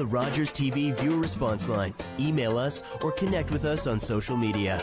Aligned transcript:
The 0.00 0.06
Rogers 0.06 0.50
TV 0.50 0.98
viewer 0.98 1.18
response 1.18 1.68
line, 1.68 1.92
email 2.18 2.56
us, 2.56 2.82
or 3.02 3.12
connect 3.12 3.50
with 3.50 3.66
us 3.66 3.86
on 3.86 4.00
social 4.00 4.34
media. 4.34 4.80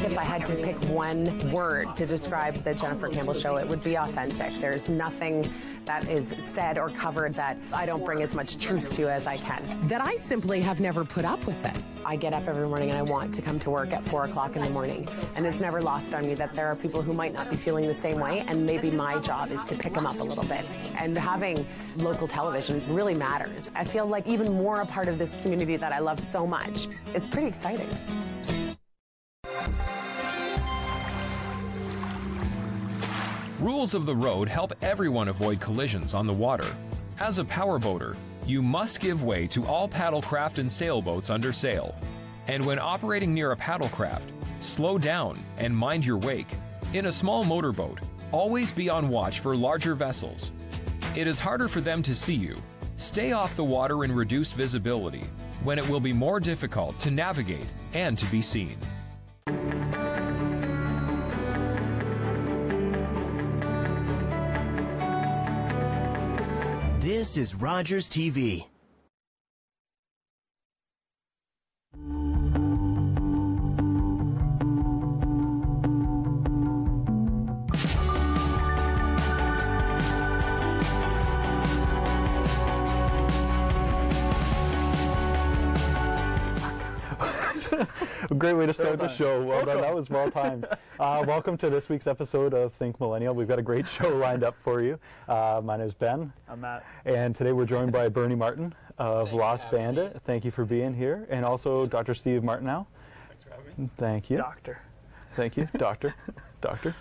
If 0.00 0.18
I 0.18 0.24
had 0.24 0.44
to 0.46 0.56
pick 0.56 0.76
one 0.88 1.52
word 1.52 1.94
to 1.94 2.06
describe 2.06 2.64
the 2.64 2.74
Jennifer 2.74 3.08
Campbell 3.08 3.34
show, 3.34 3.54
it 3.58 3.68
would 3.68 3.84
be 3.84 3.94
authentic. 3.94 4.52
There's 4.60 4.88
nothing 4.88 5.48
that 5.88 6.06
is 6.06 6.28
said 6.38 6.76
or 6.76 6.90
covered 6.90 7.34
that 7.34 7.56
I 7.72 7.86
don't 7.86 8.04
bring 8.04 8.22
as 8.22 8.34
much 8.34 8.58
truth 8.58 8.94
to 8.96 9.10
as 9.10 9.26
I 9.26 9.38
can. 9.38 9.88
That 9.88 10.02
I 10.02 10.16
simply 10.16 10.60
have 10.60 10.80
never 10.80 11.02
put 11.02 11.24
up 11.24 11.44
with 11.46 11.64
it. 11.64 11.74
I 12.04 12.14
get 12.14 12.34
up 12.34 12.46
every 12.46 12.68
morning 12.68 12.90
and 12.90 12.98
I 12.98 13.02
want 13.02 13.34
to 13.36 13.42
come 13.42 13.58
to 13.60 13.70
work 13.70 13.94
at 13.94 14.04
four 14.04 14.26
o'clock 14.26 14.54
in 14.54 14.62
the 14.62 14.68
morning. 14.68 15.08
And 15.34 15.46
it's 15.46 15.60
never 15.60 15.80
lost 15.80 16.12
on 16.12 16.26
me 16.26 16.34
that 16.34 16.54
there 16.54 16.66
are 16.66 16.76
people 16.76 17.00
who 17.00 17.14
might 17.14 17.32
not 17.32 17.50
be 17.50 17.56
feeling 17.56 17.86
the 17.86 17.94
same 17.94 18.20
way, 18.20 18.44
and 18.46 18.66
maybe 18.66 18.90
my 18.90 19.18
job 19.18 19.50
is 19.50 19.66
to 19.68 19.76
pick 19.76 19.94
them 19.94 20.06
up 20.06 20.20
a 20.20 20.22
little 20.22 20.44
bit. 20.44 20.64
And 20.98 21.16
having 21.16 21.66
local 21.96 22.28
television 22.28 22.82
really 22.94 23.14
matters. 23.14 23.70
I 23.74 23.84
feel 23.84 24.04
like 24.04 24.26
even 24.26 24.52
more 24.52 24.82
a 24.82 24.86
part 24.86 25.08
of 25.08 25.18
this 25.18 25.36
community 25.42 25.76
that 25.76 25.92
I 25.92 26.00
love 26.00 26.20
so 26.20 26.46
much. 26.46 26.88
It's 27.14 27.26
pretty 27.26 27.48
exciting. 27.48 27.88
Rules 33.60 33.94
of 33.94 34.06
the 34.06 34.14
road 34.14 34.48
help 34.48 34.72
everyone 34.82 35.26
avoid 35.26 35.58
collisions 35.58 36.14
on 36.14 36.28
the 36.28 36.32
water. 36.32 36.76
As 37.18 37.38
a 37.38 37.44
power 37.44 37.80
boater, 37.80 38.14
you 38.46 38.62
must 38.62 39.00
give 39.00 39.24
way 39.24 39.48
to 39.48 39.66
all 39.66 39.88
paddlecraft 39.88 40.58
and 40.58 40.70
sailboats 40.70 41.28
under 41.28 41.52
sail. 41.52 41.96
And 42.46 42.64
when 42.64 42.78
operating 42.78 43.34
near 43.34 43.50
a 43.50 43.56
paddlecraft, 43.56 44.30
slow 44.60 44.96
down 44.96 45.40
and 45.56 45.76
mind 45.76 46.06
your 46.06 46.18
wake. 46.18 46.46
In 46.92 47.06
a 47.06 47.12
small 47.12 47.42
motorboat, 47.42 47.98
always 48.30 48.70
be 48.70 48.88
on 48.88 49.08
watch 49.08 49.40
for 49.40 49.56
larger 49.56 49.96
vessels. 49.96 50.52
It 51.16 51.26
is 51.26 51.40
harder 51.40 51.66
for 51.66 51.80
them 51.80 52.00
to 52.04 52.14
see 52.14 52.36
you. 52.36 52.62
Stay 52.96 53.32
off 53.32 53.56
the 53.56 53.64
water 53.64 54.04
in 54.04 54.14
reduced 54.14 54.54
visibility, 54.54 55.24
when 55.64 55.80
it 55.80 55.88
will 55.88 56.00
be 56.00 56.12
more 56.12 56.38
difficult 56.38 56.96
to 57.00 57.10
navigate 57.10 57.66
and 57.92 58.16
to 58.18 58.26
be 58.26 58.40
seen. 58.40 58.78
This 67.08 67.38
is 67.38 67.54
Rogers 67.54 68.10
TV. 68.10 68.66
Great 88.48 88.60
way 88.60 88.64
to 88.66 88.72
start 88.72 88.98
the 88.98 89.08
show. 89.08 89.44
Well 89.44 89.66
done. 89.66 89.82
That 89.82 89.94
was 89.94 90.08
well 90.08 90.30
timed. 90.30 90.66
Uh, 90.98 91.22
welcome 91.28 91.56
to 91.56 91.70
this 91.70 91.88
week's 91.88 92.08
episode 92.08 92.52
of 92.52 92.72
Think 92.72 92.98
Millennial. 92.98 93.32
We've 93.32 93.46
got 93.46 93.60
a 93.60 93.62
great 93.62 93.86
show 93.86 94.08
lined 94.08 94.42
up 94.42 94.56
for 94.64 94.82
you. 94.82 94.98
Uh, 95.28 95.60
my 95.62 95.76
name 95.76 95.86
is 95.86 95.94
Ben. 95.94 96.32
I'm 96.48 96.62
Matt. 96.62 96.84
And 97.04 97.36
today 97.36 97.52
we're 97.52 97.66
joined 97.66 97.92
by 97.92 98.08
Bernie 98.08 98.34
Martin 98.34 98.74
of 98.98 99.32
Lost 99.32 99.70
Bandit. 99.70 100.20
Thank 100.24 100.44
you 100.44 100.50
for 100.50 100.64
being 100.64 100.92
here. 100.92 101.28
And 101.30 101.44
also 101.44 101.86
Dr. 101.86 102.14
Steve 102.14 102.42
Martineau. 102.42 102.84
Thanks 103.28 103.44
for 103.44 103.50
having 103.50 103.84
me. 103.84 103.90
Thank 103.96 104.28
you. 104.28 104.38
Doctor. 104.38 104.80
Thank 105.34 105.56
you, 105.56 105.68
Doctor. 105.76 106.16
Doctor. 106.60 106.96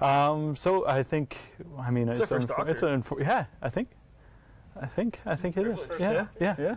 Um, 0.00 0.56
so 0.56 0.86
I 0.86 1.02
think, 1.02 1.36
I 1.78 1.90
mean, 1.90 2.08
it's, 2.08 2.20
our 2.20 2.26
first 2.26 2.48
an, 2.56 2.68
it's 2.68 2.82
an, 2.82 3.02
infor- 3.02 3.20
yeah, 3.20 3.44
I 3.60 3.68
think, 3.68 3.88
I 4.80 4.86
think, 4.86 5.20
I 5.26 5.36
think 5.36 5.58
it 5.58 5.66
is. 5.66 5.84
First, 5.84 6.00
Yeah, 6.00 6.28
yeah. 6.40 6.54
Yeah. 6.58 6.76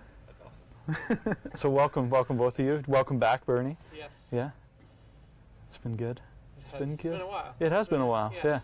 So 1.56 1.70
welcome, 1.70 2.10
welcome 2.10 2.38
both 2.38 2.60
of 2.60 2.66
you. 2.66 2.82
Welcome 2.88 3.20
back, 3.20 3.46
Bernie. 3.46 3.78
Yes. 3.96 4.10
Yeah. 4.32 4.50
It's 5.68 5.78
been 5.78 5.96
good. 5.96 6.20
It's 6.60 6.72
been 6.72 6.94
It's 6.94 7.02
good. 7.04 7.12
been 7.14 7.22
a 7.22 7.28
while. 7.28 7.56
It 7.60 7.72
has 7.72 7.88
been 7.88 8.02
a 8.02 8.06
while, 8.08 8.32
Yes. 8.34 8.44
yeah. 8.46 8.56
Uh, 8.56 8.60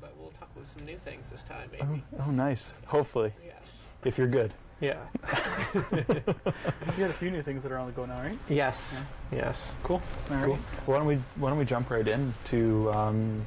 but 0.00 0.12
we'll 0.18 0.30
talk 0.30 0.48
with 0.56 0.68
some 0.76 0.86
new 0.86 0.96
things 0.98 1.26
this 1.30 1.42
time, 1.42 1.68
maybe. 1.72 2.02
Oh, 2.18 2.24
oh, 2.26 2.30
nice. 2.30 2.72
Hopefully, 2.86 3.32
Yes. 3.44 3.70
if 4.04 4.18
you're 4.18 4.28
good. 4.28 4.52
Yeah. 4.80 4.96
You 5.74 7.00
got 7.06 7.10
a 7.10 7.14
few 7.14 7.30
new 7.30 7.42
things 7.42 7.62
that 7.64 7.72
are 7.72 7.78
on 7.78 7.86
the 7.86 7.92
go 7.92 8.04
now, 8.06 8.20
right? 8.20 8.38
yes. 8.48 9.02
Yes. 9.32 9.74
Cool. 9.82 10.00
All 10.30 10.36
right. 10.36 10.44
Cool. 10.44 10.58
Why 10.86 10.98
don't 10.98 11.06
we 11.06 11.16
Why 11.36 11.48
don't 11.50 11.58
we 11.58 11.64
jump 11.64 11.90
right 11.90 12.06
into 12.06 12.92
um, 12.92 13.44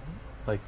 like 0.48 0.60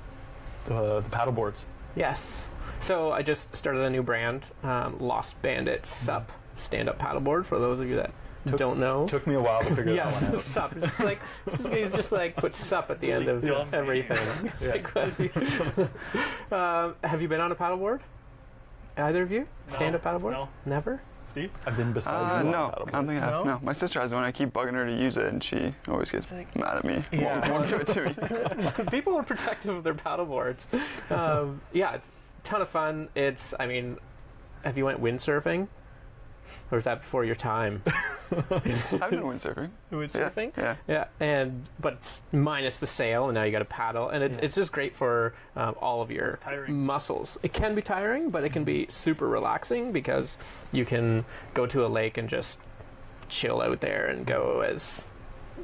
the, 0.65 1.01
the 1.01 1.09
paddle 1.09 1.33
boards? 1.33 1.65
Yes. 1.95 2.47
So 2.79 3.11
I 3.11 3.21
just 3.21 3.53
started 3.55 3.81
a 3.81 3.89
new 3.89 4.01
brand, 4.03 4.45
um, 4.63 4.97
Lost 4.99 5.41
Bandit 5.41 5.85
Sup 5.85 6.31
stand-up 6.59 6.99
paddleboard. 6.99 7.45
For 7.45 7.57
those 7.59 7.79
of 7.79 7.87
you 7.87 7.95
that 7.97 8.11
Took- 8.47 8.57
don't 8.57 8.79
know. 8.79 9.07
Took 9.07 9.27
me 9.27 9.35
a 9.35 9.39
while 9.41 9.59
to 9.63 9.75
figure 9.75 9.93
Yes, 9.93 10.19
that 10.19 10.29
one 10.29 10.35
out. 10.39 10.41
sup. 10.41 10.75
It's 10.75 10.85
just 10.87 10.99
like 10.99 11.19
he's 11.73 11.91
just 11.93 12.11
like 12.11 12.35
put 12.35 12.53
sup 12.53 12.89
at 12.89 12.99
the 13.01 13.11
end 13.11 13.27
of 13.27 13.43
Yeah. 13.43 13.65
everything. 13.73 14.17
Like, 14.61 14.87
what 14.95 15.07
is 15.09 15.17
he- 15.17 15.29
um, 16.51 16.95
have 17.03 17.21
you 17.21 17.27
been 17.27 17.41
on 17.41 17.51
a 17.51 17.55
paddleboard? 17.55 17.99
Either 18.97 19.21
of 19.23 19.31
you? 19.31 19.47
Stand-up 19.67 20.03
paddleboard? 20.03 20.31
No. 20.31 20.49
Never. 20.65 21.01
Steve? 21.31 21.51
I've 21.65 21.77
been 21.77 21.93
beside 21.93 22.39
Uh, 22.39 22.43
you 22.43 22.49
no, 22.49 22.57
a 22.63 22.67
I 22.67 22.69
paddle 22.71 22.85
don't 22.91 23.07
think 23.07 23.21
I 23.21 23.25
have. 23.25 23.31
No? 23.33 23.43
No, 23.43 23.59
my 23.61 23.71
sister 23.73 24.01
has 24.01 24.11
one. 24.11 24.23
I 24.23 24.31
keep 24.31 24.49
bugging 24.51 24.73
her 24.73 24.85
to 24.87 24.91
use 24.91 25.15
it, 25.15 25.25
and 25.27 25.43
she 25.43 25.73
always 25.87 26.09
gets 26.09 26.25
mad 26.55 26.77
at 26.77 26.83
me. 26.83 27.03
Yeah. 27.11 27.47
Won't, 27.51 27.69
won't 27.69 27.87
give 27.87 27.97
it 27.97 28.73
to 28.73 28.83
me. 28.83 28.89
people 28.89 29.15
are 29.15 29.21
protective 29.23 29.75
of 29.75 29.83
their 29.83 29.93
paddleboards. 29.93 30.67
Um, 31.11 31.61
yeah, 31.71 31.93
it's 31.93 32.07
a 32.07 32.47
ton 32.47 32.61
of 32.63 32.69
fun. 32.69 33.09
It's, 33.15 33.53
I 33.59 33.67
mean, 33.67 33.97
have 34.63 34.75
you 34.77 34.85
went 34.85 35.01
windsurfing? 35.01 35.67
Or 36.71 36.77
is 36.77 36.83
that 36.83 36.99
before 37.01 37.25
your 37.25 37.35
time? 37.35 37.81
I've 38.31 38.49
been 38.49 38.79
windsurfing. 39.23 39.69
Yeah, 39.91 39.97
Windsurfing? 39.97 40.51
yeah. 40.57 40.75
Yeah, 40.87 41.05
and 41.19 41.65
but 41.79 41.93
it's 41.93 42.21
minus 42.31 42.77
the 42.77 42.87
sail, 42.87 43.25
and 43.25 43.35
now 43.35 43.43
you 43.43 43.51
got 43.51 43.59
to 43.59 43.65
paddle, 43.65 44.09
and 44.09 44.23
it, 44.23 44.39
it's 44.43 44.55
just 44.55 44.71
great 44.71 44.95
for 44.95 45.33
um, 45.55 45.75
all 45.81 46.01
of 46.01 46.11
your 46.11 46.39
tiring. 46.43 46.85
muscles. 46.85 47.37
It 47.43 47.53
can 47.53 47.73
be 47.75 47.81
tiring, 47.81 48.29
but 48.29 48.43
it 48.43 48.49
can 48.53 48.63
be 48.63 48.85
super 48.89 49.27
relaxing 49.27 49.91
because 49.91 50.37
you 50.71 50.85
can 50.85 51.25
go 51.53 51.65
to 51.65 51.85
a 51.85 51.87
lake 51.87 52.17
and 52.17 52.29
just 52.29 52.59
chill 53.29 53.61
out 53.61 53.79
there 53.79 54.05
and 54.07 54.25
go 54.25 54.61
as 54.61 55.05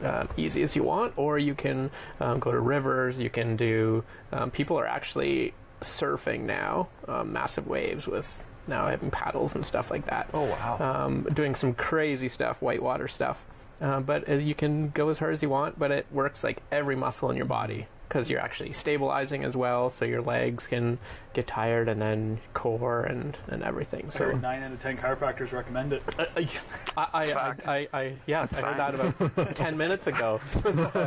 uh, 0.04 0.26
easy 0.38 0.62
as 0.62 0.76
you 0.76 0.84
want, 0.84 1.18
or 1.18 1.38
you 1.40 1.56
can 1.56 1.90
um, 2.20 2.40
go 2.40 2.52
to 2.52 2.60
rivers. 2.60 3.18
You 3.20 3.30
can 3.30 3.56
do. 3.56 4.04
Um, 4.32 4.52
people 4.52 4.78
are 4.80 4.88
actually 4.88 5.54
surfing 5.82 6.42
now, 6.42 6.88
um, 7.08 7.32
massive 7.32 7.68
waves 7.68 8.08
with 8.08 8.44
now 8.68 8.88
having 8.88 9.12
paddles 9.12 9.56
and 9.56 9.66
stuff 9.66 9.92
like 9.92 10.06
that 10.06 10.30
Oh 10.34 10.44
wow. 10.46 10.78
um, 11.06 11.24
doing 11.34 11.56
some 11.56 11.74
crazy 11.74 12.28
stuff, 12.30 12.62
whitewater 12.62 13.08
stuff. 13.08 13.46
Uh, 13.82 14.00
but 14.00 14.28
uh, 14.30 14.34
you 14.36 14.56
can 14.56 14.90
go 14.92 15.10
as 15.10 15.20
hard 15.20 15.34
as 15.34 15.42
you 15.44 15.50
want, 15.50 15.78
but 15.78 15.92
it 15.92 16.06
works 16.12 16.44
like 16.44 16.62
every 16.72 16.96
muscle 16.96 17.30
in 17.30 17.36
your 17.36 17.46
body 17.46 17.88
because 18.08 18.30
you're 18.30 18.40
actually 18.40 18.72
stabilizing 18.72 19.44
as 19.44 19.58
well, 19.58 19.90
so 19.90 20.06
your 20.06 20.22
legs 20.22 20.66
can 20.68 20.98
get 21.34 21.46
tired 21.48 21.90
and 21.90 22.02
then 22.02 22.40
core 22.54 23.02
and, 23.04 23.36
and 23.48 23.62
everything. 23.64 24.10
So 24.10 24.26
heard 24.28 24.42
nine 24.42 24.64
out 24.64 24.72
of 24.72 24.82
ten 24.82 24.96
chiropractors 24.96 25.52
recommend 25.52 25.92
it. 25.92 26.04
uh, 26.18 26.26
I, 26.38 26.48
I, 26.96 27.08
I, 27.14 27.34
Fact. 27.34 27.68
I, 27.68 27.88
I, 27.94 28.14
yeah, 28.28 28.46
That's 28.46 28.64
I 28.64 28.74
heard 28.74 28.78
that 28.96 29.22
about 29.34 29.56
ten 29.56 29.76
minutes 29.76 30.08
ago. 30.08 30.40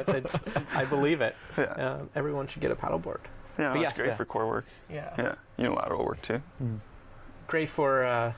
It's- 0.09 0.39
I 0.75 0.85
believe 0.85 1.21
it. 1.23 1.37
Yeah, 1.57 1.65
Um, 1.73 2.11
everyone 2.15 2.47
should 2.49 2.61
get 2.61 2.71
a 2.71 2.77
paddleboard. 2.77 3.21
yeah, 3.59 3.73
but 3.73 3.75
that's 3.75 3.81
yes. 3.81 3.97
great 3.97 4.07
Yeah. 4.09 4.15
for 4.17 4.25
core 4.27 4.47
work. 4.47 4.67
Yeah, 4.91 5.15
Yeah, 5.17 5.35
unilateral 5.57 6.05
work 6.05 6.21
too. 6.21 6.43
Great 7.49 7.69
for 7.69 8.05
uh, 8.05 8.33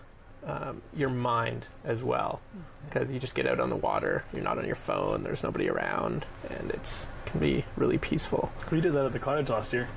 um, 0.46 0.80
your 0.96 1.10
mind 1.10 1.66
as 1.84 2.02
well 2.02 2.40
because 2.88 3.10
you 3.10 3.18
just 3.20 3.34
get 3.34 3.46
out 3.46 3.60
on 3.60 3.68
the 3.68 3.76
water 3.76 4.24
you're 4.32 4.42
not 4.42 4.56
on 4.56 4.64
your 4.64 4.74
phone 4.76 5.22
there's 5.22 5.42
nobody 5.42 5.68
around 5.68 6.24
and 6.48 6.70
it's 6.70 7.06
can 7.26 7.38
be 7.40 7.64
really 7.76 7.98
peaceful 7.98 8.50
We 8.70 8.80
did 8.80 8.94
that 8.94 9.04
at 9.04 9.12
the 9.12 9.18
cottage 9.18 9.50
last 9.50 9.72
year. 9.72 9.88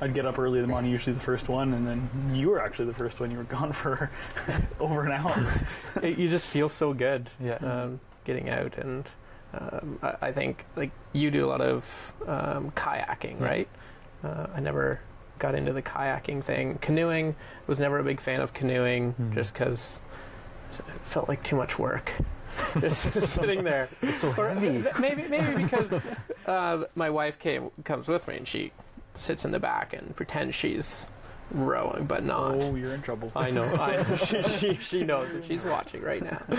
I'd 0.00 0.14
get 0.14 0.24
up 0.24 0.38
early 0.38 0.58
in 0.60 0.64
the 0.64 0.70
morning, 0.70 0.90
usually 0.90 1.12
the 1.12 1.20
first 1.20 1.48
one, 1.50 1.74
and 1.74 1.86
then 1.86 2.08
you 2.34 2.48
were 2.48 2.62
actually 2.62 2.86
the 2.86 2.94
first 2.94 3.20
one. 3.20 3.30
You 3.30 3.36
were 3.36 3.44
gone 3.44 3.70
for 3.72 4.10
over 4.80 5.04
an 5.04 5.12
hour. 5.12 5.36
it, 6.02 6.16
you 6.16 6.28
just 6.30 6.48
feel 6.48 6.70
so 6.70 6.94
good 6.94 7.28
Yeah. 7.38 7.56
um, 7.56 8.00
getting 8.24 8.48
out 8.48 8.78
and 8.78 9.04
um, 9.52 9.98
I, 10.02 10.14
I 10.28 10.32
think 10.32 10.64
like 10.74 10.90
you 11.12 11.30
do 11.30 11.44
a 11.44 11.48
lot 11.48 11.60
of 11.60 12.14
um, 12.26 12.70
kayaking 12.70 13.40
Yeah. 13.40 13.46
right 13.46 13.68
uh, 14.24 14.46
I 14.54 14.60
never 14.60 15.00
got 15.40 15.54
into 15.56 15.72
the 15.72 15.82
kayaking 15.82 16.42
thing 16.44 16.78
canoeing 16.80 17.34
was 17.66 17.80
never 17.80 17.98
a 17.98 18.04
big 18.04 18.20
fan 18.20 18.40
of 18.40 18.52
canoeing 18.54 19.12
Hmm. 19.12 19.32
just 19.32 19.52
because 19.52 20.00
it 20.72 20.84
felt 21.02 21.28
like 21.28 21.42
too 21.42 21.56
much 21.56 21.78
work 21.78 22.12
just 22.80 23.10
sitting 23.22 23.64
there 23.64 23.88
It's 24.02 24.20
so 24.20 24.32
Or 24.36 24.48
heavy. 24.50 24.84
maybe 25.00 25.26
maybe 25.28 25.62
because 25.64 25.92
uh, 26.46 26.84
my 26.94 27.10
wife 27.10 27.38
came 27.38 27.70
comes 27.84 28.06
with 28.08 28.28
me 28.28 28.36
and 28.36 28.46
she 28.46 28.70
sits 29.14 29.44
in 29.44 29.50
the 29.50 29.58
back 29.58 29.92
and 29.92 30.14
pretends 30.14 30.54
she's 30.54 31.08
rowing, 31.52 32.06
but 32.06 32.22
not. 32.24 32.62
Oh, 32.62 32.76
you're 32.76 32.94
in 32.94 33.02
trouble. 33.02 33.32
I 33.34 33.50
know. 33.50 33.64
I 33.74 33.96
know. 33.96 34.14
she, 34.24 34.40
she, 34.44 34.74
she 34.76 35.02
knows 35.02 35.32
if 35.34 35.48
she's 35.48 35.62
watching 35.64 36.00
right 36.00 36.22
now. 36.22 36.40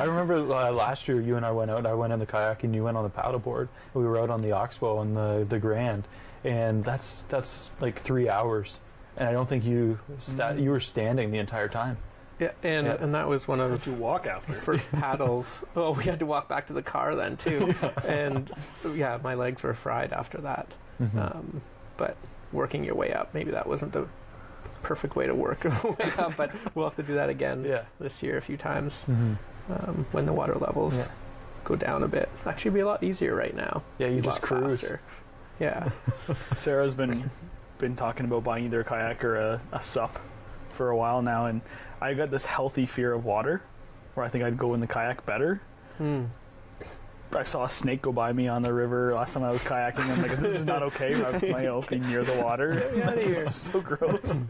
I 0.00 0.04
remember 0.04 0.38
uh, 0.52 0.72
last 0.72 1.06
year 1.06 1.20
you 1.20 1.36
and 1.36 1.46
I 1.46 1.52
went 1.52 1.70
out. 1.70 1.86
I 1.86 1.94
went 1.94 2.12
on 2.12 2.18
the 2.18 2.26
kayak 2.26 2.64
and 2.64 2.74
you 2.74 2.82
went 2.84 2.96
on 2.96 3.04
the 3.04 3.10
paddleboard. 3.10 3.68
We 3.94 4.04
were 4.04 4.18
out 4.18 4.30
on 4.30 4.42
the 4.42 4.52
Oxbow 4.52 5.00
and 5.02 5.16
the 5.16 5.46
the 5.48 5.58
Grand, 5.58 6.06
and 6.48 6.84
that's 6.84 7.24
that's 7.28 7.70
like 7.80 8.00
three 8.00 8.28
hours. 8.28 8.78
And 9.16 9.28
I 9.28 9.32
don't 9.32 9.48
think 9.48 9.64
you 9.64 9.98
sta- 10.20 10.52
you 10.52 10.70
were 10.70 10.80
standing 10.80 11.30
the 11.30 11.38
entire 11.38 11.68
time. 11.68 11.96
Yeah, 12.38 12.52
and 12.62 12.86
Yeah. 12.86 12.96
and 13.00 13.14
that 13.14 13.26
was 13.28 13.48
one 13.48 13.58
How'd 13.58 13.72
of 13.72 13.86
you 13.86 13.92
walk 13.94 14.26
after? 14.26 14.52
the 14.52 14.58
first 14.58 14.90
paddles. 15.02 15.64
Oh, 15.76 15.92
we 15.92 16.04
had 16.04 16.20
to 16.20 16.26
walk 16.26 16.48
back 16.48 16.66
to 16.68 16.72
the 16.72 16.82
car 16.82 17.14
then 17.16 17.36
too, 17.36 17.74
and 18.06 18.50
yeah, 18.94 19.18
my 19.22 19.34
legs 19.34 19.62
were 19.62 19.74
fried 19.74 20.12
after 20.12 20.38
that. 20.38 20.74
Mm-hmm. 21.02 21.18
Um, 21.18 21.60
but 21.96 22.16
working 22.52 22.84
your 22.84 22.94
way 22.94 23.12
up, 23.12 23.34
maybe 23.34 23.50
that 23.50 23.66
wasn't 23.66 23.92
the 23.92 24.06
perfect 24.82 25.16
way 25.16 25.26
to 25.26 25.34
work 25.34 25.64
your 25.64 25.72
way 25.98 26.12
up. 26.16 26.36
But 26.36 26.52
we'll 26.74 26.86
have 26.86 26.94
to 26.96 27.02
do 27.02 27.14
that 27.14 27.28
again 27.28 27.64
Yeah. 27.64 27.82
this 27.98 28.22
year 28.22 28.36
a 28.36 28.40
few 28.40 28.56
times 28.56 29.00
hmm 29.02 29.34
um, 29.70 30.06
when 30.12 30.24
the 30.24 30.32
water 30.32 30.54
levels 30.54 30.96
Yeah. 30.96 31.08
go 31.64 31.74
down 31.76 32.02
a 32.04 32.08
bit. 32.08 32.28
Actually, 32.46 32.70
be 32.70 32.80
a 32.80 32.86
lot 32.86 33.02
easier 33.02 33.34
right 33.34 33.54
now. 33.54 33.82
Yeah, 33.98 34.06
you 34.06 34.14
Be 34.14 34.18
a 34.20 34.22
just 34.22 34.40
lot 34.42 34.48
cruise. 34.48 34.80
faster. 34.80 35.00
Yeah. 35.60 35.90
Sarah's 36.56 36.94
been 36.94 37.30
been 37.78 37.96
talking 37.96 38.26
about 38.26 38.44
buying 38.44 38.64
either 38.64 38.80
a 38.80 38.84
kayak 38.84 39.24
or 39.24 39.36
a, 39.36 39.60
a 39.72 39.80
sup 39.80 40.18
for 40.70 40.90
a 40.90 40.96
while 40.96 41.22
now, 41.22 41.46
and 41.46 41.60
I 42.00 42.14
got 42.14 42.30
this 42.30 42.44
healthy 42.44 42.86
fear 42.86 43.12
of 43.12 43.24
water, 43.24 43.62
where 44.14 44.26
I 44.26 44.28
think 44.28 44.44
I'd 44.44 44.58
go 44.58 44.74
in 44.74 44.80
the 44.80 44.86
kayak 44.86 45.24
better. 45.26 45.60
Hmm. 45.96 46.24
I 47.30 47.42
saw 47.42 47.64
a 47.64 47.68
snake 47.68 48.00
go 48.00 48.10
by 48.10 48.32
me 48.32 48.48
on 48.48 48.62
the 48.62 48.72
river 48.72 49.12
last 49.12 49.34
time 49.34 49.42
I 49.42 49.50
was 49.50 49.62
kayaking. 49.62 50.08
I'm 50.08 50.22
like, 50.22 50.38
this 50.38 50.54
is 50.54 50.64
not 50.64 50.82
okay. 50.84 51.10
Know, 51.10 51.82
be 51.82 51.98
near 51.98 52.24
the 52.24 52.40
water. 52.42 52.72
It's 52.94 53.54
so 53.54 53.82
gross. 53.82 54.40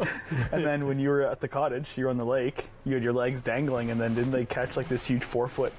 and 0.52 0.64
then 0.64 0.87
when 0.87 1.00
you 1.00 1.08
were 1.08 1.22
at 1.22 1.40
the 1.40 1.49
cottage, 1.49 1.88
you 1.96 2.05
were 2.05 2.10
on 2.10 2.19
the 2.19 2.25
lake. 2.25 2.70
You 2.84 2.94
had 2.94 3.02
your 3.02 3.12
legs 3.12 3.40
dangling, 3.40 3.90
and 3.90 4.00
then 4.00 4.14
didn't 4.14 4.31
they 4.31 4.44
catch 4.44 4.76
like 4.76 4.88
this 4.88 5.05
huge 5.05 5.25
four 5.25 5.49
foot 5.49 5.72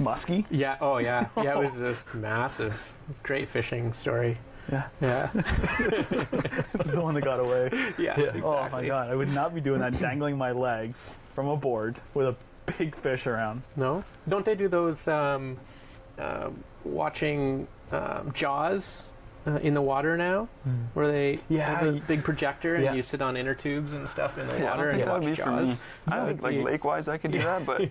muskie? 0.00 0.44
Yeah. 0.50 0.76
Oh, 0.80 0.98
yeah. 0.98 1.28
Yeah. 1.36 1.58
It 1.58 1.64
was 1.64 1.76
just 1.76 2.14
massive. 2.14 2.94
Great 3.22 3.48
fishing 3.48 3.92
story. 3.92 4.38
Yeah, 4.70 4.88
Yeah. 5.00 5.26
the 5.32 7.00
one 7.00 7.14
that 7.14 7.22
got 7.22 7.40
away. 7.40 7.70
Yeah. 7.98 8.18
Yeah. 8.18 8.24
Exactly. 8.24 8.42
Oh 8.42 8.68
my 8.72 8.84
god, 8.86 9.10
I 9.10 9.14
would 9.14 9.32
not 9.32 9.54
be 9.54 9.60
doing 9.60 9.80
that, 9.80 9.98
dangling 10.00 10.36
my 10.36 10.52
legs 10.52 11.16
from 11.34 11.48
a 11.48 11.56
board 11.56 12.00
with 12.14 12.26
a 12.26 12.36
big 12.78 12.96
fish 12.96 13.26
around. 13.26 13.62
No. 13.76 14.02
Don't 14.28 14.44
they 14.44 14.54
do 14.56 14.68
those 14.68 15.06
um, 15.08 15.56
um 16.18 16.62
watching 16.84 17.68
um, 17.92 18.32
Jaws 18.32 19.08
uh, 19.46 19.58
in 19.62 19.74
the 19.74 19.82
water 19.82 20.16
now, 20.16 20.48
where 20.94 21.06
they 21.06 21.38
Yeah, 21.48 21.78
have 21.78 21.86
a 21.86 21.92
big 22.00 22.24
projector 22.24 22.74
and 22.74 22.84
yeah. 22.84 22.94
you 22.94 23.02
sit 23.02 23.22
on 23.22 23.36
inner 23.36 23.54
tubes 23.54 23.92
and 23.92 24.08
stuff 24.08 24.36
in 24.38 24.48
the 24.48 24.58
Yeah, 24.58 24.72
I 24.72 24.76
water 24.76 24.76
don't 24.76 24.88
and 24.88 24.96
think 24.98 25.04
that 25.04 25.12
watch 25.12 25.22
would 25.22 25.30
be 25.30 25.36
for 25.36 25.42
Jaws? 25.44 25.76
I 26.08 26.26
think 26.26 26.42
like 26.42 26.54
be- 26.56 26.62
lake 26.64 26.84
wise 26.84 27.06
I 27.06 27.18
could 27.18 27.30
do 27.30 27.38
that, 27.38 27.64
but 27.64 27.82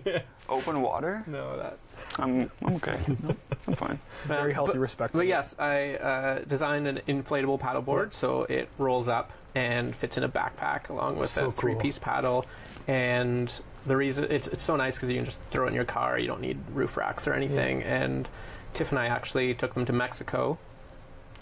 open 0.50 0.82
water, 0.82 1.24
No, 1.26 1.56
that. 1.56 1.78
I'm 2.18 2.50
I'm 2.64 2.74
okay. 2.76 2.98
I'm 3.68 3.74
fine. 3.74 3.98
Very 4.24 4.50
Um, 4.50 4.54
healthy, 4.54 4.72
but- 4.72 4.78
respectful. 4.80 5.20
But 5.20 5.26
yes, 5.26 5.54
I 5.58 5.94
uh, 5.96 6.38
designed 6.46 6.86
an 6.86 7.00
inflatable 7.08 7.60
paddleboard 7.60 8.12
so 8.12 8.44
it 8.44 8.68
rolls 8.78 9.08
up 9.08 9.32
and 9.54 9.94
fits 9.94 10.16
in 10.16 10.22
a 10.24 10.28
backpack 10.28 10.88
along 10.90 11.16
with 11.16 11.30
So 11.30 11.42
a 11.42 11.44
cool. 11.44 11.50
three-piece 11.52 11.98
paddle. 11.98 12.44
And 12.88 13.52
the 13.86 13.96
reason 13.96 14.26
it's 14.30 14.48
it's 14.48 14.62
so 14.64 14.76
nice 14.76 14.94
because 14.96 15.08
you 15.10 15.16
can 15.16 15.24
just 15.26 15.38
throw 15.50 15.64
it 15.66 15.68
in 15.68 15.74
your 15.74 15.84
car. 15.84 16.18
You 16.18 16.26
don't 16.26 16.40
need 16.40 16.58
roof 16.72 16.96
racks 16.96 17.26
or 17.26 17.34
anything. 17.34 17.82
And 17.82 18.28
Tiff 18.74 18.90
and 18.90 18.98
I 18.98 19.06
actually 19.06 19.54
took 19.54 19.74
them 19.74 19.84
to 19.86 19.92
Mexico 19.92 20.58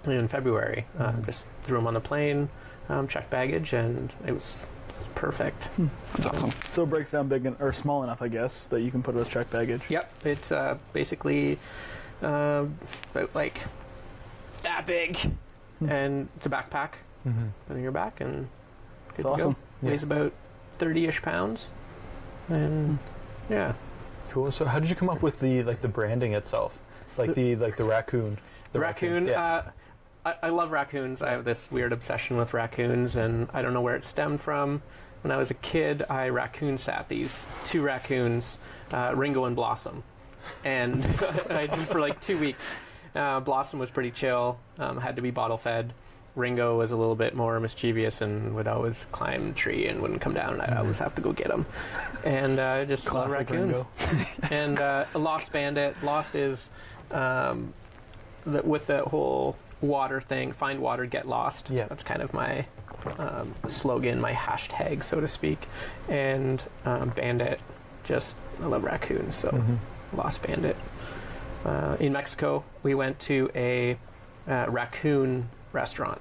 in 0.07 0.29
February. 0.29 0.87
Um, 0.99 1.17
Mhm. 1.23 1.27
just 1.27 1.47
threw 1.65 1.77
them 1.79 1.87
on 1.87 1.95
the 1.95 2.01
plane, 2.01 2.49
um, 2.89 3.09
checked 3.09 3.31
baggage, 3.31 3.73
and 3.73 4.13
it 4.27 4.33
was 4.33 4.67
perfect. 5.15 5.71
That's 6.15 6.27
awesome. 6.27 6.53
So 6.73 6.83
it 6.83 6.91
breaks 6.91 7.11
down 7.13 7.29
big 7.29 7.47
en- 7.47 7.57
or 7.61 7.73
small 7.73 8.03
enough, 8.03 8.23
I 8.23 8.29
guess, 8.29 8.65
that 8.67 8.81
you 8.83 8.91
can 8.91 9.03
put 9.03 9.15
it 9.17 9.19
as 9.21 9.29
check 9.29 9.51
baggage. 9.51 9.83
Yep, 9.89 10.13
it's 10.25 10.53
uh, 10.53 10.77
basically 10.93 11.59
uh, 12.23 12.65
about 13.15 13.35
like 13.35 13.63
that 14.63 14.87
big, 14.87 15.17
Hmm. 15.79 15.89
and 15.91 16.29
it's 16.37 16.47
a 16.47 16.51
backpack. 16.51 16.93
Mm-hmm. 17.27 17.47
Put 17.67 17.75
it 17.75 17.77
on 17.79 17.83
your 17.83 17.93
back 17.93 18.21
and 18.21 18.49
It's 19.15 19.23
to 19.23 19.29
awesome. 19.29 19.53
go. 19.83 19.89
Weighs 19.89 20.03
about 20.03 20.33
thirty-ish 20.73 21.21
pounds, 21.23 21.71
and 22.49 22.99
yeah, 23.51 23.73
Cool. 24.31 24.51
So 24.51 24.65
how 24.65 24.79
did 24.79 24.89
you 24.91 24.97
come 24.97 25.09
up 25.11 25.23
with 25.23 25.39
the 25.41 25.63
like 25.63 25.81
the 25.81 25.89
branding 25.89 26.33
itself, 26.35 26.79
like 27.19 27.35
the, 27.35 27.57
like 27.57 27.77
the 27.77 27.85
raccoon? 27.85 28.39
the 28.73 28.81
raccoon. 28.81 29.27
Yeah. 29.29 29.43
Uh, 29.43 29.71
I, 30.25 30.35
I 30.45 30.49
love 30.49 30.73
raccoons. 30.73 31.23
I 31.23 31.31
have 31.31 31.45
this 31.45 31.71
weird 31.71 31.93
obsession 31.93 32.37
with 32.37 32.55
raccoons, 32.55 33.17
and 33.17 33.49
I 33.53 33.63
don't 33.63 33.75
know 33.75 33.81
where 33.81 33.97
it 33.97 34.05
stemmed 34.05 34.41
from. 34.41 34.83
When 35.23 35.31
I 35.31 35.37
was 35.37 35.51
a 35.51 35.55
kid, 35.55 36.05
I 36.09 36.29
raccoon 36.29 36.77
sat 36.77 37.09
these 37.09 37.47
two 37.63 37.83
raccoons, 37.83 38.59
uh, 38.93 39.13
Ringo 39.15 39.47
and 39.47 39.57
Blossom, 39.57 40.03
and 40.65 41.05
I 41.49 41.67
did 41.67 41.79
for 41.79 42.01
like 42.01 42.21
two 42.21 42.39
weeks. 42.39 42.75
Uh, 43.15 43.41
Blossom 43.41 43.79
was 43.79 43.91
pretty 43.91 44.11
chill, 44.11 44.59
um, 44.79 44.99
had 44.99 45.17
to 45.17 45.23
be 45.23 45.31
bottle 45.31 45.57
fed. 45.57 45.95
Ringo 46.37 46.77
was 46.77 46.91
a 46.91 46.97
little 46.97 47.15
bit 47.15 47.37
more 47.37 47.61
mischievous 47.61 48.21
and 48.21 48.57
would 48.57 48.67
always 48.67 49.07
climb 49.13 49.51
the 49.51 49.55
tree 49.55 49.87
and 49.87 50.03
wouldn't 50.03 50.21
come 50.21 50.35
down. 50.35 50.55
And 50.55 50.63
I'd 50.63 50.77
always 50.77 50.99
have 50.99 51.15
to 51.15 51.23
go 51.23 51.33
get 51.33 51.49
him. 51.49 51.65
And 52.25 52.59
uh, 52.59 52.65
I 52.65 52.85
just 52.87 53.13
love 53.13 53.31
raccoons. 53.31 53.85
And 54.51 54.81
uh, 54.81 55.05
Lost 55.15 55.53
Bandit. 55.53 56.03
Lost 56.03 56.35
is 56.35 56.71
um, 57.13 57.73
the, 58.45 58.63
with 58.63 58.89
the 58.89 59.03
whole 59.03 59.57
water 59.87 60.21
thing. 60.21 60.53
Find 60.53 60.81
water, 60.81 61.07
get 61.07 61.27
lost. 61.27 61.71
Yeah. 61.71 61.87
That's 61.89 62.03
kind 62.03 62.23
of 62.23 62.33
my 62.35 62.67
um, 63.19 63.55
slogan, 63.69 64.21
my 64.21 64.33
hashtag, 64.33 65.03
so 65.03 65.21
to 65.21 65.29
speak. 65.29 65.67
And 66.09 66.63
um, 66.85 67.11
Bandit, 67.11 67.61
just 68.03 68.37
I 68.63 68.67
love 68.67 68.85
raccoons, 68.85 69.35
so 69.35 69.49
Mhm. 69.51 69.79
Lost 70.17 70.43
Bandit. 70.43 70.77
Uh, 71.65 71.97
in 71.99 72.13
Mexico, 72.13 72.65
we 72.83 72.95
went 72.95 73.19
to 73.21 73.51
a 73.55 73.99
uh, 74.49 74.67
raccoon 74.69 75.49
restaurant. 75.73 76.21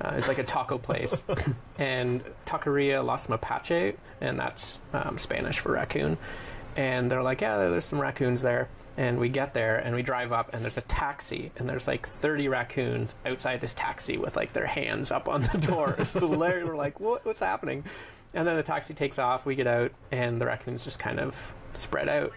Uh, 0.00 0.12
it's 0.16 0.28
like 0.28 0.38
a 0.38 0.44
taco 0.44 0.76
place, 0.78 1.24
and 1.78 2.22
Taqueria 2.46 3.04
Las 3.04 3.26
Mapache, 3.28 3.96
and 4.20 4.38
that's 4.38 4.80
um, 4.92 5.18
Spanish 5.18 5.58
for 5.60 5.72
raccoon. 5.72 6.16
And 6.76 7.10
they're 7.10 7.22
like, 7.22 7.40
yeah, 7.40 7.58
there's 7.58 7.84
some 7.84 8.00
raccoons 8.00 8.42
there. 8.42 8.68
And 8.96 9.18
we 9.18 9.28
get 9.28 9.54
there 9.54 9.78
and 9.78 9.94
we 9.94 10.02
drive 10.02 10.30
up, 10.32 10.50
and 10.52 10.62
there's 10.62 10.76
a 10.76 10.82
taxi, 10.82 11.50
and 11.56 11.68
there's 11.68 11.88
like 11.88 12.06
30 12.06 12.48
raccoons 12.48 13.14
outside 13.26 13.60
this 13.60 13.74
taxi 13.74 14.18
with 14.18 14.36
like 14.36 14.52
their 14.52 14.66
hands 14.66 15.10
up 15.10 15.28
on 15.28 15.42
the 15.42 15.58
door. 15.66 15.96
It's 15.98 16.12
hilarious. 16.12 16.68
We're 16.68 16.76
like, 16.76 17.00
what, 17.00 17.24
what's 17.26 17.40
happening? 17.40 17.84
And 18.34 18.46
then 18.46 18.56
the 18.56 18.62
taxi 18.62 18.94
takes 18.94 19.18
off. 19.18 19.46
We 19.46 19.54
get 19.54 19.66
out, 19.66 19.92
and 20.12 20.40
the 20.40 20.46
raccoons 20.46 20.84
just 20.84 20.98
kind 20.98 21.18
of 21.20 21.54
spread 21.74 22.08
out. 22.08 22.32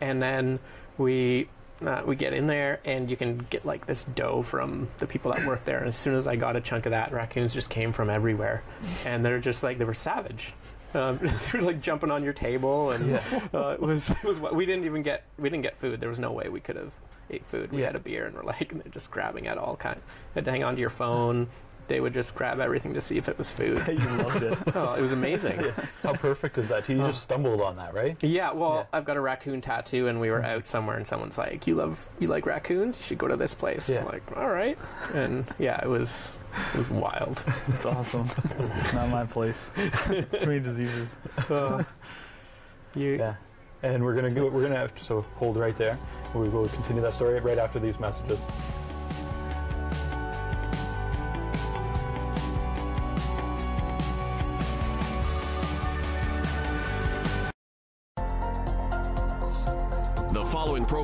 And 0.00 0.22
then 0.22 0.58
we 0.98 1.48
uh, 1.84 2.02
we 2.04 2.16
get 2.16 2.32
in 2.32 2.46
there, 2.46 2.80
and 2.84 3.10
you 3.10 3.16
can 3.16 3.38
get 3.50 3.64
like 3.64 3.86
this 3.86 4.04
dough 4.04 4.42
from 4.42 4.88
the 4.98 5.06
people 5.06 5.32
that 5.32 5.46
work 5.46 5.64
there. 5.64 5.78
And 5.78 5.88
as 5.88 5.96
soon 5.96 6.16
as 6.16 6.26
I 6.26 6.36
got 6.36 6.56
a 6.56 6.60
chunk 6.60 6.86
of 6.86 6.90
that, 6.90 7.12
raccoons 7.12 7.54
just 7.54 7.70
came 7.70 7.92
from 7.92 8.10
everywhere, 8.10 8.62
and 9.06 9.24
they're 9.24 9.38
just 9.40 9.62
like 9.62 9.78
they 9.78 9.84
were 9.84 9.94
savage. 9.94 10.52
Um, 10.94 11.18
they 11.52 11.58
were 11.58 11.64
like 11.64 11.80
jumping 11.82 12.10
on 12.10 12.22
your 12.24 12.32
table, 12.32 12.90
and 12.92 13.16
uh, 13.54 13.70
it 13.74 13.80
was 13.80 14.10
it 14.10 14.24
was 14.24 14.40
we 14.40 14.64
didn't 14.66 14.84
even 14.84 15.02
get 15.02 15.24
we 15.38 15.48
didn't 15.50 15.62
get 15.62 15.76
food. 15.76 16.00
There 16.00 16.08
was 16.08 16.18
no 16.18 16.32
way 16.32 16.48
we 16.48 16.60
could 16.60 16.76
have 16.76 16.94
ate 17.30 17.44
food. 17.44 17.72
We 17.72 17.80
Yeah. 17.80 17.86
had 17.86 17.96
a 17.96 18.00
beer, 18.00 18.26
and 18.26 18.34
we're 18.34 18.42
like 18.42 18.72
and 18.72 18.80
they're 18.82 18.92
just 18.92 19.10
grabbing 19.10 19.46
at 19.46 19.58
all 19.58 19.76
kind. 19.76 20.00
Had 20.34 20.44
to 20.46 20.50
hang 20.50 20.64
on 20.64 20.74
to 20.74 20.80
your 20.80 20.90
phone. 20.90 21.48
They 21.88 22.00
would 22.00 22.12
just 22.12 22.34
grab 22.34 22.60
everything 22.60 22.92
to 22.92 23.00
see 23.00 23.16
if 23.16 23.30
it 23.30 23.38
was 23.38 23.50
food. 23.50 23.82
you 23.88 23.96
loved 23.96 24.42
it. 24.42 24.58
Oh, 24.74 24.92
it 24.92 25.00
was 25.00 25.12
amazing. 25.12 25.72
How 26.02 26.12
perfect 26.12 26.58
is 26.58 26.68
that? 26.68 26.86
You 26.86 26.96
just 26.98 27.22
stumbled 27.22 27.62
on 27.62 27.76
that, 27.76 27.94
right? 27.94 28.14
Yeah, 28.22 28.52
well, 28.52 28.74
Yeah. 28.74 28.84
I've 28.98 29.06
got 29.06 29.16
a 29.16 29.20
raccoon 29.22 29.62
tattoo, 29.62 30.08
and 30.08 30.20
we 30.20 30.30
were 30.30 30.42
out 30.44 30.66
somewhere, 30.66 30.98
and 30.98 31.06
someone's 31.06 31.38
like, 31.38 31.66
"You 31.66 31.76
love, 31.76 32.06
you 32.18 32.28
like 32.28 32.44
raccoons? 32.44 32.98
You 32.98 33.04
should 33.04 33.16
go 33.18 33.26
to 33.26 33.36
this 33.36 33.54
place." 33.54 33.88
Yeah. 33.88 34.00
I'm 34.00 34.06
like, 34.06 34.36
"All 34.36 34.48
right," 34.50 34.76
and 35.14 35.46
yeah, 35.58 35.80
it 35.82 35.88
was, 35.88 36.36
it 36.74 36.78
was 36.78 36.90
wild. 36.90 37.42
It's 37.68 37.84
awesome. 37.86 38.30
It's 38.58 38.92
not 38.92 39.08
my 39.08 39.24
place. 39.24 39.70
Too 39.76 40.24
many 40.46 40.60
diseases. 40.60 41.16
Uh, 41.48 41.84
you, 42.94 43.16
Yeah. 43.16 43.34
And 43.82 44.04
we're 44.04 44.14
gonna 44.14 44.34
go. 44.34 44.48
We're 44.48 44.62
gonna 44.62 44.74
have 44.76 44.94
to, 44.96 45.04
so 45.04 45.24
hold 45.36 45.56
right 45.56 45.76
there. 45.78 45.96
We 46.34 46.48
will 46.48 46.68
continue 46.68 47.00
that 47.02 47.14
story 47.14 47.38
right 47.40 47.58
after 47.58 47.78
these 47.78 48.00
messages. 48.00 48.38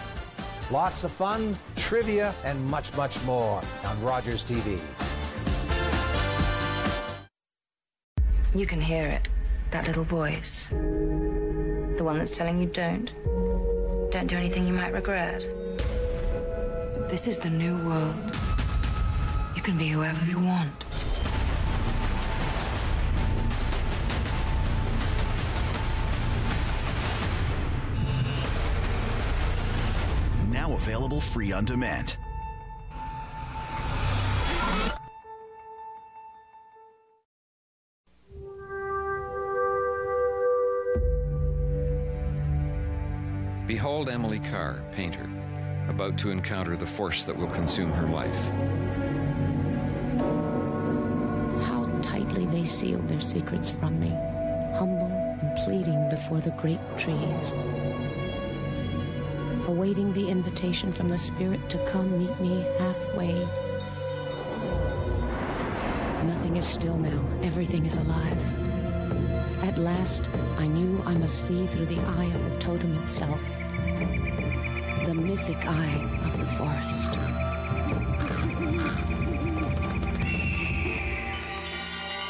Lots 0.71 1.03
of 1.03 1.11
fun, 1.11 1.57
trivia, 1.75 2.33
and 2.45 2.65
much, 2.67 2.95
much 2.95 3.21
more 3.23 3.61
on 3.83 4.01
Rogers 4.01 4.45
TV. 4.45 4.79
You 8.55 8.65
can 8.65 8.79
hear 8.79 9.07
it. 9.07 9.27
That 9.71 9.87
little 9.87 10.05
voice. 10.05 10.69
The 11.99 12.05
one 12.05 12.17
that's 12.17 12.31
telling 12.31 12.61
you 12.61 12.67
don't. 12.67 13.11
Don't 14.09 14.27
do 14.27 14.37
anything 14.37 14.65
you 14.65 14.71
might 14.71 14.93
regret. 14.93 15.45
This 17.09 17.27
is 17.27 17.39
the 17.39 17.49
new 17.49 17.75
world. 17.85 18.15
You 19.53 19.61
can 19.61 19.77
be 19.77 19.89
whoever 19.89 20.25
you 20.25 20.39
want. 20.39 20.85
Now 30.49 30.71
available 30.71 31.19
free 31.19 31.51
on 31.51 31.65
demand. 31.65 32.15
Behold 43.99 44.15
Emily 44.15 44.39
Carr, 44.39 44.81
painter, 44.93 45.29
about 45.89 46.17
to 46.19 46.31
encounter 46.31 46.77
the 46.77 46.85
force 46.85 47.25
that 47.25 47.35
will 47.35 47.49
consume 47.49 47.91
her 47.91 48.07
life. 48.07 48.33
How 51.65 51.85
tightly 52.01 52.45
they 52.45 52.63
sealed 52.63 53.09
their 53.09 53.19
secrets 53.19 53.69
from 53.69 53.99
me, 53.99 54.11
humble 54.77 55.11
and 55.41 55.53
pleading 55.65 56.07
before 56.09 56.39
the 56.39 56.51
great 56.51 56.79
trees. 56.97 57.51
Awaiting 59.67 60.13
the 60.13 60.29
invitation 60.29 60.93
from 60.93 61.09
the 61.09 61.17
Spirit 61.17 61.67
to 61.67 61.85
come 61.85 62.19
meet 62.19 62.39
me 62.39 62.65
halfway. 62.77 63.33
Nothing 66.25 66.55
is 66.55 66.65
still 66.65 66.95
now, 66.95 67.21
everything 67.43 67.85
is 67.85 67.97
alive. 67.97 68.53
At 69.61 69.77
last, 69.77 70.29
I 70.57 70.67
knew 70.67 71.03
I 71.05 71.15
must 71.15 71.45
see 71.45 71.67
through 71.67 71.87
the 71.87 71.99
eye 71.99 72.31
of 72.33 72.49
the 72.49 72.57
totem 72.59 72.95
itself. 73.03 73.43
The 75.09 75.15
mythic 75.15 75.65
eye 75.65 76.21
of 76.23 76.37
the 76.37 76.45
forest. 76.45 77.09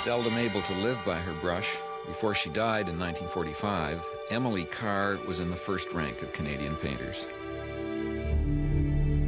Seldom 0.02 0.38
able 0.38 0.62
to 0.62 0.74
live 0.76 0.98
by 1.06 1.18
her 1.18 1.34
brush, 1.42 1.76
before 2.08 2.34
she 2.34 2.50
died 2.52 2.88
in 2.88 2.98
1945, 2.98 4.02
Emily 4.30 4.64
Carr 4.64 5.20
was 5.28 5.42
in 5.42 5.50
the 5.50 5.58
first 5.58 5.92
rank 5.92 6.22
of 6.22 6.32
Canadian 6.32 6.78
painters. 6.78 7.26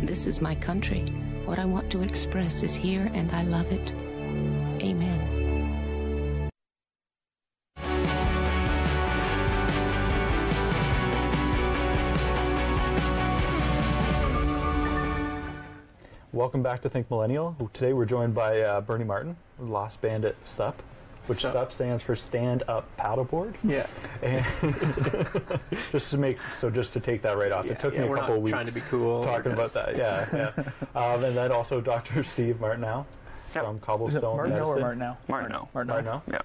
This 0.01 0.27
is 0.27 0.39
my 0.39 0.55
country. 0.55 1.01
What 1.43 1.59
I 1.59 1.65
want 1.65 1.91
to 1.91 2.03
express 2.03 2.63
is 2.63 2.73
here 2.73 3.11
and 3.13 3.29
I 3.33 3.41
love 3.41 3.69
it. 3.69 3.91
Amen. 4.81 5.30
Welcome 16.41 16.63
back 16.63 16.81
to 16.81 16.89
Think 16.89 17.07
Millennial. 17.11 17.55
Today 17.71 17.93
we're 17.93 18.07
joined 18.07 18.33
by 18.33 18.61
uh, 18.61 18.81
Bernie 18.81 19.03
Martin, 19.03 19.37
Lost 19.59 20.01
Bandit 20.01 20.35
SUP, 20.43 20.81
which 21.27 21.43
SUP. 21.43 21.53
SUP 21.53 21.71
stands 21.71 22.01
for 22.01 22.15
Stand 22.15 22.63
Up 22.67 22.89
Paddleboard. 22.97 23.53
Yeah. 23.63 23.85
And 24.23 25.61
just 25.91 26.09
to 26.09 26.17
make 26.17 26.39
so 26.59 26.71
just 26.71 26.93
to 26.93 26.99
take 26.99 27.21
that 27.21 27.37
right 27.37 27.51
off, 27.51 27.67
Yeah, 27.67 27.73
it 27.73 27.79
took 27.79 27.93
yeah, 27.93 27.99
me 27.99 28.05
a 28.07 28.09
we're 28.09 28.15
couple 28.15 28.29
not 28.29 28.37
of 28.37 28.41
weeks 28.41 28.53
trying 28.53 28.65
to 28.65 28.73
be 28.73 28.81
cool 28.81 29.23
talking 29.23 29.51
about 29.51 29.71
that. 29.73 29.95
Yeah, 29.95 30.25
yeah. 30.33 30.63
um, 30.99 31.23
and 31.23 31.37
then 31.37 31.51
also 31.51 31.79
Dr. 31.79 32.23
Steve 32.23 32.59
Martineau 32.59 33.05
from 33.53 33.79
Cobblestone 33.79 34.35
Martineau 34.35 34.65
or 34.65 34.77
Medicine. 34.77 34.81
Martineau? 34.81 35.17
Martineau. 35.27 35.69
Martineau. 35.75 36.01
Martineau. 36.01 36.21
Yeah. 36.27 36.41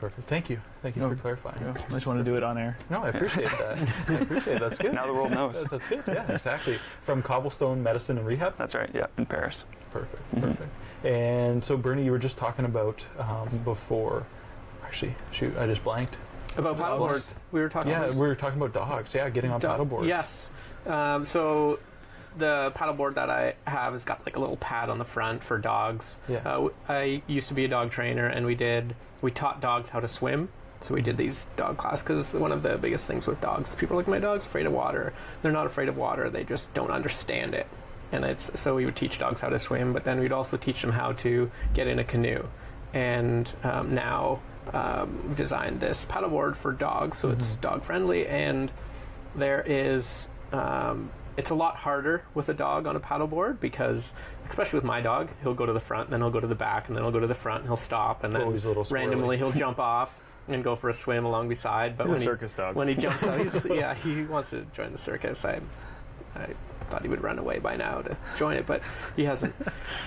Perfect. 0.00 0.28
Thank 0.28 0.48
you. 0.48 0.60
Thank 0.82 0.96
you 0.96 1.02
No, 1.02 1.10
for 1.10 1.16
clarifying. 1.16 1.58
yeah, 1.60 1.74
I 1.88 1.92
just 1.92 2.06
want 2.06 2.18
to 2.20 2.24
do 2.24 2.34
it 2.36 2.42
on 2.42 2.56
air. 2.56 2.78
No, 2.88 3.02
I 3.02 3.08
appreciate 3.10 3.50
that. 3.50 3.78
I 4.08 4.14
appreciate 4.14 4.56
it. 4.56 4.60
That's 4.60 4.78
good. 4.78 4.94
Now 4.94 5.06
the 5.06 5.12
world 5.12 5.30
knows. 5.30 5.62
That's 5.70 5.86
good. 5.88 6.02
Yeah, 6.08 6.32
exactly. 6.32 6.78
From 7.04 7.22
Cobblestone 7.22 7.82
Medicine 7.82 8.16
and 8.16 8.26
Rehab. 8.26 8.56
That's 8.56 8.74
right. 8.74 8.88
Yeah, 8.94 9.06
in 9.18 9.26
Paris. 9.26 9.64
Perfect. 9.92 10.34
Mhm. 10.34 10.40
Perfect. 10.40 10.70
And 11.04 11.62
so, 11.64 11.76
Bernie, 11.76 12.04
you 12.04 12.10
were 12.12 12.18
just 12.18 12.38
talking 12.38 12.64
about 12.64 13.04
um, 13.18 13.48
before. 13.64 14.26
Actually, 14.84 15.14
shoot, 15.32 15.56
I 15.58 15.66
just 15.66 15.84
blanked. 15.84 16.16
About 16.56 16.78
paddleboards, 16.78 17.34
we 17.52 17.60
were 17.60 17.68
talking 17.68 17.92
Yeah, 17.92 18.04
about 18.04 18.14
we 18.14 18.26
were 18.26 18.34
talking 18.34 18.60
about 18.60 18.72
dogs. 18.72 19.14
Yeah, 19.14 19.28
getting 19.30 19.52
on 19.52 19.60
Do- 19.60 19.68
paddleboards. 19.68 20.06
Yes. 20.08 20.50
Um, 20.86 21.24
so 21.24 21.78
the 22.38 22.72
paddleboard 22.74 23.14
that 23.14 23.28
I 23.30 23.54
have 23.66 23.92
has 23.92 24.04
got 24.04 24.24
like 24.26 24.36
a 24.36 24.40
little 24.40 24.56
pad 24.56 24.88
on 24.88 24.98
the 24.98 25.04
front 25.04 25.44
for 25.44 25.58
dogs. 25.58 26.18
Yeah. 26.28 26.38
Uh, 26.38 26.42
w- 26.54 26.74
I 26.88 27.22
used 27.28 27.48
to 27.48 27.54
be 27.54 27.64
a 27.66 27.68
dog 27.68 27.90
trainer, 27.90 28.26
and 28.26 28.44
we 28.46 28.54
did 28.54 28.96
we 29.20 29.30
taught 29.30 29.60
dogs 29.60 29.88
how 29.88 30.00
to 30.00 30.08
swim. 30.08 30.48
So 30.82 30.94
we 30.94 31.02
did 31.02 31.18
these 31.18 31.46
dog 31.56 31.76
class 31.76 32.02
because 32.02 32.34
one 32.34 32.52
of 32.52 32.62
the 32.62 32.78
biggest 32.78 33.06
things 33.06 33.26
with 33.26 33.40
dogs 33.40 33.68
is 33.68 33.74
people 33.74 33.96
are 33.96 34.00
like 34.00 34.08
my 34.08 34.18
dog's 34.18 34.46
afraid 34.46 34.64
of 34.64 34.72
water. 34.72 35.12
They're 35.42 35.52
not 35.52 35.66
afraid 35.66 35.88
of 35.88 35.96
water. 35.96 36.30
They 36.30 36.44
just 36.44 36.72
don't 36.72 36.90
understand 36.90 37.54
it. 37.54 37.66
And 38.12 38.24
it's 38.24 38.50
so 38.58 38.74
we 38.74 38.86
would 38.86 38.96
teach 38.96 39.18
dogs 39.18 39.40
how 39.40 39.50
to 39.50 39.58
swim, 39.58 39.92
but 39.92 40.04
then 40.04 40.18
we'd 40.20 40.32
also 40.32 40.56
teach 40.56 40.80
them 40.80 40.90
how 40.90 41.12
to 41.12 41.50
get 41.74 41.86
in 41.86 41.98
a 41.98 42.04
canoe. 42.04 42.44
And 42.92 43.48
um, 43.62 43.94
now 43.94 44.40
um, 44.72 45.22
we've 45.26 45.36
designed 45.36 45.80
this 45.80 46.06
paddleboard 46.06 46.56
for 46.56 46.72
dogs, 46.72 47.18
so 47.18 47.30
it's 47.30 47.56
dog 47.56 47.84
friendly, 47.84 48.26
and 48.26 48.70
there 49.36 49.62
is 49.64 50.28
um, 50.52 51.10
it's 51.36 51.50
a 51.50 51.54
lot 51.54 51.76
harder 51.76 52.24
with 52.34 52.48
a 52.48 52.54
dog 52.54 52.86
on 52.86 52.96
a 52.96 53.00
paddleboard 53.00 53.60
because 53.60 54.12
especially 54.48 54.76
with 54.76 54.84
my 54.84 55.00
dog 55.00 55.28
he'll 55.42 55.54
go 55.54 55.66
to 55.66 55.72
the 55.72 55.80
front 55.80 56.06
and 56.06 56.12
then 56.12 56.20
he'll 56.20 56.30
go 56.30 56.40
to 56.40 56.46
the 56.46 56.54
back 56.54 56.88
and 56.88 56.96
then 56.96 57.02
he'll 57.04 57.12
go 57.12 57.20
to 57.20 57.26
the 57.26 57.34
front 57.34 57.60
and 57.60 57.68
he'll 57.68 57.76
stop 57.76 58.24
and 58.24 58.34
then 58.34 58.42
a 58.42 58.48
little 58.48 58.84
randomly 58.90 59.36
he'll 59.36 59.52
jump 59.52 59.78
off 59.80 60.22
and 60.48 60.64
go 60.64 60.74
for 60.74 60.88
a 60.88 60.92
swim 60.94 61.24
along 61.24 61.48
beside 61.48 61.96
but 61.96 62.06
He's 62.06 62.10
a 62.10 62.14
when 62.14 62.22
circus 62.24 62.52
he, 62.52 62.56
dog. 62.56 62.74
when 62.76 62.88
he 62.88 62.94
jumps 62.96 63.22
out 63.24 63.40
he's, 63.40 63.64
yeah 63.66 63.94
he 63.94 64.22
wants 64.24 64.50
to 64.50 64.66
join 64.72 64.92
the 64.92 64.98
circus. 64.98 65.44
I, 65.44 65.58
I 66.34 66.48
thought 66.88 67.02
he 67.02 67.08
would 67.08 67.22
run 67.22 67.38
away 67.38 67.58
by 67.60 67.76
now 67.76 68.02
to 68.02 68.16
join 68.36 68.56
it 68.56 68.66
but 68.66 68.82
he 69.16 69.24
hasn't. 69.24 69.54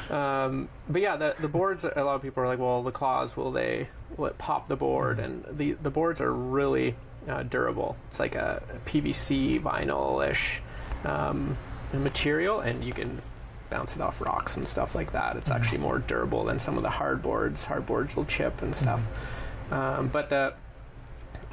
Um, 0.10 0.68
but 0.89 1.01
yeah 1.01 1.15
the, 1.15 1.36
the 1.39 1.48
boards 1.48 1.86
a 1.86 2.03
lot 2.03 2.15
of 2.15 2.22
people 2.22 2.44
are 2.44 2.48
like 2.48 2.60
well 2.60 2.84
the 2.84 2.92
claws 2.92 3.38
will 3.38 3.51
they 3.51 3.88
will 4.18 4.27
it 4.27 4.38
pop 4.38 4.68
the 4.68 4.75
board? 4.75 5.20
And 5.20 5.44
the, 5.50 5.74
the 5.74 5.89
boards 5.89 6.22
are 6.22 6.32
really 6.32 6.96
uh, 7.27 7.44
durable. 7.44 7.96
It's 8.08 8.20
like 8.20 8.36
a 8.36 8.62
PVC 8.86 9.62
vinyl-ish 9.62 10.62
um, 11.05 11.57
material 11.93 12.60
and 12.62 12.83
you 12.83 12.93
can 12.93 13.22
bounce 13.69 13.95
it 13.95 14.01
off 14.01 14.22
rocks 14.22 14.57
and 14.57 14.67
stuff 14.67 14.93
like 14.95 15.12
that. 15.13 15.36
It's 15.36 15.50
actually 15.51 15.79
more 15.79 16.00
durable 16.00 16.43
than 16.43 16.60
some 16.60 16.77
of 16.77 16.83
the 16.83 16.89
hard 16.89 17.22
boards 17.22 17.63
hard 17.65 17.86
boards 17.86 18.15
will 18.15 18.25
chip 18.25 18.62
and 18.62 18.75
stuff. 18.75 19.07
Um, 19.72 20.07
but 20.10 20.29
the 20.29 20.53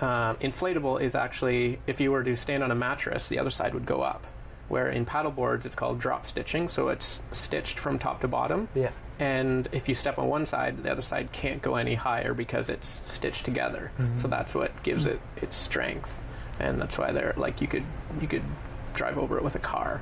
um, 0.00 0.36
inflatable 0.36 1.00
is 1.00 1.14
actually 1.14 1.78
if 1.86 2.00
you 2.00 2.10
were 2.10 2.22
to 2.24 2.36
stand 2.36 2.62
on 2.62 2.70
a 2.70 2.74
mattress 2.74 3.28
the 3.28 3.38
other 3.38 3.50
side 3.50 3.74
would 3.74 3.86
go 3.86 4.02
up. 4.02 4.26
Where 4.68 4.88
in 4.88 5.04
paddle 5.04 5.32
boards 5.32 5.66
it's 5.66 5.74
called 5.74 5.98
drop 5.98 6.26
stitching 6.26 6.68
so 6.68 6.88
it's 6.90 7.20
stitched 7.32 7.78
from 7.78 7.98
top 7.98 8.20
to 8.20 8.28
bottom. 8.28 8.68
Yeah. 8.74 8.90
and 9.18 9.68
if 9.72 9.88
you 9.88 9.94
step 9.94 10.16
on 10.18 10.28
one 10.28 10.46
side 10.46 10.82
the 10.82 10.92
other 10.92 11.02
side 11.02 11.32
can't 11.32 11.60
go 11.60 11.74
any 11.76 11.94
higher 11.94 12.34
because 12.34 12.68
it's 12.68 13.02
stitched 13.04 13.44
together. 13.44 13.90
So 14.16 14.28
that's 14.28 14.54
what 14.54 14.82
gives 14.82 15.06
it 15.06 15.20
its 15.36 15.56
strength. 15.56 16.22
And 16.58 16.80
that's 16.80 16.96
why 16.98 17.12
they're 17.12 17.34
like 17.36 17.60
you 17.60 17.66
could 17.66 17.84
you 18.20 18.28
could 18.28 18.44
drive 18.94 19.18
over 19.18 19.36
it 19.36 19.42
with 19.44 19.54
a 19.56 19.60
car 19.60 20.00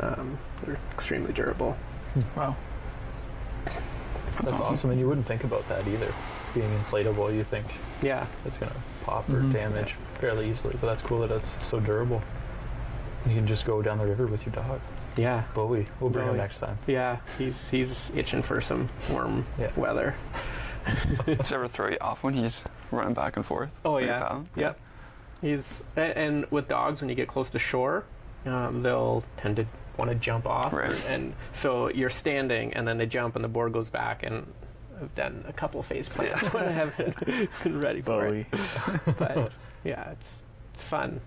um, 0.00 0.38
they're 0.64 0.78
extremely 0.92 1.32
durable 1.32 1.76
Wow. 2.36 2.56
That's 4.42 4.60
awesome. 4.60 4.90
And 4.90 5.00
you 5.00 5.08
wouldn't 5.08 5.26
think 5.26 5.44
about 5.44 5.66
that 5.68 5.86
either. 5.88 6.12
Being 6.54 6.70
inflatable, 6.80 7.34
you 7.34 7.44
think 7.44 7.66
yeah 8.02 8.26
it's 8.44 8.56
going 8.58 8.70
to 8.72 8.78
pop 9.04 9.28
or 9.28 9.42
Mhm. 9.42 9.52
damage 9.52 9.94
fairly 10.14 10.48
easily. 10.48 10.76
But 10.80 10.86
that's 10.86 11.02
cool 11.02 11.20
that 11.26 11.30
it's 11.32 11.62
so 11.64 11.80
durable. 11.80 12.22
You 13.26 13.34
can 13.34 13.46
just 13.46 13.66
go 13.66 13.82
down 13.82 13.98
the 13.98 14.06
river 14.06 14.26
with 14.26 14.46
your 14.46 14.54
dog. 14.54 14.80
yeah 15.16 15.42
Bowie. 15.54 15.86
We'll 16.00 16.10
bring 16.10 16.28
him 16.28 16.36
next 16.36 16.58
time. 16.60 16.78
yeah 16.86 17.18
he's 17.36 17.68
he's 17.68 18.10
itching 18.14 18.42
for 18.42 18.60
some 18.60 18.88
warm 19.10 19.44
Yeah. 19.58 19.70
weather 19.76 20.14
Does 21.26 21.38
it 21.40 21.52
ever 21.52 21.68
throw 21.68 21.88
you 21.88 21.98
off 22.00 22.22
when 22.22 22.34
he's 22.34 22.64
running 22.92 23.14
back 23.14 23.36
and 23.36 23.44
forth? 23.44 23.70
Oh 23.84 23.94
when 23.94 24.04
you're 24.04 24.12
yeah, 24.12 24.20
paddling? 24.20 24.48
yep. 24.56 24.78
He's 25.40 25.82
and 25.96 26.46
with 26.50 26.68
dogs 26.68 27.00
when 27.00 27.08
you 27.08 27.14
get 27.14 27.28
close 27.28 27.50
to 27.50 27.58
shore, 27.58 28.04
um, 28.46 28.82
they'll 28.82 29.22
tend 29.36 29.56
to 29.56 29.66
want 29.96 30.10
to 30.10 30.14
jump 30.16 30.46
off, 30.46 30.72
Right. 30.72 31.08
and 31.10 31.34
so 31.52 31.88
you're 31.90 32.10
standing, 32.10 32.72
and 32.74 32.86
then 32.86 32.98
they 32.98 33.06
jump, 33.06 33.34
and 33.34 33.44
the 33.44 33.48
board 33.48 33.72
goes 33.72 33.88
back, 33.90 34.22
and 34.22 34.46
I've 35.00 35.12
done 35.14 35.44
a 35.48 35.52
couple 35.52 35.82
face 35.82 36.08
plants 36.08 36.52
when 36.52 36.64
I 36.64 36.70
haven't 36.72 37.18
been 37.64 37.80
ready 37.80 38.00
for 38.02 38.20
Bowie. 38.26 38.46
it. 38.52 39.16
But 39.18 39.52
yeah, 39.84 40.10
it's 40.12 40.28
it's 40.74 40.82
fun, 40.82 41.20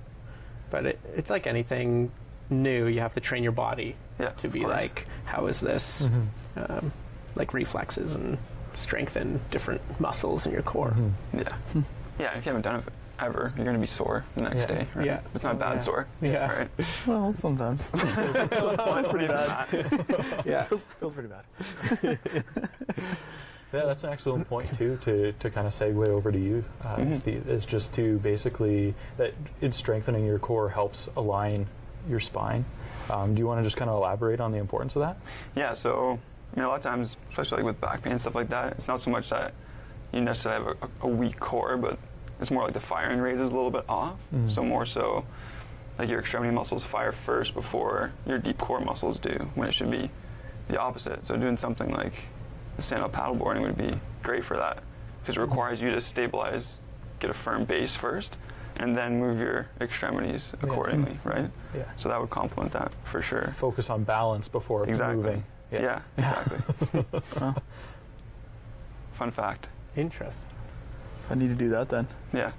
but 0.70 0.86
it, 0.86 1.00
it's 1.16 1.30
like 1.30 1.48
anything 1.48 2.12
new. 2.50 2.88
You 2.88 3.00
have 3.02 3.14
to 3.14 3.20
train 3.22 3.44
your 3.44 3.52
body 3.54 3.96
Yeah, 4.20 4.30
to 4.30 4.48
be 4.50 4.66
like, 4.66 5.08
how 5.26 5.48
is 5.48 5.60
this? 5.62 6.08
Mm-hmm. 6.08 6.72
Um, 6.72 6.92
like 7.36 7.54
reflexes 7.54 8.14
and 8.16 8.38
strengthen 8.76 9.40
different 9.52 9.82
muscles 10.02 10.46
in 10.46 10.52
your 10.54 10.62
core. 10.64 10.92
Mm-hmm. 10.92 11.40
Yeah. 11.40 11.56
yeah, 12.20 12.38
if 12.38 12.46
you 12.46 12.50
haven't 12.50 12.62
done 12.64 12.80
it 12.80 12.86
ever, 13.22 13.54
you're 13.56 13.66
gonna 13.66 13.78
be 13.80 13.86
sore 13.86 14.24
the 14.36 14.44
next 14.44 14.56
Yeah. 14.70 14.76
day. 14.76 14.88
Right? 14.96 15.06
Yeah. 15.06 15.20
It's 15.36 15.44
not 15.44 15.60
bad 15.60 15.74
Yeah. 15.74 15.80
sore. 15.80 16.08
Yeah. 16.22 16.58
Right. 16.60 16.70
Well, 17.08 17.34
sometimes. 17.36 17.82
Mine's 17.94 19.08
pretty 19.08 19.28
bad. 19.28 19.68
Yeah. 20.46 20.64
Feels, 20.66 20.82
feels 21.00 21.14
pretty 21.14 21.30
bad. 21.30 22.20
Yeah, 23.74 23.86
that's 23.86 24.04
an 24.04 24.10
excellent 24.12 24.50
point 24.50 24.74
too. 24.78 24.98
To, 25.04 25.32
to 25.32 25.50
kind 25.50 25.66
of 25.66 25.72
segue 25.74 26.06
over 26.10 26.30
to 26.32 26.38
you, 26.38 26.64
uh, 26.84 26.98
Mhm. 26.98 27.16
Steve, 27.18 27.48
is 27.48 27.66
just 27.66 27.94
to 27.94 28.18
basically 28.20 28.94
that 29.16 29.34
it's 29.62 29.78
strengthening 29.78 30.26
your 30.26 30.40
core 30.40 30.68
helps 30.70 31.08
align 31.16 31.68
your 32.10 32.20
spine. 32.20 32.66
Um, 33.10 33.34
do 33.34 33.40
you 33.40 33.48
want 33.48 33.60
to 33.60 33.64
just 33.64 33.78
kind 33.78 33.90
of 33.90 33.96
elaborate 33.96 34.42
on 34.42 34.52
the 34.52 34.58
importance 34.58 34.98
of 34.98 35.02
that? 35.04 35.16
Yeah, 35.56 35.74
so 35.74 36.20
I 36.54 36.56
mean, 36.60 36.66
a 36.66 36.68
lot 36.68 36.76
of 36.78 36.84
times, 36.84 37.16
especially 37.30 37.58
like 37.58 37.66
with 37.66 37.80
back 37.80 38.02
pain 38.04 38.12
and 38.12 38.20
stuff 38.20 38.36
like 38.36 38.50
that, 38.50 38.74
it's 38.74 38.90
not 38.90 39.00
so 39.00 39.10
much 39.10 39.30
that 39.30 39.54
you 40.12 40.20
necessarily 40.20 40.66
have 40.66 40.76
a, 41.02 41.06
a 41.06 41.10
weak 41.10 41.40
core, 41.40 41.78
but 41.78 41.98
it's 42.42 42.52
more 42.52 42.64
like 42.64 42.74
the 42.74 42.80
firing 42.80 43.20
rate 43.20 43.36
is 43.40 43.52
a 43.52 43.54
little 43.54 43.72
bit 43.72 43.86
off. 43.88 44.16
Mhm. 44.34 44.50
So 44.52 44.64
more 44.64 44.86
so, 44.86 45.24
like 46.00 46.10
your 46.10 46.20
extremity 46.20 46.52
muscles 46.54 46.84
fire 46.84 47.12
first 47.12 47.54
before 47.54 48.12
your 48.26 48.40
deep 48.40 48.58
core 48.58 48.80
muscles 48.82 49.20
do, 49.20 49.50
when 49.56 49.68
it 49.68 49.74
should 49.74 49.92
be 49.92 50.10
the 50.68 50.80
opposite. 50.80 51.26
So 51.26 51.36
doing 51.38 51.58
something 51.58 51.92
like 51.92 52.14
the 52.76 52.82
stand-up 52.82 53.12
paddleboarding 53.12 53.62
would 53.62 53.78
be 53.78 54.00
great 54.24 54.44
for 54.44 54.58
that, 54.58 54.80
because 55.22 55.38
it 55.38 55.42
requires 55.42 55.82
you 55.82 55.92
to 55.92 56.02
stabilize, 56.02 56.78
get 57.20 57.30
a 57.30 57.34
firm 57.34 57.66
base 57.66 57.96
first, 57.96 58.38
and 58.78 58.98
then 58.98 59.20
move 59.20 59.38
your 59.38 59.68
extremities 59.82 60.54
Yeah. 60.64 60.70
accordingly, 60.70 61.20
right? 61.24 61.52
Yeah. 61.76 61.84
So 61.98 62.10
that 62.10 62.20
would 62.20 62.30
complement 62.32 62.72
that 62.74 62.92
for 63.04 63.22
sure. 63.22 63.54
Focus 63.58 63.90
on 63.90 64.04
balance 64.04 64.48
before 64.48 64.88
Exactly. 64.88 65.18
moving. 65.18 65.44
Yeah, 65.72 66.00
exactly. 66.18 67.06
Fun 69.14 69.32
fact. 69.32 69.68
Interesting. 69.96 70.42
I 71.30 71.36
need 71.36 71.48
to 71.50 71.56
do 71.56 71.70
that 71.70 71.90
then. 71.90 72.08
Yeah. 72.34 72.52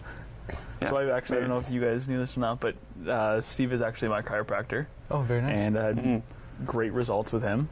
So 0.83 0.97
I 0.97 1.17
actually, 1.17 1.39
I 1.39 1.41
don't 1.41 1.49
know 1.51 1.59
if 1.59 1.71
you 1.71 1.81
guys 1.81 2.09
knew 2.09 2.19
this 2.19 2.37
or 2.37 2.41
not, 2.41 2.59
but 2.61 2.75
uh, 3.09 3.41
Steve 3.41 3.73
is 3.73 3.83
actually 3.83 4.09
my 4.09 4.23
chiropractor. 4.23 4.87
Oh, 5.11 5.21
very 5.23 5.41
nice. 5.43 5.59
And 5.59 5.79
I 5.79 5.85
had 5.87 5.97
Mhm. 5.97 6.23
great 6.67 6.93
results 6.93 7.31
with 7.33 7.43
him. 7.43 7.69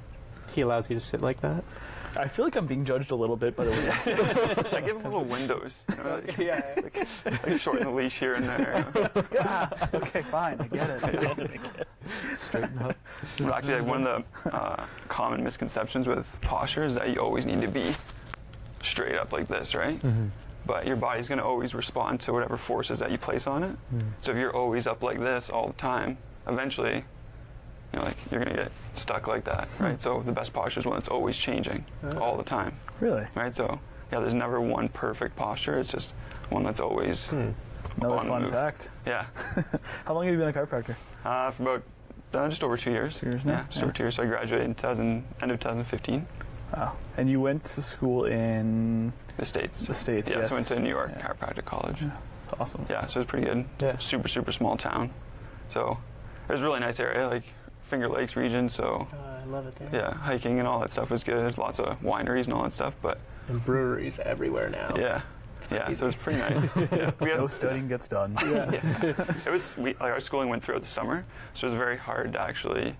He 0.52 0.60
allows 0.60 0.88
you 0.88 0.94
to 0.94 1.00
sit 1.00 1.20
like 1.20 1.40
that. 1.40 1.64
I 2.16 2.26
feel 2.26 2.44
like 2.44 2.56
I'm 2.56 2.66
being 2.66 2.84
judged 2.84 3.12
a 3.12 3.14
little 3.14 3.36
bit 3.36 3.54
by 3.56 3.64
the 3.64 3.70
way. 3.70 4.72
I 4.76 4.80
give 4.80 4.96
him 4.96 5.04
little 5.04 5.24
windows. 5.24 5.82
You 5.96 6.04
know, 6.04 6.14
like, 6.14 6.38
yeah. 6.38 6.72
like, 6.76 7.06
like 7.46 7.60
shorten 7.60 7.84
the 7.86 7.90
leash 7.92 8.18
here 8.18 8.34
and 8.34 8.48
there. 8.48 8.86
Ah, 9.40 9.70
okay, 9.94 10.22
fine. 10.22 10.60
I 10.60 10.66
get 10.66 10.90
it. 10.90 11.04
I 11.04 11.12
get 11.12 11.38
it. 11.38 11.50
I 11.50 11.56
get 11.56 11.80
it. 11.80 11.88
Straighten 12.38 12.78
up. 12.80 12.96
Well, 13.38 13.54
actually, 13.54 13.74
like 13.74 13.86
one 13.86 14.06
of 14.06 14.24
the 14.44 14.54
uh, 14.56 14.84
common 15.08 15.44
misconceptions 15.44 16.06
with 16.08 16.26
posture 16.40 16.84
is 16.84 16.94
that 16.96 17.10
you 17.10 17.20
always 17.20 17.46
need 17.46 17.60
to 17.60 17.68
be 17.68 17.94
straight 18.82 19.16
up 19.16 19.32
like 19.32 19.46
this, 19.48 19.74
right? 19.74 19.98
Mm-hmm. 20.00 20.26
But 20.66 20.86
your 20.86 20.96
body's 20.96 21.26
going 21.28 21.38
to 21.38 21.44
always 21.44 21.74
respond 21.74 22.20
to 22.22 22.32
whatever 22.32 22.56
forces 22.56 22.98
that 22.98 23.10
you 23.10 23.18
place 23.18 23.46
on 23.46 23.62
it. 23.64 23.76
So 24.20 24.32
if 24.32 24.38
you're 24.38 24.54
always 24.54 24.86
up 24.86 25.02
like 25.02 25.18
this 25.18 25.50
all 25.50 25.68
the 25.68 25.72
time, 25.74 26.18
eventually, 26.46 26.96
you 27.92 27.98
know, 27.98 28.04
like 28.04 28.16
you're 28.30 28.42
going 28.44 28.54
to 28.56 28.62
get 28.64 28.72
stuck 28.92 29.26
like 29.26 29.44
that, 29.44 29.68
right? 29.80 30.00
So 30.00 30.22
the 30.24 30.32
best 30.32 30.52
posture 30.52 30.80
is 30.80 30.86
one 30.86 30.94
that's 30.96 31.08
always 31.08 31.36
changing 31.36 31.84
all 32.20 32.36
the 32.36 32.44
time, 32.44 32.76
Really? 33.00 33.26
right? 33.34 33.54
So 33.54 33.80
yeah, 34.12 34.20
there's 34.20 34.34
never 34.34 34.60
one 34.60 34.88
perfect 34.90 35.34
posture. 35.36 35.78
It's 35.78 35.90
just 35.92 36.14
one 36.50 36.62
that's 36.62 36.80
always 36.80 37.32
Another 37.32 38.14
on 38.18 38.24
the 38.26 38.30
fun 38.30 38.52
fact. 38.52 38.90
Yeah. 39.06 39.26
How 40.06 40.14
long 40.14 40.24
have 40.24 40.32
you 40.32 40.38
been 40.38 40.48
a 40.48 40.52
chiropractor? 40.52 40.94
Uh, 41.24 41.50
for 41.50 41.62
about 41.62 41.82
uh, 42.34 42.48
just 42.48 42.62
over 42.62 42.76
two 42.76 42.90
years. 42.92 43.18
Two 43.18 43.26
years 43.30 43.44
now? 43.44 43.52
Yeah, 43.52 43.64
just 43.68 43.78
Yeah. 43.78 43.84
over 43.84 43.92
two 43.92 44.02
years. 44.04 44.14
So 44.14 44.22
I 44.22 44.26
graduated 44.26 44.66
in 44.66 44.74
2000, 44.74 45.24
end 45.42 45.50
of 45.50 45.58
2015. 45.58 46.26
Wow. 46.76 46.96
And 47.16 47.28
you 47.28 47.40
went 47.40 47.64
to 47.64 47.82
school 47.82 48.24
in 48.26 49.12
The 49.36 49.44
States. 49.44 49.86
the 49.86 49.94
States, 49.94 50.30
Yeah, 50.30 50.38
yes. 50.38 50.48
so 50.48 50.54
I 50.54 50.58
went 50.58 50.68
to 50.68 50.80
New 50.80 50.88
York 50.90 51.12
Yeah. 51.16 51.26
Chiropractic 51.26 51.64
College. 51.64 52.00
Yeah, 52.02 52.10
That's 52.44 52.60
awesome. 52.60 52.86
Yeah, 52.88 53.06
so 53.06 53.18
it 53.20 53.24
was 53.24 53.26
pretty 53.26 53.46
good. 53.46 53.64
Yeah. 53.80 53.96
Super, 53.98 54.28
super 54.28 54.52
small 54.52 54.76
town. 54.76 55.10
So 55.68 55.98
it 56.48 56.52
was 56.52 56.62
a 56.62 56.64
really 56.64 56.80
nice 56.80 57.00
area, 57.00 57.26
like 57.28 57.44
Finger 57.82 58.08
Lakes 58.08 58.36
region. 58.36 58.68
So 58.68 59.06
oh, 59.12 59.16
I 59.42 59.44
love 59.46 59.66
it 59.66 59.74
there. 59.76 59.88
yeah, 59.92 60.14
hiking 60.14 60.58
and 60.58 60.68
all 60.68 60.78
that 60.80 60.92
stuff 60.92 61.10
was 61.10 61.24
good. 61.24 61.36
There's 61.38 61.58
lots 61.58 61.78
of 61.80 62.00
wineries 62.02 62.44
and 62.44 62.54
all 62.54 62.62
that 62.62 62.74
stuff. 62.74 62.94
But 63.02 63.18
And 63.48 63.62
breweries 63.64 64.18
everywhere 64.20 64.70
now. 64.70 64.94
yeah, 64.96 65.22
yeah, 65.72 65.86
so 65.92 66.04
it 66.04 66.06
was 66.06 66.16
pretty 66.16 66.38
nice. 66.38 66.76
yeah. 66.92 67.10
We 67.20 67.30
had, 67.30 67.38
No 67.40 67.46
studying 67.48 67.88
gets 67.88 68.06
done. 68.08 68.36
yeah. 68.44 68.72
it 69.44 69.50
was 69.50 69.76
we, 69.76 69.94
like 69.94 70.12
our 70.12 70.20
schooling 70.20 70.48
went 70.48 70.62
throughout 70.64 70.82
the 70.82 70.88
summer, 70.88 71.24
so 71.52 71.66
it 71.66 71.70
was 71.70 71.78
very 71.78 71.96
hard 71.96 72.32
to 72.34 72.40
actually 72.40 72.96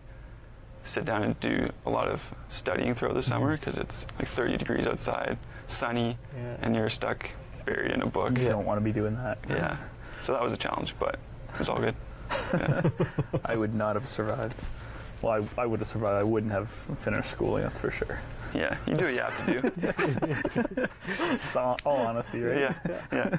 sit 0.85 1.05
down 1.05 1.23
and 1.23 1.39
do 1.41 1.71
a 1.87 1.91
lot 1.91 2.09
of 2.09 2.35
studying 2.49 2.95
throughout 2.95 3.15
the 3.15 3.21
mm-hmm. 3.21 3.29
summer 3.29 3.57
because 3.57 3.77
it's 3.77 4.07
like 4.19 4.29
30 4.29 4.57
degrees 4.57 4.87
outside, 4.87 5.39
sunny, 5.67 6.17
Yeah. 6.35 6.57
and 6.63 6.75
you're 6.75 6.91
stuck 6.91 7.31
buried 7.65 7.93
in 7.93 8.03
a 8.03 8.07
book. 8.07 8.37
You 8.39 8.49
don't 8.49 8.65
want 8.65 8.79
to 8.79 8.85
be 8.85 8.93
doing 8.93 9.15
that. 9.17 9.39
Yeah. 9.49 9.77
So 10.23 10.33
that 10.33 10.43
was 10.43 10.53
a 10.53 10.57
challenge, 10.57 10.95
but 10.99 11.19
it 11.53 11.59
was 11.59 11.69
all 11.69 11.79
good. 11.79 11.95
I 13.45 13.57
would 13.57 13.75
not 13.75 13.97
have 13.97 14.09
survived. 14.09 14.57
Well, 15.23 15.47
I, 15.59 15.63
I 15.63 15.67
would 15.67 15.81
have 15.81 15.89
survived. 15.89 16.19
I 16.19 16.23
wouldn't 16.23 16.53
have 16.53 16.71
finished 16.71 17.31
school, 17.31 17.57
that's 17.57 17.79
for 17.79 17.91
sure. 17.91 18.19
Yeah, 18.55 18.79
you 18.87 18.95
do 18.95 19.05
what 19.05 19.15
you 19.15 19.21
have 19.21 19.47
to 19.47 20.75
do. 20.75 20.87
Just 21.37 21.57
all, 21.57 21.79
all 21.85 21.99
honesty, 21.99 22.41
right? 22.41 22.59
Yeah, 22.59 23.01
yeah. 23.13 23.37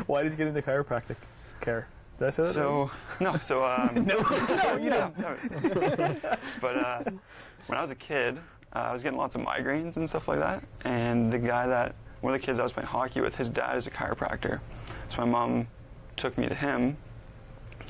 Why 0.06 0.22
did 0.22 0.32
you 0.32 0.38
get 0.38 0.48
into 0.48 0.60
chiropractic 0.60 1.16
care? 1.60 1.86
Did 2.18 2.26
I 2.26 2.30
say 2.30 2.42
that? 2.44 2.54
So 2.54 2.90
no, 3.20 3.36
so 3.38 3.64
um, 3.64 3.90
no, 4.06 4.20
no, 4.20 4.76
you 4.76 4.90
yeah, 4.90 5.10
didn't. 5.16 5.74
no. 5.74 6.38
but 6.60 6.76
uh, 6.76 7.02
when 7.66 7.78
I 7.78 7.82
was 7.82 7.90
a 7.90 7.96
kid, 7.96 8.38
uh, 8.74 8.78
I 8.78 8.92
was 8.92 9.02
getting 9.02 9.18
lots 9.18 9.34
of 9.34 9.40
migraines 9.42 9.96
and 9.96 10.08
stuff 10.08 10.28
like 10.28 10.38
that. 10.38 10.62
And 10.84 11.32
the 11.32 11.38
guy 11.38 11.66
that 11.66 11.94
one 12.20 12.34
of 12.34 12.40
the 12.40 12.46
kids 12.46 12.58
I 12.58 12.62
was 12.62 12.72
playing 12.72 12.88
hockey 12.88 13.20
with, 13.20 13.36
his 13.36 13.50
dad 13.50 13.76
is 13.76 13.86
a 13.86 13.90
chiropractor. 13.90 14.60
So 15.10 15.18
my 15.18 15.24
mom 15.24 15.66
took 16.16 16.38
me 16.38 16.48
to 16.48 16.54
him, 16.54 16.96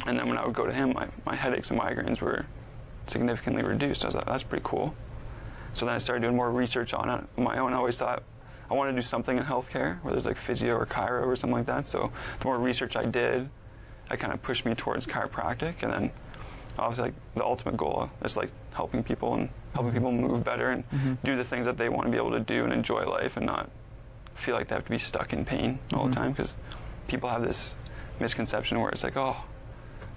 and 0.07 0.19
then 0.19 0.29
when 0.29 0.39
I 0.39 0.45
would 0.45 0.55
go 0.55 0.67
to 0.67 0.73
him, 0.73 0.93
my, 0.95 1.09
my 1.25 1.35
headaches 1.35 1.71
and 1.71 1.79
migraines 1.81 2.21
were 2.21 2.47
significantly 3.07 3.63
reduced. 3.63 4.05
I 4.05 4.09
was 4.09 4.15
like, 4.15 4.25
that's 4.25 4.43
pretty 4.43 4.65
cool. 4.67 4.95
So 5.73 5.87
then 5.87 5.95
I 5.95 5.99
started 5.99 6.23
doing 6.23 6.37
more 6.37 6.51
research 6.51 6.95
on 6.95 7.09
it 7.11 7.25
on 7.37 7.45
my 7.45 7.59
own. 7.59 7.73
I 7.73 7.77
always 7.77 7.99
thought 7.99 8.23
I 8.71 8.75
wanted 8.75 8.93
to 8.93 8.97
do 8.97 9.03
something 9.03 9.37
in 9.37 9.45
healthcare, 9.45 10.03
whether 10.03 10.17
it's 10.17 10.27
like 10.27 10.37
physio 10.37 10.75
or 10.77 10.87
chiro 10.87 11.27
or 11.27 11.37
something 11.37 11.57
like 11.57 11.67
that. 11.67 11.87
So 11.87 12.11
the 12.41 12.45
more 12.47 12.59
research 12.59 12.97
I 12.97 13.05
did, 13.05 13.49
I 14.11 14.17
kind 14.17 14.33
of 14.33 14.43
pushed 14.43 14.64
me 14.64 14.75
towards 14.75 15.07
chiropractic, 15.07 15.83
and 15.83 15.93
then 15.93 16.11
obviously 16.79 17.05
like 17.05 17.14
the 17.37 17.45
ultimate 17.45 17.77
goal 17.77 18.11
is 18.25 18.37
like 18.37 18.51
helping 18.73 19.03
people 19.03 19.35
and 19.35 19.49
helping 19.75 19.93
mm-hmm. 19.93 19.99
people 19.99 20.12
move 20.12 20.45
better 20.45 20.71
and 20.71 20.88
mm-hmm. 20.90 21.14
do 21.25 21.37
the 21.37 21.45
things 21.45 21.67
that 21.67 21.77
they 21.77 21.88
want 21.88 22.07
to 22.07 22.11
be 22.11 22.17
able 22.17 22.33
to 22.33 22.40
do 22.40 22.64
and 22.64 22.73
enjoy 22.73 23.05
life 23.05 23.37
and 23.37 23.47
not 23.47 23.71
feel 24.35 24.55
like 24.55 24.69
they 24.69 24.75
have 24.75 24.85
to 24.85 24.90
be 24.90 24.99
stuck 24.99 25.33
in 25.33 25.45
pain 25.45 25.79
all 25.93 26.05
the 26.05 26.11
mm-hmm. 26.11 26.21
time 26.21 26.33
because 26.33 26.57
people 27.07 27.29
have 27.29 27.43
this 27.43 27.77
misconception 28.21 28.81
where 28.81 28.90
it's 28.90 29.05
like, 29.05 29.17
oh, 29.17 29.37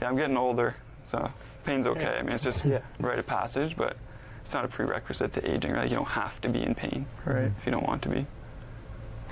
yeah, 0.02 0.10
I'm 0.10 0.16
getting 0.16 0.38
older, 0.38 0.76
so 1.08 1.32
pain's 1.66 1.86
okay. 1.86 2.18
I 2.20 2.22
mean, 2.22 2.34
it's 2.34 2.44
just 2.44 2.66
Yeah. 2.66 2.80
rite 3.00 3.20
of 3.20 3.28
passage, 3.28 3.76
but 3.76 3.98
it's 4.42 4.54
not 4.54 4.66
a 4.66 4.68
prerequisite 4.68 5.34
to 5.34 5.52
aging. 5.52 5.74
Right? 5.74 5.90
You 5.90 5.96
don't 5.96 6.08
have 6.08 6.40
to 6.42 6.50
be 6.50 6.64
in 6.64 6.74
pain 6.76 7.06
Right. 7.26 7.52
if 7.58 7.66
you 7.66 7.72
don't 7.72 7.86
want 7.86 8.02
to 8.04 8.10
be. 8.10 8.26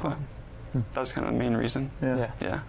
But 0.02 0.18
hmm. 0.74 0.82
that's 0.94 1.12
kind 1.12 1.26
of 1.26 1.34
the 1.34 1.40
main 1.40 1.56
reason. 1.56 1.92
Yeah. 2.02 2.18
Yeah. 2.18 2.32
Yeah. 2.42 2.60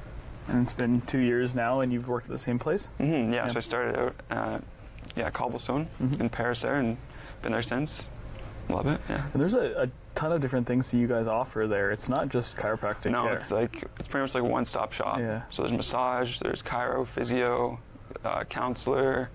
And 0.48 0.62
it's 0.62 0.72
been 0.72 1.00
two 1.02 1.18
years 1.18 1.54
now, 1.54 1.80
and 1.80 1.92
you've 1.92 2.08
worked 2.08 2.26
at 2.26 2.32
the 2.32 2.38
same 2.38 2.58
place? 2.58 2.86
hmm 2.98 3.32
yeah, 3.32 3.46
Yeah. 3.46 3.48
so 3.48 3.56
I 3.58 3.60
started 3.60 3.98
out 3.98 4.14
at 4.30 4.62
yeah 5.16 5.30
Cobblestone 5.30 5.88
Mhm. 6.00 6.20
in 6.20 6.28
Paris 6.28 6.62
there, 6.62 6.76
and 6.76 6.96
been 7.42 7.52
there 7.52 7.62
since. 7.62 8.08
Love 8.68 8.86
it. 8.88 9.00
Yeah. 9.08 9.22
And 9.32 9.40
there's 9.40 9.54
a, 9.54 9.82
a 9.84 9.88
ton 10.16 10.32
of 10.32 10.40
different 10.40 10.66
things 10.66 10.90
that 10.90 10.98
you 10.98 11.06
guys 11.06 11.26
offer 11.28 11.66
there. 11.68 11.92
It's 11.92 12.08
not 12.08 12.28
just 12.28 12.56
chiropractic 12.56 13.12
No, 13.12 13.22
care. 13.22 13.34
it's 13.34 13.50
like 13.52 13.84
it's 14.00 14.08
pretty 14.08 14.22
much 14.22 14.34
like 14.34 14.42
a 14.42 14.46
one-stop 14.46 14.92
shop. 14.92 15.18
Yeah. 15.20 15.42
So 15.50 15.62
there's 15.62 15.72
massage, 15.76 16.40
there's 16.40 16.62
chiro, 16.62 17.06
physio, 17.06 17.78
uh, 18.24 18.42
counselor, 18.44 19.30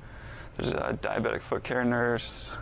there's 0.57 0.71
a 0.73 0.97
diabetic 1.01 1.41
foot 1.41 1.63
care 1.63 1.85
nurse, 1.85 2.57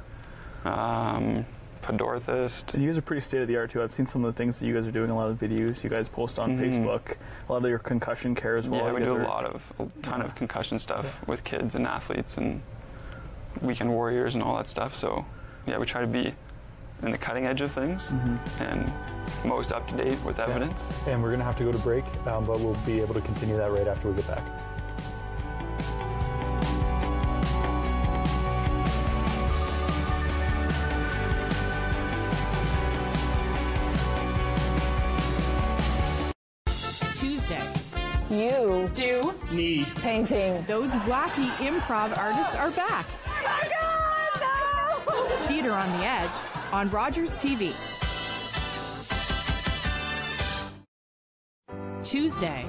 um, 0.65 1.45
podorthist. 1.81 2.73
And 2.73 2.83
you 2.83 2.89
guys 2.89 2.97
are 2.97 3.01
pretty 3.01 3.21
state 3.21 3.41
of 3.41 3.47
the 3.47 3.57
art 3.57 3.71
too. 3.71 3.81
I've 3.81 3.93
seen 3.93 4.05
some 4.05 4.23
of 4.25 4.33
the 4.33 4.37
things 4.37 4.59
that 4.59 4.65
you 4.67 4.73
guys 4.73 4.87
are 4.87 4.91
doing. 4.91 5.09
A 5.09 5.15
lot 5.15 5.29
of 5.29 5.37
videos 5.37 5.83
you 5.83 5.89
guys 5.89 6.07
post 6.09 6.39
on 6.39 6.57
Mhm. 6.57 6.59
Facebook. 6.61 7.15
A 7.47 7.51
lot 7.53 7.63
of 7.63 7.69
your 7.69 7.79
concussion 7.79 8.35
care 8.35 8.57
as 8.57 8.69
well. 8.69 8.85
yeah, 8.85 8.93
we 8.93 8.99
do 8.99 9.15
a 9.15 9.19
are- 9.19 9.23
lot 9.23 9.45
of 9.45 9.61
a 9.79 9.85
ton 10.01 10.21
of 10.21 10.35
concussion 10.35 10.79
stuff 10.79 11.19
with 11.27 11.43
kids 11.43 11.75
and 11.75 11.85
athletes 11.87 12.37
and 12.37 12.61
weekend 13.61 13.89
warriors 13.89 14.35
and 14.35 14.43
all 14.43 14.55
that 14.57 14.69
stuff. 14.69 14.95
So 14.95 15.25
yeah, 15.65 15.77
we 15.77 15.85
try 15.85 16.01
to 16.01 16.07
be 16.07 16.33
in 17.01 17.11
the 17.11 17.17
cutting 17.17 17.45
edge 17.45 17.61
of 17.61 17.71
things 17.71 18.11
Mm-hmm. 18.11 18.63
and 18.63 18.91
most 19.45 19.71
up 19.71 19.87
to 19.87 19.95
date 19.95 20.17
with 20.25 20.39
evidence. 20.39 20.89
And 21.07 21.21
we're 21.21 21.29
going 21.29 21.39
to 21.39 21.45
have 21.45 21.57
to 21.57 21.63
go 21.63 21.71
to 21.71 21.77
break, 21.79 22.03
um, 22.27 22.45
but 22.45 22.59
we'll 22.59 22.75
be 22.85 22.99
able 22.99 23.13
to 23.13 23.21
continue 23.21 23.55
that 23.57 23.71
right 23.71 23.87
after 23.87 24.09
we 24.09 24.15
get 24.15 24.27
back. 24.27 24.43
Do 39.59 39.65
need 39.65 39.95
painting. 39.97 40.61
those 40.67 40.91
wacky 41.05 41.49
improv 41.57 42.17
artists 42.17 42.55
are 42.55 42.71
back. 42.71 43.05
Oh 45.11 45.45
Theater 45.47 45.73
on 45.73 45.91
the 45.97 46.05
Edge 46.05 46.31
on 46.71 46.89
Rogers 46.89 47.31
TV. 47.37 47.73
Tuesday. 52.03 52.65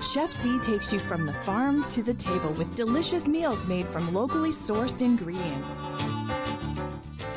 Chef 0.00 0.42
D 0.42 0.58
takes 0.60 0.92
you 0.92 0.98
from 0.98 1.26
the 1.26 1.32
farm 1.32 1.84
to 1.90 2.02
the 2.02 2.14
table 2.14 2.52
with 2.52 2.74
delicious 2.74 3.28
meals 3.28 3.66
made 3.66 3.86
from 3.86 4.14
locally 4.14 4.50
sourced 4.50 5.02
ingredients. 5.02 5.76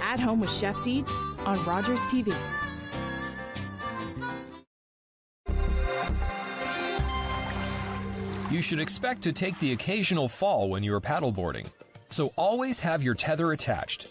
At 0.01 0.19
Home 0.21 0.39
with 0.39 0.51
Chef 0.51 0.81
D 0.83 1.03
on 1.45 1.63
Rogers 1.65 1.99
TV. 2.11 2.33
You 8.49 8.63
should 8.63 8.79
expect 8.79 9.21
to 9.23 9.31
take 9.31 9.59
the 9.59 9.73
occasional 9.73 10.27
fall 10.27 10.69
when 10.69 10.81
you 10.81 10.95
are 10.95 11.01
paddleboarding, 11.01 11.67
so 12.09 12.33
always 12.35 12.79
have 12.79 13.03
your 13.03 13.13
tether 13.13 13.51
attached. 13.51 14.07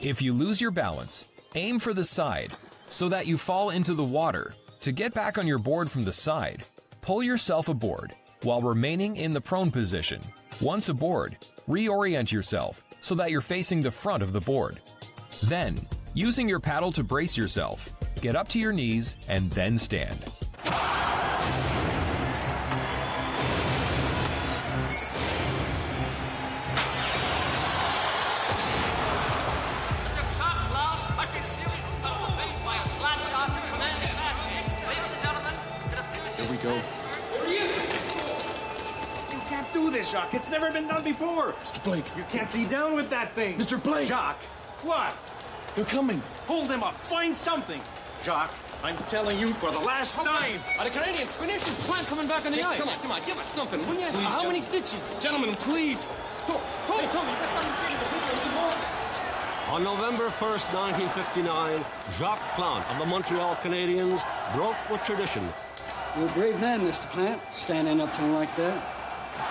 If 0.00 0.20
you 0.20 0.32
lose 0.32 0.60
your 0.60 0.72
balance, 0.72 1.26
aim 1.54 1.78
for 1.78 1.94
the 1.94 2.04
side 2.04 2.52
so 2.88 3.08
that 3.08 3.28
you 3.28 3.38
fall 3.38 3.70
into 3.70 3.94
the 3.94 4.02
water. 4.02 4.54
To 4.80 4.90
get 4.90 5.14
back 5.14 5.38
on 5.38 5.46
your 5.46 5.58
board 5.58 5.88
from 5.88 6.02
the 6.02 6.12
side, 6.12 6.66
pull 7.00 7.22
yourself 7.22 7.68
aboard 7.68 8.12
while 8.42 8.60
remaining 8.60 9.16
in 9.16 9.32
the 9.32 9.40
prone 9.40 9.70
position. 9.70 10.20
Once 10.60 10.88
aboard, 10.88 11.36
reorient 11.68 12.32
yourself 12.32 12.82
so 13.02 13.14
that 13.14 13.30
you're 13.30 13.40
facing 13.40 13.82
the 13.82 13.90
front 13.90 14.20
of 14.20 14.32
the 14.32 14.40
board. 14.40 14.80
Then, 15.44 15.78
using 16.12 16.48
your 16.48 16.60
paddle 16.60 16.90
to 16.90 17.04
brace 17.04 17.36
yourself, 17.36 17.94
get 18.20 18.34
up 18.34 18.48
to 18.48 18.58
your 18.58 18.72
knees 18.72 19.14
and 19.28 19.48
then 19.52 19.78
stand. 19.78 20.18
Here 36.36 36.50
we 36.50 36.56
go. 36.58 36.74
You 39.32 39.38
can't 39.48 39.72
do 39.72 39.90
this, 39.90 40.10
Jacques. 40.10 40.34
It's 40.34 40.50
never 40.50 40.70
been 40.70 40.86
done 40.86 41.02
before. 41.02 41.52
Mr. 41.62 41.82
Blake. 41.82 42.04
You 42.16 42.24
can't 42.30 42.48
see 42.48 42.64
down 42.66 42.94
with 42.94 43.08
that 43.10 43.34
thing. 43.34 43.56
Mr. 43.58 43.82
Blake. 43.82 44.08
Jacques. 44.08 44.42
What? 44.82 45.14
They're 45.74 45.84
coming. 45.84 46.22
Hold 46.46 46.68
them 46.68 46.82
up. 46.82 46.94
Find 47.04 47.34
something. 47.34 47.80
Jacques, 48.24 48.52
I'm 48.82 48.96
telling 49.08 49.38
you 49.38 49.52
for 49.52 49.70
the 49.70 49.78
last 49.78 50.16
time. 50.16 50.58
Are 50.78 50.84
the 50.84 50.90
Canadiens 50.90 51.28
finished? 51.38 51.66
Is 51.66 51.86
Plante 51.86 52.06
coming 52.08 52.26
back 52.26 52.44
on 52.44 52.52
the 52.52 52.58
Hey, 52.58 52.64
ice? 52.64 52.78
come 52.78 52.88
Come 52.88 52.94
on, 52.96 53.02
come 53.02 53.12
on, 53.12 53.20
give 53.26 53.38
us 53.38 53.46
something, 53.48 53.80
will 53.86 53.94
you? 53.94 54.06
Please, 54.08 54.24
How 54.24 54.42
many 54.44 54.60
stitches? 54.60 55.20
Gentlemen, 55.22 55.54
please. 55.56 56.04
Go, 56.46 56.54
go. 56.88 56.94
Hey, 56.98 57.06
Tony, 57.12 57.30
that's 57.38 57.52
something 57.52 57.72
to 57.72 57.76
say 57.76 57.88
to 57.92 58.36
the 58.36 58.42
people 58.42 59.74
On 59.74 59.84
November 59.84 60.28
1st, 60.28 60.72
1959, 60.74 61.84
Jacques 62.18 62.40
Plante 62.56 62.88
of 62.90 62.98
the 62.98 63.06
Montreal 63.06 63.54
Canadiens 63.56 64.22
broke 64.54 64.76
with 64.90 65.02
tradition. 65.04 65.46
You're 66.16 66.28
a 66.28 66.32
brave 66.32 66.58
man, 66.60 66.80
Mr. 66.80 67.10
Plante, 67.10 67.42
standing 67.52 68.00
up 68.00 68.10
to 68.14 68.22
him 68.22 68.32
like 68.32 68.56
that. 68.56 68.82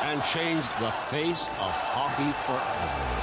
And 0.01 0.23
changed 0.23 0.63
the 0.79 0.89
face 0.89 1.47
of 1.47 1.69
hockey 1.69 2.31
forever. 2.41 3.21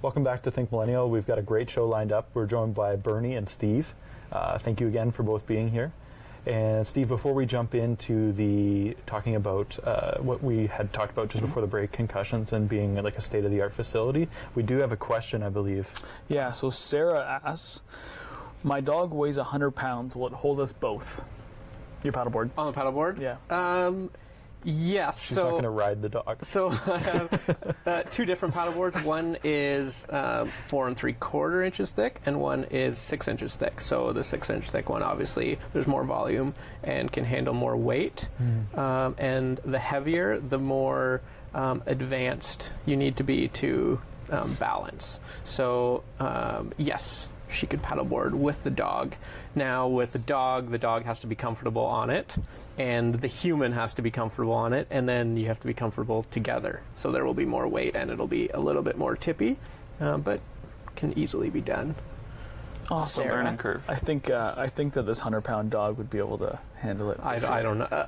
Welcome 0.00 0.22
back 0.22 0.42
to 0.44 0.52
Think 0.52 0.70
Millennial. 0.70 1.10
We've 1.10 1.26
got 1.26 1.40
a 1.40 1.42
great 1.42 1.68
show 1.68 1.88
lined 1.88 2.12
up. 2.12 2.30
We're 2.34 2.46
joined 2.46 2.76
by 2.76 2.94
Bernie 2.94 3.34
and 3.34 3.48
Steve. 3.48 3.96
Uh, 4.32 4.58
thank 4.58 4.80
you 4.80 4.86
again 4.86 5.10
for 5.10 5.22
both 5.22 5.46
being 5.46 5.70
here. 5.70 5.92
And 6.46 6.86
Steve, 6.86 7.08
before 7.08 7.34
we 7.34 7.44
jump 7.44 7.74
into 7.74 8.32
the 8.32 8.96
talking 9.06 9.36
about 9.36 9.78
uh, 9.84 10.16
what 10.18 10.42
we 10.42 10.66
had 10.66 10.92
talked 10.92 11.12
about 11.12 11.28
just 11.28 11.42
before 11.42 11.60
the 11.60 11.68
break, 11.68 11.92
concussions 11.92 12.52
and 12.52 12.68
being 12.68 12.94
like 13.02 13.18
a 13.18 13.20
state-of-the-art 13.20 13.74
facility, 13.74 14.28
we 14.54 14.62
do 14.62 14.78
have 14.78 14.92
a 14.92 14.96
question, 14.96 15.42
I 15.42 15.50
believe. 15.50 15.90
Yeah, 16.28 16.52
so 16.52 16.70
Sarah 16.70 17.40
asks, 17.44 17.82
my 18.62 18.80
dog 18.80 19.12
weighs 19.12 19.36
100 19.36 19.72
pounds. 19.72 20.16
Will 20.16 20.28
it 20.28 20.32
hold 20.32 20.60
us 20.60 20.72
both? 20.72 21.22
Your 22.02 22.12
paddleboard. 22.12 22.50
On 22.56 22.72
the 22.72 22.78
paddleboard? 22.78 23.20
Yeah. 23.20 23.36
Um, 23.50 24.10
yes. 24.64 25.22
She's 25.22 25.36
so 25.36 25.44
not 25.44 25.50
going 25.50 25.62
to 25.64 25.70
ride 25.70 26.02
the 26.02 26.08
dog. 26.08 26.44
So 26.44 26.68
I 26.68 26.72
have 26.98 27.76
uh, 27.86 28.02
two 28.04 28.24
different 28.24 28.54
paddleboards. 28.54 29.02
One 29.04 29.36
is 29.44 30.06
um, 30.10 30.50
four 30.66 30.88
and 30.88 30.96
three 30.96 31.14
quarter 31.14 31.62
inches 31.62 31.92
thick, 31.92 32.20
and 32.26 32.40
one 32.40 32.64
is 32.64 32.98
six 32.98 33.28
inches 33.28 33.56
thick. 33.56 33.80
So 33.80 34.12
the 34.12 34.24
six 34.24 34.50
inch 34.50 34.70
thick 34.70 34.88
one, 34.88 35.02
obviously, 35.02 35.58
there's 35.72 35.86
more 35.86 36.04
volume 36.04 36.54
and 36.82 37.10
can 37.10 37.24
handle 37.24 37.54
more 37.54 37.76
weight. 37.76 38.28
Um, 38.74 39.14
and 39.18 39.58
the 39.64 39.78
heavier, 39.78 40.38
the 40.38 40.58
more 40.58 41.22
um, 41.54 41.82
advanced 41.86 42.72
you 42.86 42.96
need 42.96 43.16
to 43.16 43.24
be 43.24 43.48
to 43.48 44.00
um, 44.30 44.54
balance. 44.54 45.20
So 45.44 46.02
um, 46.20 46.72
yes. 46.76 47.28
She 47.48 47.66
could 47.66 47.82
paddleboard 47.82 48.32
with 48.32 48.64
the 48.64 48.70
dog. 48.70 49.14
Now, 49.54 49.88
with 49.88 50.12
the 50.12 50.18
dog, 50.18 50.70
the 50.70 50.78
dog 50.78 51.04
has 51.04 51.20
to 51.20 51.26
be 51.26 51.34
comfortable 51.34 51.84
on 51.84 52.10
it, 52.10 52.36
and 52.76 53.14
the 53.14 53.26
human 53.28 53.72
has 53.72 53.94
to 53.94 54.02
be 54.02 54.10
comfortable 54.10 54.52
on 54.52 54.72
it, 54.72 54.86
and 54.90 55.08
then 55.08 55.36
you 55.36 55.46
have 55.46 55.60
to 55.60 55.66
be 55.66 55.74
comfortable 55.74 56.24
together. 56.24 56.82
So 56.94 57.10
there 57.10 57.24
will 57.24 57.34
be 57.34 57.46
more 57.46 57.66
weight, 57.66 57.96
and 57.96 58.10
it'll 58.10 58.26
be 58.26 58.48
a 58.50 58.60
little 58.60 58.82
bit 58.82 58.98
more 58.98 59.16
tippy, 59.16 59.56
uh, 60.00 60.18
but 60.18 60.40
can 60.94 61.18
easily 61.18 61.48
be 61.48 61.60
done. 61.60 61.94
Awesome. 62.90 63.22
Sarah. 63.24 63.44
learning 63.44 63.58
curve. 63.58 63.82
I 63.86 63.96
think 63.96 64.30
uh, 64.30 64.54
I 64.56 64.66
think 64.66 64.94
that 64.94 65.02
this 65.02 65.20
hundred 65.20 65.42
pound 65.42 65.70
dog 65.70 65.98
would 65.98 66.08
be 66.08 66.18
able 66.18 66.38
to 66.38 66.58
handle 66.76 67.10
it. 67.10 67.20
I, 67.22 67.38
sure. 67.38 67.52
I 67.52 67.62
don't 67.62 67.78
know. 67.78 67.84
Uh, 67.84 68.06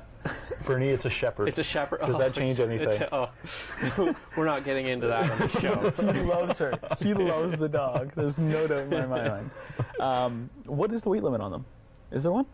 Bernie, 0.65 0.87
it's 0.89 1.05
a 1.05 1.09
shepherd. 1.09 1.47
It's 1.49 1.59
a 1.59 1.63
shepherd. 1.63 1.99
Does 2.01 2.15
Oh, 2.15 2.17
that 2.19 2.33
change 2.33 2.59
anything? 2.59 2.89
it's- 2.89 3.09
oh. 3.97 4.15
We're 4.37 4.45
not 4.45 4.63
getting 4.63 4.87
into 4.87 5.07
that 5.07 5.29
on 5.31 5.37
the 5.39 5.47
show. 5.59 5.91
he 6.13 6.21
loves 6.21 6.57
her. 6.59 6.77
He 6.99 7.13
loves 7.13 7.55
the 7.55 7.69
dog. 7.69 8.11
There's 8.15 8.37
no 8.37 8.67
doubt 8.67 8.91
in 8.93 9.09
my 9.09 9.27
mind. 9.27 9.51
Um, 9.99 10.49
what 10.65 10.91
is 10.91 11.03
the 11.03 11.09
weight 11.09 11.23
limit 11.23 11.41
on 11.41 11.51
them? 11.51 11.65
Is 12.11 12.23
there 12.23 12.31
one? 12.31 12.45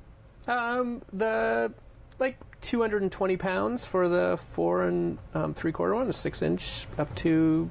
Um, 0.48 1.02
the 1.14 1.74
like 2.20 2.38
220 2.62 3.38
pounds 3.38 3.86
for 3.86 4.08
the 4.10 4.38
four 4.38 4.84
and 4.84 5.18
um, 5.34 5.54
three 5.54 5.72
quarter 5.72 5.94
one, 5.96 6.08
the 6.08 6.14
six 6.14 6.42
inch 6.42 6.88
up 6.98 7.14
to 7.16 7.70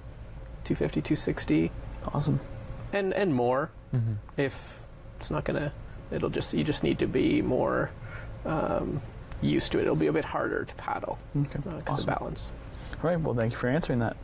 250, 0.65 1.01
260. 1.03 1.71
Awesome. 2.13 2.41
And 2.93 3.13
and 3.15 3.35
more 3.35 3.71
Mm-hmm. 3.95 4.15
if 4.37 4.83
it's 5.17 5.31
not 5.31 5.45
gonna. 5.45 5.73
It'll 6.11 6.29
just 6.29 6.53
you 6.55 6.63
just 6.65 6.83
need 6.83 6.99
to 6.99 7.07
be 7.07 7.41
more 7.41 7.91
um, 8.45 9.01
used 9.43 9.73
to 9.73 9.79
it. 9.79 9.83
It'll 9.83 9.97
be 9.97 10.07
a 10.09 10.13
bit 10.13 10.25
harder 10.25 10.65
to 10.65 10.75
paddle 10.75 11.19
Okay. 11.37 11.59
because 11.65 11.83
Awesome. 11.87 12.11
of 12.11 12.19
balance. 12.19 12.53
All 13.03 13.11
right. 13.11 13.21
Well, 13.21 13.35
thank 13.35 13.53
you 13.53 13.59
for 13.59 13.69
answering 13.69 13.99
that. 14.01 14.17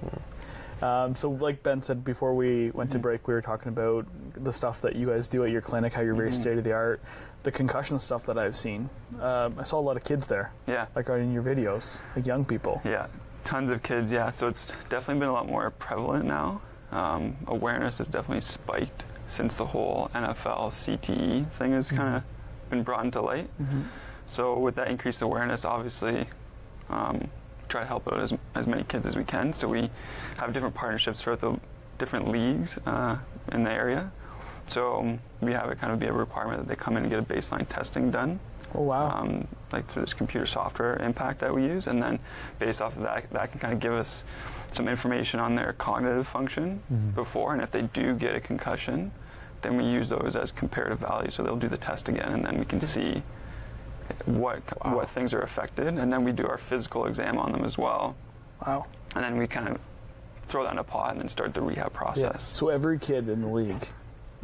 Um, 0.80 1.14
so, 1.14 1.30
like 1.30 1.62
Ben 1.62 1.80
said 1.80 2.02
before 2.04 2.34
we 2.34 2.70
went 2.72 2.90
Mm-hmm. 2.90 2.98
to 2.98 2.98
break, 2.98 3.28
we 3.28 3.34
were 3.34 3.42
talking 3.42 3.68
about 3.68 4.06
the 4.34 4.52
stuff 4.52 4.80
that 4.80 4.96
you 4.96 5.06
guys 5.06 5.28
do 5.28 5.44
at 5.44 5.50
your 5.50 5.60
clinic, 5.60 5.92
how 5.92 6.02
you're 6.02 6.14
very 6.14 6.30
Mhm. 6.30 6.34
state 6.34 6.58
of 6.58 6.64
the 6.64 6.72
art. 6.72 7.00
The 7.44 7.52
concussion 7.52 7.98
stuff 7.98 8.24
that 8.26 8.38
I've 8.38 8.56
seen, 8.56 8.88
um, 9.20 9.56
I 9.58 9.64
saw 9.64 9.78
a 9.78 9.82
lot 9.82 9.96
of 9.96 10.04
kids 10.04 10.26
there. 10.26 10.52
Yeah. 10.66 10.86
Like 10.96 11.08
in 11.08 11.32
your 11.32 11.42
videos, 11.42 12.00
like 12.16 12.26
young 12.26 12.44
people. 12.44 12.80
Yeah, 12.84 13.06
tons 13.44 13.70
of 13.70 13.82
kids. 13.82 14.10
Yeah, 14.10 14.30
so 14.30 14.48
it's 14.48 14.72
definitely 14.88 15.20
been 15.20 15.28
a 15.28 15.32
lot 15.32 15.46
more 15.48 15.70
prevalent 15.70 16.24
now. 16.24 16.60
Um, 16.92 17.36
awareness 17.46 17.98
has 17.98 18.06
definitely 18.08 18.42
spiked 18.42 19.04
since 19.28 19.56
the 19.56 19.66
whole 19.66 20.10
NFL 20.14 20.70
CTE 20.72 21.46
thing 21.58 21.72
has 21.72 21.90
kind 21.90 22.16
of 22.16 22.22
been 22.70 22.82
brought 22.82 23.04
into 23.04 23.20
light. 23.20 23.48
So 24.32 24.58
with 24.58 24.76
that 24.76 24.88
increased 24.88 25.20
awareness, 25.20 25.66
obviously, 25.66 26.26
um, 26.88 27.28
try 27.68 27.82
to 27.82 27.86
help 27.86 28.08
out 28.10 28.18
as, 28.18 28.32
as 28.54 28.66
many 28.66 28.82
kids 28.84 29.04
as 29.04 29.14
we 29.14 29.24
can. 29.24 29.52
So 29.52 29.68
we 29.68 29.90
have 30.38 30.54
different 30.54 30.74
partnerships 30.74 31.20
throughout 31.20 31.42
the 31.42 31.60
different 31.98 32.28
leagues 32.28 32.78
uh, 32.86 33.18
in 33.52 33.62
the 33.62 33.70
area. 33.70 34.10
So 34.68 35.00
um, 35.00 35.18
we 35.42 35.52
have 35.52 35.70
it 35.70 35.78
kind 35.80 35.92
of 35.92 35.98
be 36.00 36.06
a 36.06 36.12
requirement 36.12 36.60
that 36.60 36.68
they 36.68 36.82
come 36.82 36.96
in 36.96 37.02
and 37.02 37.10
get 37.10 37.18
a 37.18 37.22
baseline 37.22 37.68
testing 37.68 38.10
done. 38.10 38.40
Oh 38.74 38.84
wow! 38.84 39.10
Um, 39.10 39.46
like 39.70 39.86
through 39.90 40.00
this 40.02 40.14
computer 40.14 40.46
software 40.46 40.96
impact 40.96 41.40
that 41.40 41.54
we 41.54 41.64
use, 41.64 41.86
and 41.88 42.02
then 42.02 42.18
based 42.58 42.80
off 42.80 42.96
of 42.96 43.02
that, 43.02 43.28
that 43.32 43.50
can 43.50 43.60
kind 43.60 43.74
of 43.74 43.80
give 43.80 43.92
us 43.92 44.24
some 44.70 44.88
information 44.88 45.40
on 45.40 45.54
their 45.56 45.74
cognitive 45.74 46.26
function 46.26 46.80
Mhm. 46.90 47.14
before, 47.14 47.52
and 47.52 47.60
if 47.60 47.70
they 47.70 47.82
do 47.82 48.14
get 48.14 48.34
a 48.34 48.40
concussion, 48.40 49.12
then 49.60 49.76
we 49.76 49.84
use 49.84 50.08
those 50.08 50.36
as 50.36 50.52
comparative 50.52 51.00
values. 51.00 51.34
So 51.34 51.42
they'll 51.42 51.56
do 51.56 51.68
the 51.68 51.76
test 51.76 52.08
again, 52.08 52.32
and 52.32 52.42
then 52.46 52.58
we 52.58 52.64
can 52.64 52.80
see 52.80 53.22
what 54.26 54.60
what 54.86 55.10
things 55.10 55.32
are 55.34 55.40
affected, 55.42 55.86
and 55.86 56.12
then 56.12 56.24
we 56.24 56.32
do 56.32 56.46
our 56.46 56.58
physical 56.58 57.06
exam 57.06 57.38
on 57.38 57.52
them 57.52 57.64
as 57.64 57.76
well. 57.78 58.14
Wow! 58.66 58.86
And 59.14 59.24
then 59.24 59.36
we 59.36 59.46
kind 59.46 59.68
of 59.68 59.78
throw 60.44 60.62
that 60.64 60.72
in 60.72 60.78
a 60.78 60.84
pot 60.84 61.12
and 61.12 61.20
then 61.20 61.28
start 61.28 61.54
the 61.54 61.62
rehab 61.62 61.92
process. 61.92 62.50
So 62.56 62.68
every 62.68 62.98
kid 62.98 63.28
in 63.28 63.40
the 63.40 63.48
league 63.48 63.86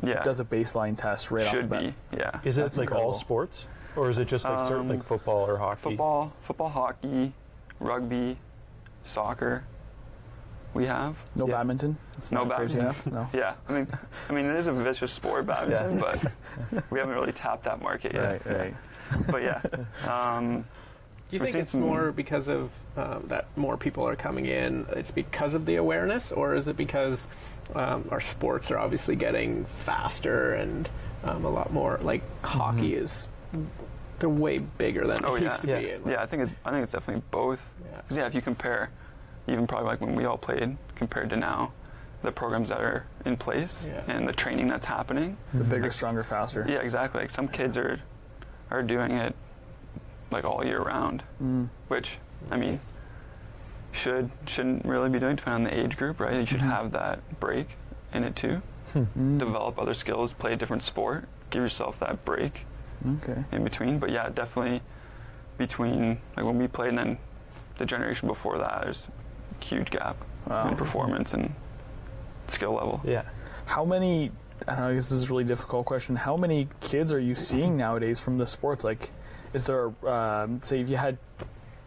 Yeah. 0.02 0.22
does 0.22 0.40
a 0.40 0.44
baseline 0.44 0.96
test 0.96 1.31
right 1.31 1.46
off 1.46 1.54
the 1.54 1.66
bat. 1.66 1.81
be, 1.83 1.94
yeah. 2.16 2.40
Is 2.44 2.57
it 2.59 2.62
That's 2.62 2.78
like 2.78 2.92
all 2.92 3.12
sports, 3.12 3.66
or 3.96 4.09
is 4.09 4.18
it 4.18 4.26
just 4.28 4.44
like 4.44 4.61
certain 4.61 4.83
Um, 4.83 4.88
like 4.88 5.02
football 5.02 5.46
or 5.46 5.59
hockey? 5.59 5.81
Football, 5.83 6.33
football, 6.42 6.68
hockey, 6.68 7.33
rugby, 7.81 8.38
soccer. 9.04 9.64
We 10.79 10.87
have. 10.87 11.17
No 11.35 11.47
badminton. 11.47 11.97
It's 12.17 12.31
no 12.33 12.45
not 12.45 12.57
crazy 12.57 12.79
badminton. 12.79 13.12
enough. 13.12 13.33
No. 13.35 13.38
yeah, 13.38 13.55
I 13.69 13.73
mean, 13.73 13.88
I 14.29 14.33
mean, 14.33 14.47
it 14.47 14.57
is 14.57 14.69
a 14.69 14.73
vicious 14.73 15.12
sport, 15.12 15.47
badminton, 15.47 15.99
but 15.99 16.33
we 16.91 16.99
haven't 16.99 17.14
really 17.14 17.33
tapped 17.33 17.64
that 17.64 17.83
market 17.83 18.14
yet. 18.14 18.47
Right, 18.47 18.59
right. 18.59 18.75
But 19.31 19.43
yeah, 19.43 19.61
um, 20.09 20.64
Do 21.31 21.37
you 21.37 21.41
think 21.41 21.57
it's 21.57 21.75
more 21.75 22.12
because 22.12 22.49
of 22.49 22.71
um, 22.97 23.25
that 23.27 23.47
more 23.57 23.77
people 23.77 24.07
are 24.07 24.17
coming 24.17 24.47
in? 24.47 24.87
It's 24.91 25.11
because 25.11 25.55
of 25.55 25.67
the 25.67 25.77
awareness, 25.77 26.31
or 26.33 26.55
is 26.55 26.69
it 26.69 26.77
because 26.77 27.27
um, 27.75 28.09
our 28.11 28.21
sports 28.21 28.71
are 28.71 28.79
obviously 28.79 29.17
getting 29.17 29.64
faster 29.64 30.55
and 30.55 30.88
um, 31.25 31.45
a 31.45 31.51
lot 31.51 31.73
more 31.73 31.99
like 32.03 32.23
hockey 32.45 32.95
is 32.95 33.29
they're 34.19 34.29
way 34.29 34.59
bigger 34.59 35.07
than 35.07 35.25
Oh 35.25 35.35
it 35.35 35.43
yeah, 35.43 35.49
used 35.49 35.62
to 35.62 35.69
yeah. 35.69 35.81
be. 35.81 35.91
And, 35.91 36.07
yeah. 36.07 36.23
I 36.23 36.27
think 36.27 36.43
it's 36.43 36.53
I 36.64 36.71
think 36.71 36.85
it's 36.85 36.93
definitely 36.93 37.23
both. 37.31 37.61
Because 38.03 38.17
yeah. 38.17 38.27
if 38.27 38.35
you 38.35 38.43
compare, 38.43 38.91
even 39.48 39.66
probably 39.66 39.87
like 39.88 40.00
when 40.00 40.14
we 40.14 40.24
all 40.24 40.38
played 40.38 40.76
compared 40.94 41.30
to 41.30 41.37
now, 41.37 41.72
the 42.22 42.32
programs 42.32 42.68
that 42.68 42.80
are 42.80 43.04
in 43.24 43.37
place 43.37 43.87
Yeah. 43.87 44.02
and 44.08 44.26
the 44.28 44.32
training 44.32 44.66
that's 44.68 44.87
happening. 44.87 45.37
The 45.54 45.64
bigger, 45.64 45.84
like, 45.84 45.92
stronger, 45.92 46.24
faster. 46.24 46.66
Yeah, 46.68 46.78
exactly. 46.78 47.20
Like 47.22 47.30
some 47.30 47.48
kids 47.48 47.76
are 47.76 48.00
are 48.70 48.82
doing 48.82 49.12
it 49.12 49.34
like 50.30 50.44
all 50.44 50.64
year 50.64 50.80
round, 50.82 51.22
Mm. 51.42 51.68
which 51.88 52.18
I 52.50 52.56
mean 52.56 52.80
should 53.92 54.30
shouldn't 54.46 54.84
really 54.84 55.08
be 55.08 55.18
doing 55.18 55.37
depending 55.37 55.66
on 55.66 55.70
the 55.72 55.78
age 55.84 55.96
group, 55.96 56.20
right? 56.20 56.34
You 56.40 56.46
should 56.46 56.61
Mhm. 56.61 56.70
have 56.70 56.92
that 56.92 57.40
break 57.40 57.76
in 58.12 58.24
it 58.24 58.37
too. 58.37 58.61
Mm. 58.94 59.38
Develop 59.38 59.78
other 59.78 59.94
skills, 59.94 60.32
play 60.32 60.52
a 60.52 60.56
different 60.56 60.82
sport, 60.82 61.24
give 61.50 61.62
yourself 61.62 61.98
that 62.00 62.24
break 62.24 62.66
Okay. 63.06 63.44
in 63.52 63.64
between. 63.64 63.98
But 63.98 64.11
yeah, 64.11 64.28
definitely 64.28 64.82
between 65.56 66.20
like 66.37 66.44
when 66.44 66.58
we 66.58 66.68
played 66.68 66.90
and 66.90 66.98
then 66.98 67.18
the 67.78 67.87
generation 67.87 68.28
before 68.28 68.58
that, 68.58 68.82
there's 68.82 69.06
a 69.06 69.17
huge 69.61 69.90
gap 69.90 70.16
Wow. 70.47 70.68
in 70.68 70.77
performance 70.77 71.35
and 71.35 71.53
skill 72.49 72.73
level. 72.75 73.01
Yeah. 73.05 73.23
How 73.66 73.85
many? 73.85 74.31
I 74.66 74.73
don't 74.73 74.81
know. 74.81 74.88
I 74.88 74.94
guess 74.94 75.11
this 75.11 75.18
is 75.23 75.25
a 75.25 75.29
really 75.29 75.44
difficult 75.44 75.87
question. 75.87 76.16
How 76.16 76.37
many 76.37 76.68
kids 76.81 77.12
are 77.12 77.21
you 77.21 77.35
seeing 77.35 77.77
nowadays 77.77 78.18
from 78.18 78.38
the 78.38 78.47
sports? 78.47 78.83
Like, 78.83 79.12
is 79.53 79.64
there, 79.66 79.92
um, 80.09 80.61
say, 80.62 80.81
if 80.81 80.88
you 80.88 80.97
had 80.97 81.16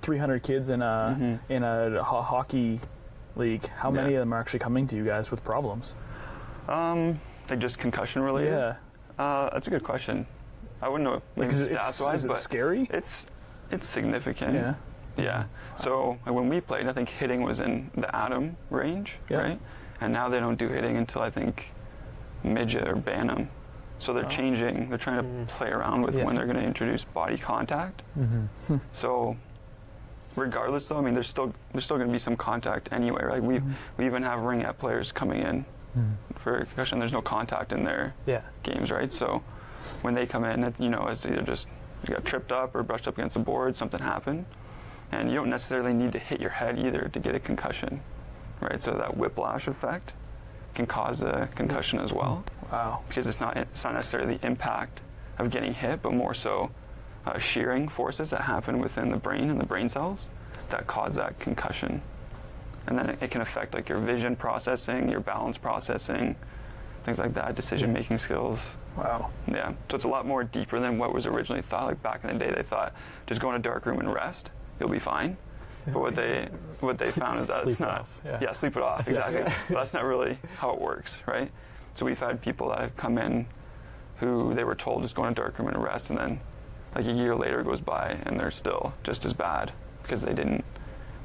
300 0.02 0.42
kids 0.44 0.70
in 0.70 0.82
a 0.82 1.40
in 1.50 1.64
a 1.64 2.02
ho- 2.04 2.22
hockey 2.22 2.80
league, 3.36 3.66
how 3.68 3.90
many 3.92 4.10
Mm-hmm. 4.10 4.16
Of 4.16 4.20
them 4.22 4.34
are 4.34 4.40
actually 4.40 4.60
coming 4.60 4.88
to 4.88 4.96
you 4.96 5.04
guys 5.06 5.32
with 5.32 5.44
problems? 5.44 5.96
Um, 6.68 7.20
like 7.50 7.60
just 7.60 7.78
concussion 7.80 8.22
related. 8.22 8.52
Yeah. 8.52 8.76
Uh, 9.24 9.50
that's 9.52 9.68
a 9.68 9.70
good 9.70 9.84
question. 9.84 10.26
I 10.82 10.88
wouldn't 10.88 11.04
know 11.04 11.14
Like, 11.16 11.24
maybe 11.50 11.54
is 11.54 11.60
it- 11.70 11.74
it's- 11.74 12.02
stats 12.02 12.06
wise, 12.06 12.26
but 12.26 12.36
scary? 12.38 12.88
It's 12.92 13.28
it's 13.72 13.88
significant. 13.88 14.54
Yeah. 14.54 14.74
Yeah. 15.18 15.46
So 15.76 16.18
when 16.26 16.50
we 16.50 16.62
played, 16.62 16.88
I 16.88 16.94
think 16.94 17.10
hitting 17.10 17.44
was 17.44 17.60
in 17.60 17.90
the 17.96 18.14
atom 18.16 18.56
range, 18.70 19.18
Yeah. 19.30 19.42
right? 19.42 19.60
And 20.00 20.12
now 20.14 20.30
they 20.30 20.40
don't 20.40 20.58
do 20.58 20.68
hitting 20.68 20.98
until 20.98 21.22
I 21.22 21.30
think 21.30 21.72
midget 22.44 22.88
or 22.88 22.96
bantam. 22.96 23.50
So 24.00 24.14
they're 24.14 24.24
changing. 24.24 24.90
They're 24.90 24.98
trying 24.98 25.18
to 25.18 25.24
mm-hmm. 25.24 25.46
play 25.46 25.70
around 25.70 26.02
with 26.02 26.16
Yeah. 26.16 26.24
when 26.26 26.36
they're 26.36 26.48
going 26.48 26.58
to 26.58 26.64
introduce 26.64 27.04
body 27.04 27.38
contact. 27.38 28.02
Mm-hmm. 28.18 28.78
So 28.94 29.38
regardless 30.36 30.88
though, 30.88 30.98
I 30.98 31.02
mean 31.02 31.14
there's 31.14 31.28
still 31.28 31.54
there's 31.72 31.86
still 31.86 31.98
going 31.98 32.08
to 32.08 32.14
be 32.14 32.20
some 32.20 32.36
contact 32.36 32.90
anyway, 32.92 33.24
right? 33.24 33.44
We 33.44 33.56
mm-hmm. 33.56 33.72
we 33.98 34.06
even 34.06 34.24
have 34.24 34.40
ringette 34.40 34.78
players 34.78 35.12
coming 35.12 35.42
in 35.42 35.66
mm-hmm. 35.98 36.40
for 36.40 36.66
concussion. 36.66 37.00
There's 37.00 37.14
no 37.14 37.22
contact 37.22 37.72
in 37.74 37.84
their 37.84 38.16
Yeah. 38.26 38.42
games, 38.64 38.92
right? 38.92 39.12
So 39.14 39.44
when 40.02 40.14
they 40.14 40.26
come 40.26 40.46
in, 40.46 40.64
it, 40.64 40.80
you 40.80 40.90
know, 40.90 41.08
it's 41.08 41.26
either 41.26 41.42
just 41.42 41.68
you 42.08 42.16
got 42.16 42.26
tripped 42.26 42.52
up 42.52 42.74
or 42.76 42.82
brushed 42.82 43.08
up 43.08 43.18
against 43.18 43.36
a 43.36 43.40
board, 43.40 43.76
something 43.76 44.00
happened, 44.00 44.46
and 45.12 45.30
you 45.30 45.36
don't 45.36 45.50
necessarily 45.50 45.94
need 45.94 46.12
to 46.14 46.20
hit 46.20 46.40
your 46.40 46.50
head 46.50 46.80
either 46.80 47.10
to 47.12 47.20
get 47.20 47.36
a 47.36 47.40
concussion, 47.40 48.02
right? 48.60 48.82
So 48.82 48.92
that 48.94 49.16
whiplash 49.18 49.68
effect 49.68 50.14
can 50.74 50.86
cause 50.86 51.22
a 51.22 51.50
concussion 51.56 52.00
as 52.00 52.14
well. 52.14 52.44
Wow. 52.72 53.02
Because 53.08 53.28
it's 53.28 53.40
not 53.40 53.58
it's 53.58 53.84
not 53.84 53.94
necessarily 53.94 54.38
the 54.38 54.46
impact 54.46 55.02
of 55.38 55.50
getting 55.50 55.74
hit, 55.74 56.02
but 56.02 56.14
more 56.14 56.34
so 56.34 56.72
uh, 57.26 57.38
shearing 57.38 57.88
forces 57.88 58.30
that 58.30 58.42
happen 58.42 58.80
within 58.80 59.10
the 59.12 59.18
brain 59.18 59.50
and 59.50 59.60
the 59.60 59.66
brain 59.66 59.90
cells 59.90 60.28
that 60.70 60.88
cause 60.88 61.16
that 61.16 61.40
concussion. 61.40 62.02
And 62.88 62.98
then 62.98 63.10
it, 63.10 63.20
it 63.22 63.32
can 63.32 63.42
affect 63.42 63.74
like 63.74 63.90
your 63.90 64.00
vision 64.00 64.36
processing, 64.36 65.10
your 65.10 65.20
balance 65.20 65.58
processing, 65.58 66.36
things 67.04 67.20
like 67.20 67.34
that, 67.34 67.56
decision 67.56 67.94
making 67.94 68.18
skills. 68.18 68.60
Wow. 68.98 69.30
Yeah. 69.48 69.74
So 69.90 69.96
it's 69.96 70.06
a 70.06 70.10
lot 70.10 70.26
more 70.26 70.44
deeper 70.44 70.80
than 70.80 70.98
what 70.98 71.14
was 71.14 71.26
originally 71.26 71.62
thought. 71.62 71.88
Like 71.88 72.02
back 72.02 72.24
in 72.24 72.38
the 72.38 72.46
day, 72.46 72.54
they 72.56 72.64
thought 72.64 72.94
just 73.28 73.42
go 73.42 73.50
in 73.50 73.56
a 73.56 73.60
dark 73.60 73.86
room 73.86 74.00
and 74.00 74.12
rest, 74.12 74.52
you'll 74.82 74.90
be 74.90 75.00
fine. 75.00 75.38
But 75.86 76.00
what 76.00 76.16
they 76.16 76.50
what 76.80 76.98
they 76.98 77.10
found 77.12 77.40
is 77.40 77.48
that 77.48 77.66
it's 77.68 77.78
Sleep 77.78 77.88
it 77.88 77.92
not. 77.92 78.02
off, 78.02 78.10
yeah. 78.42 78.52
sleep 78.52 78.76
it 78.78 78.84
off. 78.84 79.08
Exactly. 79.08 79.44
but 79.70 79.78
that's 79.78 79.94
not 79.94 80.04
really 80.04 80.38
how 80.58 80.72
it 80.74 80.82
works, 80.82 81.20
right? 81.28 81.52
So 81.96 82.06
we've 82.06 82.20
had 82.20 82.42
people 82.42 82.70
that 82.70 82.80
have 82.80 82.98
come 82.98 83.18
in 83.18 83.46
who 84.18 84.54
they 84.54 84.64
were 84.64 84.76
told 84.76 85.02
just 85.04 85.16
go 85.16 85.24
in 85.26 85.32
a 85.32 85.36
dark 85.36 85.58
room 85.58 85.68
and 85.70 85.82
rest, 85.84 86.10
and 86.10 86.20
then 86.20 86.40
like 86.96 87.06
a 87.06 87.12
year 87.12 87.36
later 87.36 87.64
goes 87.64 87.82
by 87.82 88.18
and 88.26 88.40
they're 88.40 88.52
still 88.52 88.94
just 89.04 89.26
as 89.26 89.34
bad 89.34 89.72
because 90.04 90.22
they 90.22 90.34
didn't 90.34 90.64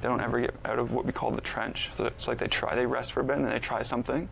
they 0.01 0.09
don't 0.09 0.21
ever 0.21 0.41
get 0.41 0.55
out 0.65 0.79
of 0.79 0.93
what 0.93 1.05
we 1.05 1.13
call 1.13 1.31
the 1.31 1.41
trench. 1.41 1.91
So 1.97 2.05
it's 2.07 2.29
like 2.29 2.39
they 2.39 2.49
try, 2.49 2.75
they 2.75 2.87
rest 2.87 3.13
for 3.13 3.21
a 3.21 3.25
bit, 3.25 3.37
and 3.37 3.45
then 3.45 3.53
they 3.53 3.59
try 3.59 3.83
something, 3.83 4.29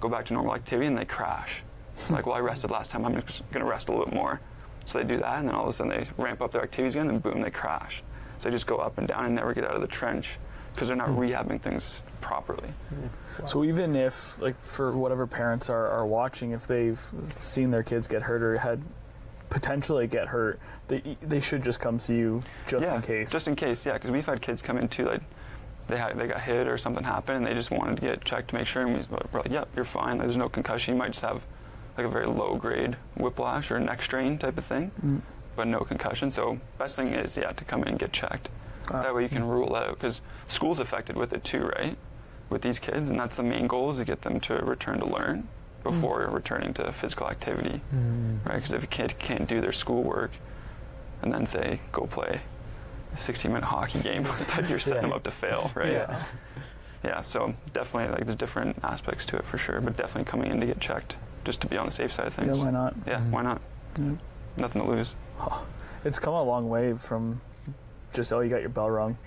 go 0.00 0.08
back 0.08 0.26
to 0.26 0.34
normal 0.34 0.54
activity, 0.54 0.86
and 0.86 0.96
they 0.96 1.06
crash. 1.06 1.62
like, 2.10 2.26
well, 2.26 2.36
I 2.36 2.40
rested 2.40 2.70
last 2.70 2.90
time, 2.90 3.04
I'm 3.06 3.20
just 3.26 3.42
going 3.50 3.64
to 3.64 3.70
rest 3.70 3.88
a 3.88 3.92
little 3.92 4.04
bit 4.06 4.14
more. 4.14 4.38
So 4.84 4.98
they 4.98 5.04
do 5.04 5.16
that, 5.18 5.38
and 5.38 5.48
then 5.48 5.54
all 5.54 5.64
of 5.64 5.70
a 5.70 5.72
sudden 5.72 5.90
they 5.90 6.06
ramp 6.22 6.42
up 6.42 6.52
their 6.52 6.62
activities 6.62 6.94
again, 6.94 7.08
and 7.08 7.22
boom, 7.22 7.40
they 7.40 7.50
crash. 7.50 8.02
So 8.38 8.48
they 8.48 8.54
just 8.54 8.66
go 8.66 8.76
up 8.76 8.98
and 8.98 9.08
down 9.08 9.24
and 9.26 9.34
never 9.34 9.52
get 9.54 9.64
out 9.64 9.74
of 9.74 9.80
the 9.80 9.86
trench 9.86 10.38
because 10.72 10.88
they're 10.88 10.96
not 10.96 11.08
rehabbing 11.08 11.60
things 11.60 12.02
properly. 12.20 12.68
So 13.46 13.64
even 13.64 13.96
if, 13.96 14.40
like, 14.40 14.60
for 14.62 14.92
whatever 14.96 15.26
parents 15.26 15.68
are, 15.70 15.88
are 15.88 16.06
watching, 16.06 16.52
if 16.52 16.66
they've 16.66 17.00
seen 17.24 17.70
their 17.70 17.82
kids 17.82 18.06
get 18.06 18.22
hurt 18.22 18.42
or 18.42 18.56
had 18.58 18.80
potentially 19.50 20.06
get 20.06 20.28
hurt, 20.28 20.60
they 20.88 21.16
they 21.22 21.40
should 21.40 21.62
just 21.64 21.80
come 21.80 21.98
see 21.98 22.16
you 22.16 22.42
just 22.66 22.84
yeah, 22.86 22.96
in 22.96 23.02
case. 23.02 23.30
Just 23.30 23.48
in 23.48 23.56
case, 23.56 23.84
yeah, 23.86 23.94
because 23.94 24.10
we've 24.10 24.26
had 24.26 24.40
kids 24.42 24.62
come 24.62 24.76
in 24.78 24.88
too, 24.88 25.06
like 25.06 25.22
they 25.88 25.96
had 25.96 26.18
they 26.18 26.26
got 26.28 26.40
hit 26.40 26.68
or 26.68 26.76
something 26.78 27.02
happened, 27.02 27.38
and 27.38 27.46
they 27.46 27.54
just 27.54 27.70
wanted 27.70 27.96
to 27.96 28.02
get 28.02 28.24
checked 28.24 28.48
to 28.50 28.54
make 28.56 28.66
sure, 28.66 28.82
and 28.86 28.94
we 28.98 29.04
were 29.32 29.40
like, 29.40 29.50
yep, 29.50 29.68
you're 29.74 29.84
fine. 29.84 30.18
Like, 30.18 30.26
there's 30.26 30.36
no 30.36 30.48
concussion. 30.48 30.94
You 30.94 30.98
might 30.98 31.12
just 31.12 31.22
have 31.22 31.42
like 31.96 32.06
a 32.06 32.10
very 32.10 32.26
low 32.26 32.56
grade 32.56 32.96
whiplash 33.16 33.70
or 33.70 33.80
neck 33.80 34.02
strain 34.02 34.38
type 34.38 34.58
of 34.58 34.64
thing, 34.64 34.90
Mm. 35.04 35.20
But 35.58 35.66
no 35.66 35.80
concussion. 35.80 36.30
So 36.30 36.58
best 36.78 36.94
thing 36.94 37.12
is 37.12 37.36
yeah 37.36 37.50
to 37.50 37.64
come 37.64 37.82
in 37.82 37.88
and 37.88 37.98
get 37.98 38.12
checked. 38.12 38.48
that 38.90 39.12
way 39.14 39.24
you 39.24 39.28
can 39.28 39.44
rule 39.44 39.74
that 39.74 39.88
out 39.88 39.94
because 39.94 40.22
school's 40.46 40.80
affected 40.80 41.16
with 41.16 41.32
it 41.34 41.44
too, 41.44 41.70
right? 41.76 41.98
With 42.48 42.62
these 42.62 42.78
kids, 42.78 43.10
and 43.10 43.18
that's 43.18 43.36
the 43.36 43.42
main 43.42 43.66
goal 43.66 43.90
is 43.90 43.98
to 43.98 44.04
get 44.04 44.22
them 44.22 44.40
to 44.40 44.54
return 44.54 45.00
to 45.00 45.06
learn 45.06 45.48
before 45.82 46.26
mm. 46.26 46.32
returning 46.32 46.72
to 46.74 46.92
physical 46.92 47.28
activity, 47.28 47.82
mm. 47.94 48.46
right? 48.46 48.54
Because 48.54 48.72
if 48.72 48.84
a 48.84 48.86
kid 48.86 49.18
can't 49.18 49.48
do 49.48 49.60
their 49.60 49.72
schoolwork 49.72 50.30
and 51.22 51.32
then 51.34 51.44
say 51.44 51.80
go 51.90 52.06
play 52.06 52.40
a 53.12 53.16
60 53.16 53.48
minute 53.48 53.64
hockey 53.64 53.98
game, 53.98 54.22
that 54.22 54.70
you're 54.70 54.78
setting 54.78 55.02
them 55.02 55.12
up 55.12 55.24
to 55.24 55.30
fail, 55.32 55.70
right? 55.74 55.92
Yeah. 55.92 56.24
Yeah, 57.04 57.22
so 57.22 57.54
definitely 57.72 58.12
like 58.12 58.26
there's 58.26 58.38
different 58.38 58.76
aspects 58.82 59.26
to 59.26 59.36
it 59.36 59.44
for 59.44 59.58
sure, 59.58 59.80
but 59.80 59.96
definitely 59.96 60.24
coming 60.24 60.50
in 60.50 60.60
to 60.60 60.66
get 60.66 60.80
checked 60.80 61.16
just 61.44 61.60
to 61.60 61.66
be 61.66 61.76
on 61.76 61.86
the 61.86 61.92
safe 61.92 62.12
side 62.12 62.26
of 62.28 62.34
things. 62.34 62.58
Yeah, 62.58 62.64
why 62.64 62.70
not? 62.70 62.94
Yeah, 63.06 63.20
mm. 63.20 63.30
why 63.30 63.42
not? 63.42 63.60
Nothing 64.58 64.82
to 64.82 64.88
lose. 64.88 65.14
It's 66.04 66.16
come 66.20 66.32
a 66.32 66.42
long 66.42 66.68
way 66.68 66.94
from 66.94 67.40
just 68.14 68.32
oh 68.32 68.38
you 68.38 68.48
got 68.48 68.60
your 68.60 68.68
bell 68.68 68.88
rung. 68.88 69.18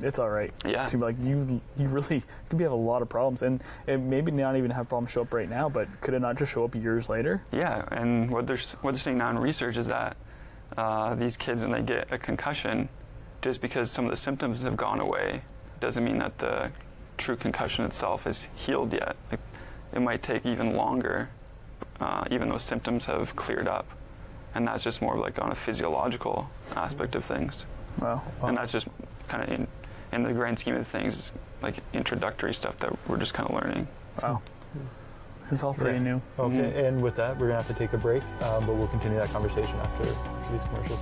It's 0.00 0.20
all 0.20 0.30
right. 0.30 0.54
Yeah. 0.64 0.84
To 0.86 0.96
be 0.96 1.02
like 1.02 1.16
you 1.20 1.60
you 1.76 1.88
really 1.88 2.22
could 2.48 2.56
be 2.56 2.62
have 2.62 2.72
a 2.72 2.76
lot 2.76 3.02
of 3.02 3.08
problems 3.08 3.42
and 3.42 3.60
it 3.88 3.98
maybe 3.98 4.30
not 4.30 4.56
even 4.56 4.70
have 4.70 4.88
problems 4.88 5.10
show 5.10 5.22
up 5.22 5.34
right 5.34 5.50
now, 5.50 5.68
but 5.68 5.88
could 6.00 6.14
it 6.14 6.20
not 6.20 6.38
just 6.38 6.52
show 6.52 6.64
up 6.64 6.76
years 6.76 7.08
later? 7.08 7.42
Yeah, 7.50 7.84
and 7.90 8.30
what 8.30 8.46
they're 8.46 8.60
what 8.82 8.92
they're 8.92 9.00
seeing 9.00 9.18
now 9.18 9.30
in 9.30 9.40
research 9.40 9.76
is 9.76 9.88
that 9.88 10.16
uh, 10.76 11.14
these 11.14 11.36
kids, 11.36 11.62
when 11.62 11.72
they 11.72 11.82
get 11.82 12.12
a 12.12 12.18
concussion, 12.18 12.88
just 13.42 13.60
because 13.60 13.90
some 13.90 14.04
of 14.04 14.10
the 14.10 14.16
symptoms 14.16 14.62
have 14.62 14.76
gone 14.76 15.00
away, 15.00 15.42
doesn't 15.80 16.04
mean 16.04 16.18
that 16.18 16.38
the 16.38 16.70
true 17.18 17.36
concussion 17.36 17.84
itself 17.84 18.26
is 18.26 18.48
healed 18.54 18.92
yet. 18.92 19.16
Like, 19.30 19.40
it 19.92 20.00
might 20.00 20.22
take 20.22 20.46
even 20.46 20.76
longer, 20.76 21.28
uh, 22.00 22.24
even 22.30 22.48
though 22.48 22.58
symptoms 22.58 23.04
have 23.06 23.34
cleared 23.34 23.66
up, 23.66 23.86
and 24.54 24.66
that's 24.66 24.82
just 24.84 25.00
more 25.02 25.16
like 25.16 25.40
on 25.40 25.50
a 25.52 25.54
physiological 25.54 26.48
aspect 26.76 27.14
of 27.14 27.24
things. 27.24 27.66
Wow. 28.00 28.22
And 28.42 28.56
that's 28.56 28.72
just 28.72 28.86
kind 29.28 29.42
of 29.42 29.48
in 29.50 29.66
in 30.12 30.22
the 30.24 30.32
grand 30.32 30.58
scheme 30.58 30.74
of 30.74 30.86
things, 30.88 31.30
like 31.62 31.76
introductory 31.92 32.52
stuff 32.52 32.76
that 32.78 32.92
we're 33.08 33.16
just 33.16 33.32
kind 33.32 33.48
of 33.48 33.54
learning. 33.54 33.86
Wow. 34.22 34.42
It's 35.52 35.62
all 35.62 35.74
pretty 35.74 35.98
Yeah. 35.98 36.04
new. 36.12 36.22
Okay, 36.38 36.56
Mhm. 36.56 36.84
and 36.88 37.02
with 37.02 37.14
that, 37.16 37.36
we're 37.38 37.46
gonna 37.48 37.62
have 37.62 37.66
to 37.68 37.74
take 37.74 37.92
a 37.92 37.98
break, 37.98 38.22
um, 38.42 38.66
but 38.66 38.74
we'll 38.74 38.88
continue 38.88 39.18
that 39.18 39.30
conversation 39.32 39.74
after 39.80 40.04
these 40.04 40.62
commercials. 40.68 41.00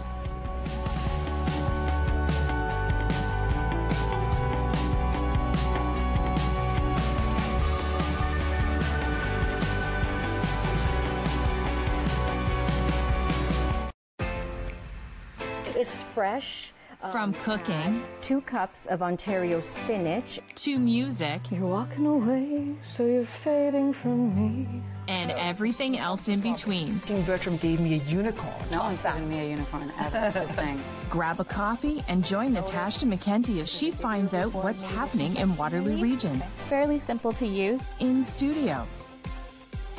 It's 16.19 16.23
fresh. 16.25 16.73
From 17.13 17.33
um, 17.33 17.35
cooking 17.45 18.03
two 18.21 18.41
cups 18.41 18.87
of 18.87 19.03
Ontario 19.03 19.61
spinach 19.61 20.41
to 20.57 20.77
music 20.81 21.43
You're 21.49 21.65
walking 21.65 22.07
away, 22.07 22.75
so 22.83 23.05
you're 23.07 23.25
fading 23.25 23.93
from 23.93 24.35
me. 24.35 24.83
and 25.07 25.31
everything 25.31 25.97
else 25.97 26.27
in 26.27 26.41
between. 26.41 26.99
King 27.01 27.23
Bertram 27.23 27.57
gave 27.59 27.79
me 27.79 27.95
a 28.01 28.03
unicorn. 28.11 28.53
No 28.73 28.81
one's 28.81 29.01
giving 29.01 29.29
me 29.29 29.39
a 29.39 29.51
unicorn 29.51 29.93
ever. 30.01 30.33
Just 30.35 30.57
saying. 30.57 30.81
Grab 31.09 31.39
a 31.39 31.45
coffee 31.45 32.03
and 32.09 32.25
join 32.25 32.53
Natasha 32.53 33.07
McKenty 33.07 33.61
as 33.61 33.71
she 33.73 33.93
finds 33.93 34.35
out 34.35 34.53
what's 34.53 34.83
happening 34.83 35.37
in 35.37 35.55
Waterloo 35.57 36.03
Region. 36.03 36.43
It's 36.57 36.65
fairly 36.67 36.99
simple 36.99 37.31
to 37.35 37.47
use. 37.47 37.87
In 38.01 38.25
studio 38.25 38.85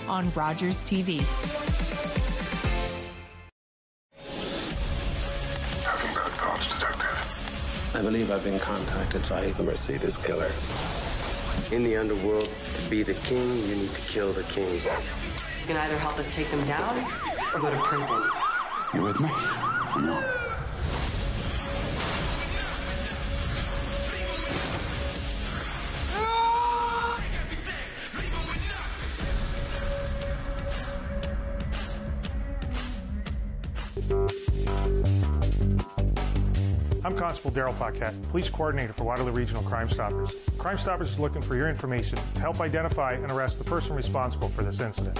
on 0.10 0.30
Rogers 0.34 0.80
TV. 0.82 2.19
I 7.92 8.02
believe 8.04 8.30
I've 8.30 8.44
been 8.44 8.60
contacted 8.60 9.28
by 9.28 9.48
the 9.48 9.64
Mercedes 9.64 10.18
killer. 10.18 10.52
In 11.76 11.84
the 11.84 11.98
underworld, 11.98 12.50
to 12.76 12.90
be 12.90 13.02
the 13.02 13.16
king, 13.16 13.42
you 13.42 13.76
need 13.76 13.90
to 13.90 14.02
kill 14.12 14.32
the 14.32 14.44
king. 14.44 14.72
You 14.72 15.66
can 15.66 15.76
either 15.78 15.98
help 15.98 16.20
us 16.20 16.30
take 16.30 16.50
them 16.52 16.64
down 16.68 16.98
or 17.54 17.60
go 17.60 17.72
to 17.72 17.78
prison. 17.78 18.24
You 18.94 19.02
with 19.02 19.20
me? 19.20 19.30
No? 19.98 20.49
I'm 37.10 37.18
Constable 37.18 37.50
Daryl 37.50 37.76
Paquette, 37.76 38.14
Police 38.30 38.52
Coordinator 38.52 38.94
for 38.94 39.04
Waterloo 39.04 39.32
Regional 39.32 39.64
Crime 39.64 39.90
Stoppers. 39.90 40.32
Crime 40.60 40.78
Stoppers 40.78 41.10
is 41.10 41.18
looking 41.18 41.42
for 41.42 41.56
your 41.56 41.68
information 41.68 42.20
to 42.36 42.40
help 42.40 42.62
identify 42.62 43.14
and 43.14 43.32
arrest 43.32 43.58
the 43.58 43.64
person 43.64 43.96
responsible 43.96 44.48
for 44.48 44.62
this 44.62 44.80
incident. 44.80 45.20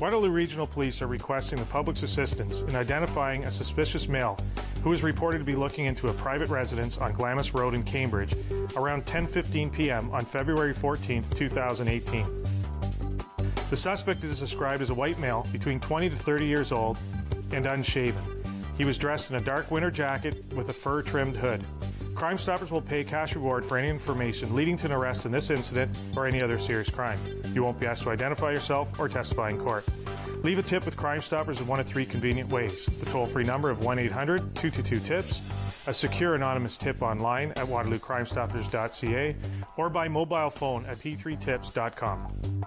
Waterloo 0.00 0.30
Regional 0.30 0.66
Police 0.66 1.02
are 1.02 1.06
requesting 1.06 1.60
the 1.60 1.66
public's 1.66 2.02
assistance 2.02 2.62
in 2.62 2.74
identifying 2.74 3.44
a 3.44 3.50
suspicious 3.50 4.08
male 4.08 4.40
who 4.82 4.92
is 4.92 5.04
reported 5.04 5.38
to 5.38 5.44
be 5.44 5.54
looking 5.54 5.84
into 5.84 6.08
a 6.08 6.12
private 6.14 6.48
residence 6.48 6.98
on 6.98 7.12
Glamis 7.12 7.54
Road 7.54 7.72
in 7.72 7.84
Cambridge 7.84 8.34
around 8.74 9.06
10:15 9.06 9.72
p.m. 9.72 10.10
on 10.10 10.24
February 10.24 10.74
14, 10.74 11.22
2018. 11.32 12.26
The 13.70 13.76
suspect 13.76 14.24
is 14.24 14.40
described 14.40 14.82
as 14.82 14.90
a 14.90 14.94
white 14.94 15.20
male 15.20 15.46
between 15.52 15.78
20 15.78 16.10
to 16.10 16.16
30 16.16 16.44
years 16.44 16.72
old 16.72 16.98
and 17.52 17.66
unshaven. 17.66 18.39
He 18.80 18.86
was 18.86 18.96
dressed 18.96 19.28
in 19.28 19.36
a 19.36 19.40
dark 19.42 19.70
winter 19.70 19.90
jacket 19.90 20.42
with 20.54 20.70
a 20.70 20.72
fur 20.72 21.02
trimmed 21.02 21.36
hood. 21.36 21.62
Crime 22.14 22.38
Stoppers 22.38 22.72
will 22.72 22.80
pay 22.80 23.04
cash 23.04 23.34
reward 23.34 23.62
for 23.62 23.76
any 23.76 23.90
information 23.90 24.54
leading 24.54 24.74
to 24.78 24.86
an 24.86 24.92
arrest 24.92 25.26
in 25.26 25.32
this 25.32 25.50
incident 25.50 25.94
or 26.16 26.26
any 26.26 26.40
other 26.40 26.58
serious 26.58 26.88
crime. 26.88 27.20
You 27.52 27.62
won't 27.62 27.78
be 27.78 27.86
asked 27.86 28.04
to 28.04 28.10
identify 28.10 28.52
yourself 28.52 28.98
or 28.98 29.06
testify 29.06 29.50
in 29.50 29.58
court. 29.58 29.84
Leave 30.42 30.58
a 30.58 30.62
tip 30.62 30.86
with 30.86 30.96
Crime 30.96 31.20
Stoppers 31.20 31.60
in 31.60 31.66
one 31.66 31.78
of 31.78 31.86
three 31.86 32.06
convenient 32.06 32.48
ways 32.48 32.86
the 32.86 33.04
toll 33.04 33.26
free 33.26 33.44
number 33.44 33.68
of 33.68 33.84
1 33.84 33.98
800 33.98 34.38
222 34.54 35.00
TIPS, 35.00 35.42
a 35.86 35.92
secure 35.92 36.34
anonymous 36.34 36.78
tip 36.78 37.02
online 37.02 37.50
at 37.50 37.66
waterloocrimestoppers.ca, 37.66 39.36
or 39.76 39.90
by 39.90 40.08
mobile 40.08 40.48
phone 40.48 40.86
at 40.86 40.98
p3tips.com. 41.00 42.64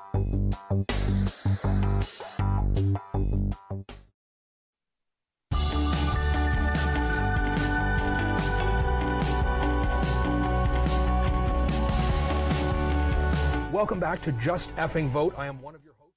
Welcome 13.73 13.99
back 13.99 14.21
to 14.21 14.31
Just 14.33 14.73
Effing 14.75 15.09
Vote. 15.09 15.33
I 15.36 15.47
am 15.47 15.59
one 15.59 15.73
of 15.73 15.83
your 15.83 15.95
hosts, 15.97 16.15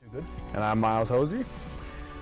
Stu 0.00 0.08
Good. 0.08 0.24
And 0.54 0.64
I'm 0.64 0.80
Miles 0.80 1.10
Hosey. 1.10 1.44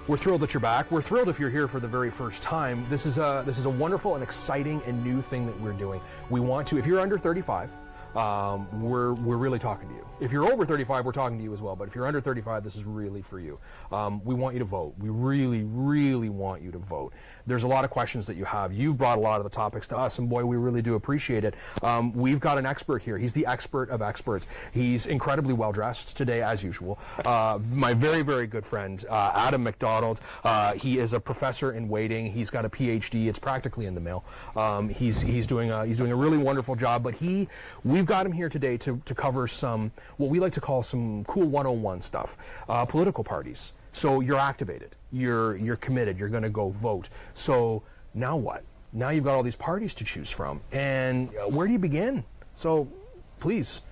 We're 0.09 0.16
thrilled 0.16 0.40
that 0.40 0.52
you're 0.55 0.61
back. 0.61 0.90
We're 0.90 1.02
thrilled 1.02 1.29
if 1.29 1.38
you're 1.38 1.50
here 1.50 1.68
for 1.68 1.79
the 1.79 1.87
very 1.87 2.11
first 2.11 2.42
time. 2.42 2.85
This 2.90 3.07
is 3.07 3.16
a 3.16 3.44
this 3.46 3.59
is 3.59 3.66
a 3.66 3.70
wonderful 3.70 4.16
and 4.16 4.24
exciting 4.24 4.83
and 4.85 5.05
new 5.05 5.22
thing 5.22 5.46
that 5.46 5.61
we're 5.61 5.72
doing. 5.72 6.00
We 6.31 6.40
want 6.40 6.66
to, 6.66 6.79
if 6.79 6.85
you're 6.85 6.98
under 6.98 7.16
35, 7.16 7.70
um, 8.16 8.83
we're 8.83 9.12
we're 9.12 9.37
really 9.37 9.61
talking 9.61 9.88
to 9.88 9.94
you. 9.94 10.05
If 10.18 10.33
you're 10.33 10.50
over 10.50 10.64
35, 10.64 11.05
we're 11.05 11.12
talking 11.12 11.37
to 11.37 11.44
you 11.44 11.52
as 11.52 11.61
well. 11.61 11.76
But 11.76 11.88
if 11.88 11.94
you're 11.94 12.07
under 12.07 12.22
35, 12.22 12.64
this 12.64 12.74
is 12.74 12.85
really 12.85 13.20
for 13.20 13.38
you. 13.38 13.59
Um, 13.92 14.24
we 14.24 14.35
want 14.35 14.55
you 14.55 14.61
to 14.61 14.64
vote. 14.64 14.94
We 14.98 15.11
really, 15.11 15.62
really 15.62 16.31
want 16.31 16.62
you 16.62 16.72
to 16.72 16.79
vote. 16.79 17.12
There's 17.46 17.64
a 17.64 17.68
lot 17.68 17.85
of 17.85 17.90
questions 17.90 18.26
that 18.26 18.37
you 18.37 18.46
have. 18.46 18.72
You've 18.72 18.96
brought 18.96 19.18
a 19.18 19.20
lot 19.20 19.40
of 19.40 19.44
the 19.44 19.50
topics 19.50 19.87
to 19.88 19.98
us, 19.98 20.18
and 20.18 20.29
boy, 20.29 20.46
we 20.46 20.57
really 20.57 20.81
do 20.81 20.94
appreciate 20.94 21.44
it. 21.44 21.55
Um, 21.83 22.14
we've 22.14 22.40
got 22.40 22.57
an 22.57 22.64
expert 22.64 23.02
here. 23.02 23.18
He's 23.18 23.35
the 23.35 23.44
expert 23.44 23.90
of 23.90 24.00
experts. 24.00 24.46
He's 24.72 25.05
incredibly 25.05 25.52
well 25.52 25.70
dressed 25.70 26.16
today, 26.16 26.40
as 26.40 26.64
usual. 26.64 26.98
Uh, 27.22 27.59
my 27.70 27.92
very, 27.92 28.22
very 28.22 28.46
good 28.46 28.64
friend, 28.64 29.05
uh, 29.11 29.33
Adam 29.35 29.62
McDonald. 29.62 30.22
Uh, 30.44 30.72
he 30.72 30.98
is 30.98 31.12
a 31.12 31.20
professor 31.20 31.72
in 31.72 31.90
waiting. 31.90 32.33
He's 32.33 32.48
got 32.48 32.64
a 32.64 32.70
PhD. 32.70 33.26
It's 33.26 33.38
practically 33.38 33.85
in 33.85 33.94
the 33.94 34.00
mail. 34.00 34.24
Um, 34.57 34.88
he's 34.88 35.20
he's 35.20 35.46
doing 35.46 35.70
a, 35.70 35.85
he's 35.85 35.98
doing 35.98 36.12
a 36.12 36.16
really 36.16 36.38
wonderful 36.38 36.74
job. 36.74 37.02
But 37.02 37.14
he, 37.14 37.48
we've 37.85 38.07
got 38.07 38.24
him 38.24 38.33
here 38.33 38.48
today 38.48 38.79
to 38.79 39.00
to 39.05 39.14
cover 39.14 39.46
some 39.46 39.92
what 40.16 40.31
we 40.31 40.40
like 40.40 40.53
to 40.55 40.61
call 40.61 40.83
some 40.83 41.25
cool 41.25 41.47
101 41.47 42.01
stuff. 42.01 42.37
Uh, 42.69 42.85
political 42.85 43.25
parties. 43.25 43.73
So 43.92 44.21
you're 44.21 44.38
activated. 44.38 44.95
You're 45.12 45.57
you're 45.57 45.77
committed. 45.77 46.19
You're 46.19 46.29
going 46.29 46.42
to 46.42 46.51
go 46.51 46.71
vote. 46.71 47.09
So 47.35 47.83
now 48.14 48.37
what? 48.37 48.62
Now 48.92 49.11
you've 49.11 49.25
got 49.25 49.35
all 49.35 49.42
these 49.42 49.57
parties 49.57 49.95
to 49.95 50.05
choose 50.05 50.31
from, 50.31 50.61
and 50.73 51.29
uh, 51.37 51.49
where 51.49 51.66
do 51.66 51.73
you 51.73 51.79
begin? 51.79 52.25
So, 52.55 52.88
please 53.40 53.83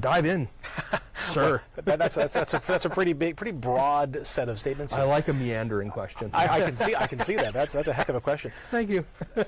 dive 0.00 0.24
in, 0.24 0.48
sir. 1.26 1.60
That- 1.74 1.98
that's, 1.98 2.14
that's, 2.14 2.34
that's, 2.34 2.54
a, 2.54 2.62
that's 2.64 2.84
a 2.84 2.90
pretty 2.90 3.12
big, 3.12 3.36
pretty 3.36 3.52
broad 3.52 4.24
set 4.24 4.48
of 4.48 4.58
statements. 4.60 4.92
I 4.92 5.02
like 5.02 5.26
a 5.28 5.32
meandering 5.32 5.90
question. 5.90 6.30
I, 6.32 6.46
I 6.48 6.60
can 6.60 6.76
see, 6.76 6.94
I 6.94 7.06
can 7.08 7.18
see 7.18 7.34
that. 7.36 7.52
That's 7.52 7.72
that's 7.72 7.88
a 7.88 7.92
heck 7.92 8.08
of 8.08 8.14
a 8.14 8.20
question. 8.20 8.52
Thank 8.70 8.90
you. 8.90 9.04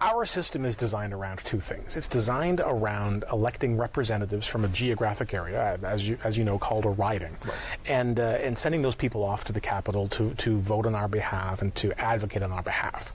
Our 0.00 0.26
system 0.26 0.64
is 0.64 0.76
designed 0.76 1.12
around 1.12 1.40
two 1.40 1.58
things. 1.58 1.96
It's 1.96 2.06
designed 2.06 2.60
around 2.64 3.24
electing 3.32 3.76
representatives 3.76 4.46
from 4.46 4.64
a 4.64 4.68
geographic 4.68 5.34
area, 5.34 5.76
as 5.82 6.08
you 6.08 6.16
as 6.22 6.38
you 6.38 6.44
know, 6.44 6.56
called 6.56 6.84
a 6.84 6.90
riding, 6.90 7.36
and 7.84 8.20
uh, 8.20 8.38
and 8.40 8.56
sending 8.56 8.82
those 8.82 8.94
people 8.94 9.24
off 9.24 9.42
to 9.44 9.52
the 9.52 9.60
capital 9.60 10.06
to 10.08 10.34
to 10.34 10.58
vote 10.58 10.86
on 10.86 10.94
our 10.94 11.08
behalf 11.08 11.62
and 11.62 11.74
to 11.74 11.92
advocate 12.00 12.44
on 12.44 12.52
our 12.52 12.62
behalf. 12.62 13.12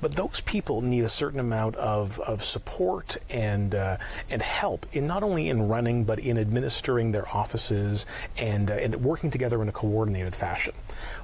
But 0.00 0.16
those 0.16 0.40
people 0.40 0.80
need 0.80 1.04
a 1.04 1.10
certain 1.10 1.40
amount 1.40 1.76
of, 1.76 2.18
of 2.20 2.42
support 2.42 3.18
and 3.28 3.74
uh, 3.74 3.98
and 4.30 4.40
help 4.40 4.86
in 4.92 5.06
not 5.06 5.22
only 5.22 5.50
in 5.50 5.68
running 5.68 6.04
but 6.04 6.18
in 6.18 6.38
administering 6.38 7.12
their 7.12 7.28
offices 7.36 8.06
and 8.38 8.70
uh, 8.70 8.74
and 8.74 9.04
working 9.04 9.30
together 9.30 9.60
in 9.60 9.68
a 9.68 9.72
coordinated 9.72 10.34
fashion. 10.34 10.72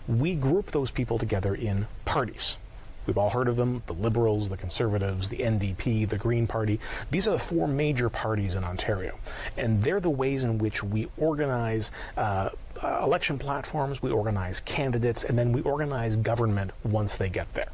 We 0.06 0.34
group 0.34 0.72
those 0.72 0.90
people 0.90 1.16
together 1.16 1.54
in 1.54 1.86
parties. 2.04 2.58
We've 3.06 3.18
all 3.18 3.30
heard 3.30 3.48
of 3.48 3.56
them 3.56 3.82
the 3.86 3.94
Liberals, 3.94 4.48
the 4.48 4.56
Conservatives, 4.56 5.28
the 5.28 5.38
NDP, 5.38 6.08
the 6.08 6.18
Green 6.18 6.46
Party. 6.46 6.80
These 7.10 7.26
are 7.26 7.32
the 7.32 7.38
four 7.38 7.66
major 7.66 8.08
parties 8.08 8.54
in 8.54 8.64
Ontario. 8.64 9.18
And 9.56 9.82
they're 9.82 10.00
the 10.00 10.10
ways 10.10 10.44
in 10.44 10.58
which 10.58 10.82
we 10.82 11.08
organize 11.16 11.90
uh, 12.16 12.50
uh, 12.82 13.00
election 13.02 13.38
platforms, 13.38 14.02
we 14.02 14.10
organize 14.10 14.60
candidates, 14.60 15.24
and 15.24 15.38
then 15.38 15.52
we 15.52 15.60
organize 15.62 16.16
government 16.16 16.70
once 16.84 17.16
they 17.16 17.28
get 17.28 17.52
there. 17.54 17.68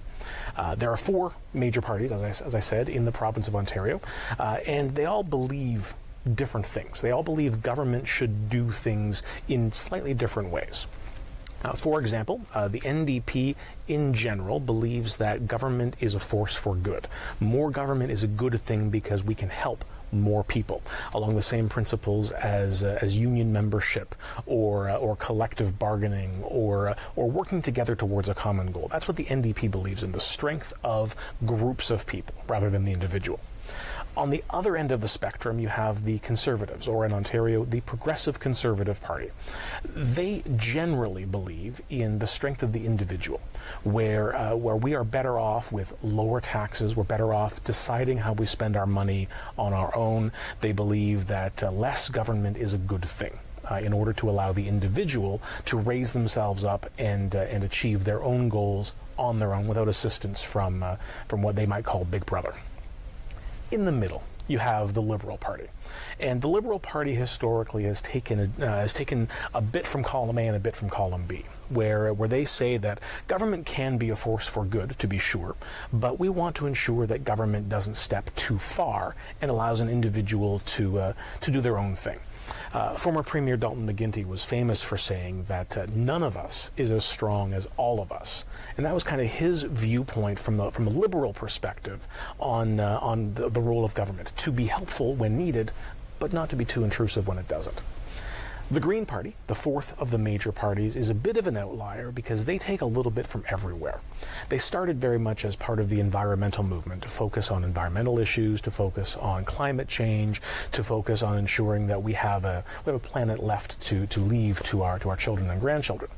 Uh, 0.57 0.75
there 0.75 0.91
are 0.91 0.97
four 0.97 1.33
major 1.53 1.81
parties, 1.81 2.11
as 2.13 2.23
I, 2.43 2.47
as 2.47 2.55
I 2.55 2.61
said, 2.61 2.89
in 2.89 3.05
the 3.05 3.13
province 3.13 3.47
of 3.49 3.55
Ontario, 3.55 4.01
uh, 4.39 4.59
and 4.67 4.95
they 4.95 5.05
all 5.05 5.23
believe 5.23 5.95
different 6.35 6.67
things. 6.67 7.01
They 7.01 7.11
all 7.11 7.23
believe 7.23 7.63
government 7.63 8.07
should 8.09 8.51
do 8.51 8.71
things 8.71 9.23
in 9.49 9.73
slightly 9.73 10.15
different 10.15 10.51
ways. 10.51 10.87
Uh, 11.65 11.73
for 11.73 12.01
example, 12.01 12.43
uh, 12.55 12.69
the 12.69 12.81
NDP 12.81 13.55
in 13.89 14.15
general 14.15 14.61
believes 14.61 15.17
that 15.17 15.47
government 15.47 15.97
is 16.01 16.15
a 16.15 16.21
force 16.21 16.55
for 16.55 16.75
good. 16.75 17.09
More 17.41 17.71
government 17.71 18.11
is 18.11 18.23
a 18.23 18.29
good 18.29 18.61
thing 18.61 18.91
because 18.91 19.25
we 19.25 19.35
can 19.35 19.49
help 19.49 19.85
more 20.13 20.45
people 20.45 20.83
along 21.15 21.35
the 21.35 21.43
same 21.43 21.69
principles 21.69 22.31
as 22.31 22.83
uh, 22.83 22.99
as 23.03 23.17
union 23.17 23.53
membership 23.53 24.15
or 24.47 24.89
uh, 24.89 24.97
or 24.97 25.17
collective 25.17 25.79
bargaining 25.79 26.43
or 26.45 26.89
uh, 26.89 26.95
or 27.17 27.29
working 27.29 27.61
together 27.61 27.97
towards 27.97 28.29
a 28.29 28.35
common 28.35 28.71
goal. 28.71 28.89
That's 28.91 29.09
what 29.09 29.17
the 29.17 29.25
NDP 29.25 29.71
believes 29.71 30.03
in 30.03 30.13
the 30.13 30.21
strength 30.21 30.73
of 30.85 31.17
groups 31.45 31.91
of 31.91 32.07
people 32.07 32.35
rather 32.49 32.71
than 32.71 32.85
the 32.85 32.93
individual. 32.93 33.41
On 34.17 34.31
the 34.31 34.43
other 34.49 34.77
end 34.79 34.93
of 34.93 35.03
the 35.03 35.09
spectrum, 35.09 35.59
you 35.59 35.69
have 35.69 36.05
the 36.05 36.19
Conservatives, 36.21 36.89
or 36.89 37.05
in 37.05 37.13
Ontario, 37.13 37.65
the 37.67 37.83
Progressive 37.83 38.41
Conservative 38.41 38.99
Party. 39.03 39.31
They 39.85 40.43
generally 40.57 41.27
believe 41.27 41.83
in 41.91 42.19
the 42.19 42.27
strength 42.27 42.63
of 42.63 42.73
the 42.73 42.87
individual, 42.87 43.41
where, 43.85 44.35
uh, 44.35 44.55
where 44.55 44.77
we 44.77 44.95
are 44.95 45.05
better 45.05 45.39
off 45.39 45.71
with 45.71 45.93
lower 46.03 46.41
taxes, 46.41 46.97
we're 46.97 47.05
better 47.05 47.35
off 47.35 47.63
deciding 47.65 48.17
how 48.17 48.33
we 48.33 48.47
spend 48.47 48.75
our 48.75 48.87
money 48.87 49.29
on 49.59 49.75
our 49.75 49.95
own. 49.95 50.33
They 50.63 50.73
believe 50.73 51.27
that 51.27 51.63
uh, 51.63 51.71
less 51.71 52.09
government 52.09 52.57
is 52.57 52.73
a 52.73 52.79
good 52.79 53.05
thing. 53.05 53.39
uh, 53.71 53.77
in 53.77 53.93
order 53.93 54.13
to 54.15 54.31
allow 54.31 54.53
the 54.53 54.69
individual 54.69 55.43
to 55.67 55.77
raise 55.77 56.13
themselves 56.13 56.65
up 56.65 56.89
and 56.99 57.35
uh, 57.35 57.41
and 57.41 57.65
achieve 57.65 58.05
their 58.05 58.23
own 58.23 58.49
goals 58.49 58.95
on 59.19 59.39
their 59.39 59.55
own 59.55 59.67
without 59.67 59.89
assistance 59.89 60.43
from 60.43 60.83
uh, 60.83 60.97
from 61.29 61.43
what 61.43 61.57
they 61.57 61.67
might 61.67 61.85
call 61.85 62.05
Big 62.05 62.25
Brother. 62.27 62.55
In 63.71 63.85
the 63.85 63.93
middle, 63.93 64.23
you 64.47 64.59
have 64.59 64.95
the 64.95 65.03
Liberal 65.03 65.39
Party. 65.39 65.67
And 66.21 66.41
the 66.41 66.49
Liberal 66.49 66.79
Party 66.79 67.15
historically 67.15 67.83
has 67.85 68.01
taken 68.01 68.53
a, 68.61 68.65
uh, 68.65 68.69
has 68.81 68.93
taken 68.93 69.29
a 69.53 69.61
bit 69.61 69.87
from 69.87 70.05
column 70.05 70.39
A 70.39 70.47
and 70.47 70.57
a 70.57 70.61
bit 70.61 70.77
from 70.77 70.89
column 70.89 71.25
B, 71.27 71.45
where 71.69 72.13
where 72.15 72.29
they 72.29 72.45
say 72.45 72.77
that 72.77 73.01
government 73.27 73.67
can 73.67 73.99
be 73.99 74.11
a 74.11 74.17
force 74.17 74.47
for 74.47 74.65
good, 74.65 74.97
to 75.01 75.09
be 75.09 75.19
sure, 75.19 75.57
but 75.93 76.21
we 76.21 76.29
want 76.29 76.55
to 76.57 76.67
ensure 76.67 77.07
that 77.07 77.25
government 77.25 77.69
doesn't 77.69 77.95
step 77.95 78.33
too 78.37 78.59
far 78.59 79.17
and 79.43 79.51
allows 79.51 79.81
an 79.81 79.89
individual 79.89 80.61
to 80.61 81.01
uh, 81.01 81.13
to 81.41 81.51
do 81.51 81.61
their 81.61 81.77
own 81.77 81.97
thing. 81.97 82.21
Uh, 82.73 82.95
former 82.95 83.23
Premier 83.23 83.57
Dalton 83.57 83.87
McGuinty 83.87 84.27
was 84.27 84.45
famous 84.45 84.83
for 84.83 84.97
saying 84.97 85.45
that 85.45 85.77
uh, 85.77 85.87
none 85.95 86.23
of 86.23 86.37
us 86.37 86.71
is 86.77 86.91
as 86.91 87.05
strong 87.05 87.53
as 87.53 87.67
all 87.77 88.01
of 88.01 88.13
us, 88.13 88.45
and 88.77 88.85
that 88.85 88.95
was 88.95 89.05
kind 89.05 89.21
of 89.21 89.27
his 89.27 89.63
viewpoint 89.63 90.39
from 90.39 90.57
the 90.57 90.71
from 90.71 90.87
a 90.87 90.91
liberal 90.91 91.33
perspective 91.33 92.07
on 92.39 92.81
uh, 92.81 92.99
on 93.03 93.35
the, 93.35 93.49
the 93.49 93.61
role 93.61 93.85
of 93.85 93.95
government 93.95 94.33
to 94.37 94.53
be 94.53 94.67
helpful 94.67 95.15
when 95.15 95.37
needed, 95.37 95.73
but 96.19 96.33
not 96.33 96.51
to 96.51 96.57
be 96.57 96.65
too 96.65 96.85
intrusive 96.85 97.27
when 97.27 97.39
it 97.39 97.49
doesn't. 97.49 97.81
The 98.69 98.81
Green 98.81 99.07
Party, 99.07 99.37
the 99.47 99.55
fourth 99.55 99.97
of 99.97 100.11
the 100.11 100.19
major 100.19 100.51
parties, 100.51 100.97
is 100.97 101.09
a 101.09 101.15
bit 101.15 101.37
of 101.37 101.47
an 101.47 101.57
outlier 101.57 102.11
because 102.11 102.47
they 102.47 102.59
take 102.59 102.81
a 102.81 102.87
little 102.87 103.13
bit 103.13 103.25
from 103.25 103.45
everywhere. 103.49 104.01
They 104.49 104.59
started 104.59 105.01
very 105.01 105.21
much 105.21 105.45
as 105.45 105.55
part 105.55 105.79
of 105.79 105.89
the 105.89 106.01
environmental 106.01 106.65
movement 106.65 107.03
to 107.03 107.09
focus 107.09 107.53
on 107.53 107.63
environmental 107.63 108.19
issues, 108.19 108.61
to 108.63 108.73
focus 108.73 109.17
on 109.19 109.45
climate 109.45 109.87
change, 109.87 110.43
to 110.73 110.83
focus 110.83 111.23
on 111.23 111.39
ensuring 111.39 111.87
that 111.87 112.03
we 112.03 112.15
have 112.15 112.45
a, 112.45 112.65
we 112.85 112.93
have 112.93 113.01
a 113.01 113.07
planet 113.07 113.41
left 113.41 113.81
to, 113.83 114.05
to 114.09 114.19
leave 114.19 114.61
to 114.65 114.83
our, 114.83 114.99
to 114.99 115.11
our 115.11 115.17
children 115.17 115.49
and 115.49 115.61
grandchildren. 115.61 116.11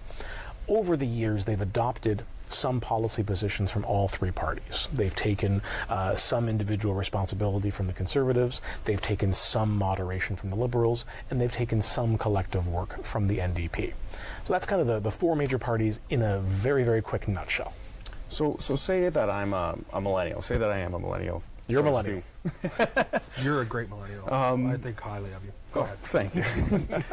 Over 0.68 0.96
the 0.96 1.06
years, 1.06 1.44
they've 1.44 1.60
adopted 1.60 2.22
some 2.52 2.80
policy 2.80 3.22
positions 3.22 3.70
from 3.70 3.84
all 3.84 4.08
three 4.08 4.30
parties. 4.30 4.88
They've 4.92 5.14
taken 5.14 5.62
uh, 5.88 6.14
some 6.14 6.48
individual 6.48 6.94
responsibility 6.94 7.70
from 7.70 7.86
the 7.86 7.92
Conservatives, 7.92 8.60
they've 8.84 9.00
taken 9.00 9.32
some 9.32 9.76
moderation 9.76 10.36
from 10.36 10.48
the 10.50 10.56
Liberals, 10.56 11.04
and 11.30 11.40
they've 11.40 11.52
taken 11.52 11.82
some 11.82 12.18
collective 12.18 12.66
work 12.68 13.04
from 13.04 13.28
the 13.28 13.38
NDP. 13.38 13.92
So 14.44 14.52
that's 14.52 14.66
kind 14.66 14.80
of 14.80 14.86
the, 14.86 14.98
the 15.00 15.10
four 15.10 15.36
major 15.36 15.58
parties 15.58 16.00
in 16.10 16.22
a 16.22 16.38
very, 16.40 16.84
very 16.84 17.02
quick 17.02 17.28
nutshell. 17.28 17.72
So, 18.30 18.56
so 18.58 18.76
say 18.76 19.08
that 19.08 19.30
I'm 19.30 19.54
a, 19.54 19.78
a 19.92 20.00
millennial. 20.00 20.42
Say 20.42 20.58
that 20.58 20.70
I 20.70 20.78
am 20.78 20.94
a 20.94 20.98
millennial. 20.98 21.42
You're 21.66 21.82
so 21.82 21.96
a 21.96 22.02
to 22.02 22.08
millennial. 22.08 23.20
You're 23.42 23.60
a 23.60 23.64
great 23.64 23.88
millennial. 23.90 24.32
Um, 24.32 24.66
I 24.68 24.76
think 24.76 24.98
highly 25.00 25.32
of 25.32 25.44
you. 25.44 25.52
Go 25.72 25.80
Oh, 25.80 25.84
ahead. 25.84 25.98
thank 26.02 26.34
you. 26.34 26.44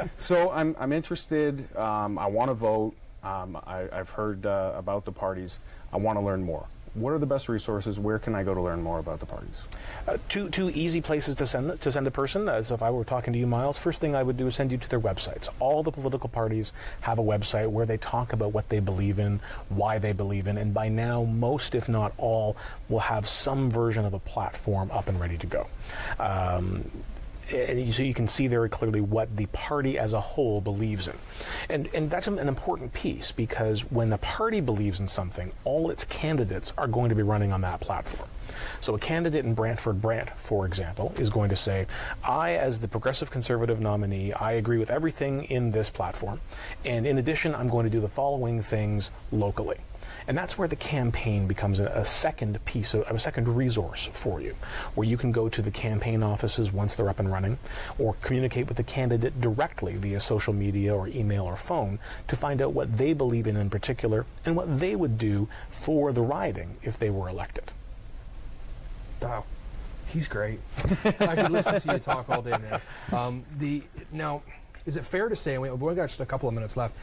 so 0.18 0.50
I'm, 0.52 0.76
I'm 0.80 0.94
interested. 0.94 1.76
Um, 1.78 2.18
I 2.18 2.26
want 2.28 2.50
to 2.50 2.54
vote. 2.54 2.94
Um, 3.26 3.58
I, 3.66 3.88
I've 3.92 4.10
heard 4.10 4.46
uh, 4.46 4.74
about 4.76 5.04
the 5.04 5.12
parties. 5.12 5.60
I 5.92 5.98
want 5.98 6.20
to 6.20 6.24
learn 6.24 6.44
more. 6.44 6.66
What 6.94 7.12
are 7.12 7.18
the 7.18 7.26
best 7.26 7.50
resources? 7.50 8.00
Where 8.00 8.20
can 8.20 8.36
I 8.36 8.44
go 8.44 8.54
to 8.54 8.62
learn 8.62 8.82
more 8.82 9.00
about 9.00 9.20
the 9.20 9.26
parties? 9.26 9.64
Uh, 10.08 10.18
two 10.30 10.50
two 10.50 10.70
easy 10.70 11.02
places 11.02 11.36
to 11.36 11.46
send 11.46 11.82
to 11.82 11.92
send 11.92 12.08
a 12.08 12.12
person. 12.12 12.48
As 12.48 12.72
if 12.72 12.82
I 12.82 12.90
were 12.90 13.04
talking 13.04 13.34
to 13.34 13.40
you, 13.40 13.46
Miles, 13.46 13.78
first 13.78 14.00
thing 14.00 14.16
I 14.16 14.24
would 14.24 14.38
do 14.38 14.48
is 14.48 14.56
send 14.56 14.72
you 14.72 14.78
to 14.78 14.90
their 14.90 15.02
websites. 15.02 15.50
All 15.60 15.84
the 15.84 15.92
political 15.92 16.30
parties 16.30 16.72
have 17.02 17.20
a 17.20 17.22
website 17.22 17.70
where 17.70 17.86
they 17.86 17.98
talk 17.98 18.32
about 18.32 18.54
what 18.54 18.70
they 18.70 18.80
believe 18.80 19.20
in, 19.20 19.42
why 19.68 19.98
they 19.98 20.14
believe 20.14 20.48
in, 20.48 20.58
and 20.58 20.74
by 20.74 20.88
now 20.88 21.26
most, 21.26 21.76
if 21.76 21.90
not 21.90 22.14
all, 22.18 22.56
will 22.88 23.00
have 23.00 23.28
some 23.28 23.70
version 23.70 24.06
of 24.06 24.14
a 24.14 24.20
platform 24.20 24.90
up 24.92 25.10
and 25.10 25.20
ready 25.20 25.38
to 25.38 25.48
go. 25.48 25.68
Um, 26.18 26.90
and 27.52 27.94
so 27.94 28.04
you 28.04 28.14
can 28.14 28.28
see 28.28 28.48
very 28.48 28.70
clearly 28.70 29.02
what 29.02 29.36
the 29.36 29.46
party 29.48 29.98
as 30.00 30.14
a 30.14 30.22
whole 30.22 30.62
believes 30.62 31.08
in. 31.08 31.16
And, 31.70 31.90
and 31.94 32.10
that's 32.10 32.28
an 32.28 32.40
important 32.40 32.94
piece 32.94 33.32
because 33.32 33.82
when 33.92 34.10
the 34.10 34.18
party 34.18 34.62
believes 34.62 35.00
in 35.00 35.08
something, 35.08 35.52
all 35.64 35.90
its 35.90 36.06
candidates 36.06 36.74
are 36.78 36.88
going 36.88 37.10
to 37.10 37.16
be 37.16 37.24
running 37.24 37.52
on 37.52 37.62
that 37.62 37.80
platform. 37.80 38.30
So 38.80 38.96
a 38.96 39.00
candidate 39.00 39.46
in 39.46 39.54
Brantford 39.54 40.02
Brant, 40.02 40.30
for 40.32 40.66
example, 40.66 41.14
is 41.18 41.30
going 41.30 41.50
to 41.50 41.56
say, 41.56 41.88
I, 42.24 42.54
as 42.54 42.80
the 42.80 42.88
Progressive 42.88 43.32
Conservative 43.32 43.80
nominee, 43.80 44.34
I 44.34 44.54
agree 44.54 44.78
with 44.78 44.92
everything 44.92 45.44
in 45.46 45.72
this 45.72 45.90
platform. 45.90 46.40
And 46.84 47.06
in 47.06 47.18
addition, 47.18 47.56
I'm 47.56 47.68
going 47.68 47.86
to 47.86 47.90
do 47.90 48.00
the 48.00 48.10
following 48.10 48.62
things 48.62 49.12
locally. 49.32 49.78
And 50.28 50.38
that's 50.38 50.58
where 50.58 50.68
the 50.68 50.76
campaign 50.76 51.48
becomes 51.48 51.80
a, 51.80 52.04
second 52.06 52.64
piece 52.66 52.94
of 52.94 53.04
a 53.10 53.20
second 53.20 53.48
resource 53.48 54.10
for 54.12 54.42
you, 54.42 54.56
where 54.96 55.08
you 55.08 55.18
can 55.18 55.32
go 55.32 55.50
to 55.50 55.62
the 55.62 55.72
campaign 55.72 56.24
offices 56.24 56.72
once 56.72 56.96
they're 56.96 57.10
up 57.10 57.20
and 57.20 57.32
running, 57.32 57.58
or 58.00 58.16
communicate 58.22 58.68
with 58.68 58.78
the 58.78 58.84
candidate 58.84 59.40
directly 59.40 59.96
via 59.96 60.20
social 60.20 60.54
media 60.54 60.96
or 60.96 61.08
email 61.08 61.44
or 61.44 61.56
phone 61.56 62.00
to 62.28 62.36
find 62.36 62.62
out 62.62 62.74
what 62.74 62.98
they 62.98 63.14
believe 63.14 63.48
in 63.48 63.56
in 63.56 63.70
particular 63.70 64.26
and 64.46 64.56
what 64.56 64.80
they 64.80 64.96
would 64.96 65.18
do 65.18 65.48
for 65.70 66.12
the 66.12 66.22
riding 66.22 66.78
if 66.82 66.98
they 66.98 67.10
were 67.10 67.30
elected. 67.30 67.72
Wow, 69.22 69.46
he's 70.08 70.28
great. 70.28 70.60
I 71.04 71.36
could 71.36 71.52
listen 71.52 71.82
to 71.82 71.94
you 71.94 72.00
talk 72.00 72.30
all 72.30 72.42
day, 72.42 72.52
man. 72.52 72.82
Um, 73.12 73.44
the 73.60 73.84
now, 74.12 74.42
is 74.86 74.98
it 74.98 75.06
fair 75.06 75.30
to 75.30 75.36
say 75.36 75.58
we, 75.58 75.70
we've 75.72 75.96
got 75.96 76.08
just 76.08 76.20
a 76.20 76.26
couple 76.26 76.48
of 76.50 76.56
minutes 76.56 76.78
left? 76.78 76.96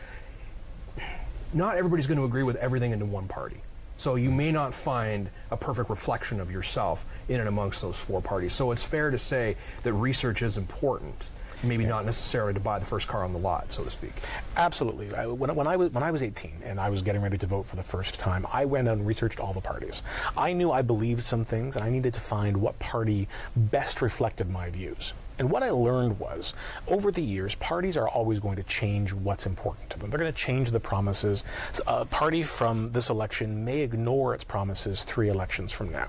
Not 1.52 1.76
everybody's 1.76 2.06
going 2.06 2.18
to 2.18 2.24
agree 2.24 2.42
with 2.42 2.56
everything 2.56 2.92
into 2.92 3.04
one 3.04 3.28
party. 3.28 3.60
So 3.98 4.16
you 4.16 4.30
may 4.30 4.50
not 4.50 4.74
find 4.74 5.28
a 5.50 5.56
perfect 5.56 5.90
reflection 5.90 6.40
of 6.40 6.50
yourself 6.50 7.04
in 7.28 7.40
and 7.40 7.48
amongst 7.48 7.82
those 7.82 7.96
four 7.96 8.20
parties. 8.20 8.52
So 8.52 8.72
it's 8.72 8.82
fair 8.82 9.10
to 9.10 9.18
say 9.18 9.56
that 9.82 9.92
research 9.92 10.42
is 10.42 10.56
important. 10.56 11.14
Maybe 11.62 11.84
not 11.84 12.04
necessarily 12.04 12.52
to 12.54 12.58
buy 12.58 12.80
the 12.80 12.84
first 12.84 13.06
car 13.06 13.22
on 13.22 13.32
the 13.32 13.38
lot, 13.38 13.70
so 13.70 13.84
to 13.84 13.90
speak. 13.90 14.12
Absolutely. 14.56 15.14
I, 15.14 15.26
when, 15.26 15.54
when, 15.54 15.68
I 15.68 15.76
was, 15.76 15.92
when 15.92 16.02
I 16.02 16.10
was 16.10 16.20
18 16.20 16.62
and 16.64 16.80
I 16.80 16.90
was 16.90 17.02
getting 17.02 17.22
ready 17.22 17.38
to 17.38 17.46
vote 17.46 17.66
for 17.66 17.76
the 17.76 17.84
first 17.84 18.18
time, 18.18 18.44
I 18.52 18.64
went 18.64 18.88
and 18.88 19.06
researched 19.06 19.38
all 19.38 19.52
the 19.52 19.60
parties. 19.60 20.02
I 20.36 20.52
knew 20.52 20.72
I 20.72 20.82
believed 20.82 21.24
some 21.24 21.44
things, 21.44 21.76
and 21.76 21.84
I 21.84 21.90
needed 21.90 22.14
to 22.14 22.20
find 22.20 22.56
what 22.56 22.76
party 22.80 23.28
best 23.54 24.02
reflected 24.02 24.50
my 24.50 24.70
views. 24.70 25.14
And 25.42 25.50
what 25.50 25.64
I 25.64 25.70
learned 25.70 26.20
was, 26.20 26.54
over 26.86 27.10
the 27.10 27.20
years, 27.20 27.56
parties 27.56 27.96
are 27.96 28.06
always 28.06 28.38
going 28.38 28.54
to 28.54 28.62
change 28.62 29.12
what's 29.12 29.44
important 29.44 29.90
to 29.90 29.98
them. 29.98 30.08
They're 30.08 30.20
going 30.20 30.32
to 30.32 30.38
change 30.38 30.70
the 30.70 30.78
promises. 30.78 31.42
A 31.84 32.04
party 32.04 32.44
from 32.44 32.92
this 32.92 33.10
election 33.10 33.64
may 33.64 33.80
ignore 33.80 34.34
its 34.34 34.44
promises 34.44 35.02
three 35.02 35.28
elections 35.28 35.72
from 35.72 35.90
now. 35.90 36.06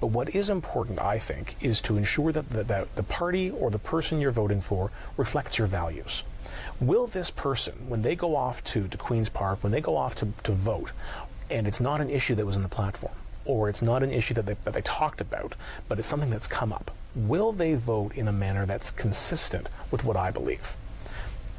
But 0.00 0.08
what 0.08 0.34
is 0.34 0.50
important, 0.50 1.00
I 1.00 1.18
think, 1.18 1.56
is 1.62 1.80
to 1.80 1.96
ensure 1.96 2.30
that 2.32 2.50
the, 2.50 2.62
that 2.64 2.94
the 2.94 3.02
party 3.02 3.48
or 3.48 3.70
the 3.70 3.78
person 3.78 4.20
you're 4.20 4.30
voting 4.30 4.60
for 4.60 4.90
reflects 5.16 5.56
your 5.56 5.66
values. 5.66 6.22
Will 6.78 7.06
this 7.06 7.30
person, 7.30 7.88
when 7.88 8.02
they 8.02 8.14
go 8.14 8.36
off 8.36 8.62
to, 8.64 8.86
to 8.86 8.98
Queen's 8.98 9.30
Park, 9.30 9.62
when 9.62 9.72
they 9.72 9.80
go 9.80 9.96
off 9.96 10.14
to, 10.16 10.28
to 10.42 10.52
vote, 10.52 10.92
and 11.48 11.66
it's 11.66 11.80
not 11.80 12.02
an 12.02 12.10
issue 12.10 12.34
that 12.34 12.44
was 12.44 12.56
in 12.56 12.62
the 12.62 12.68
platform, 12.68 13.14
or 13.46 13.70
it's 13.70 13.80
not 13.80 14.02
an 14.02 14.10
issue 14.10 14.34
that 14.34 14.44
they, 14.44 14.56
that 14.64 14.74
they 14.74 14.82
talked 14.82 15.22
about, 15.22 15.54
but 15.88 15.98
it's 15.98 16.06
something 16.06 16.28
that's 16.28 16.46
come 16.46 16.70
up, 16.70 16.90
will 17.14 17.52
they 17.52 17.74
vote 17.74 18.14
in 18.14 18.28
a 18.28 18.32
manner 18.32 18.66
that's 18.66 18.90
consistent 18.90 19.68
with 19.90 20.04
what 20.04 20.16
I 20.16 20.30
believe? 20.30 20.76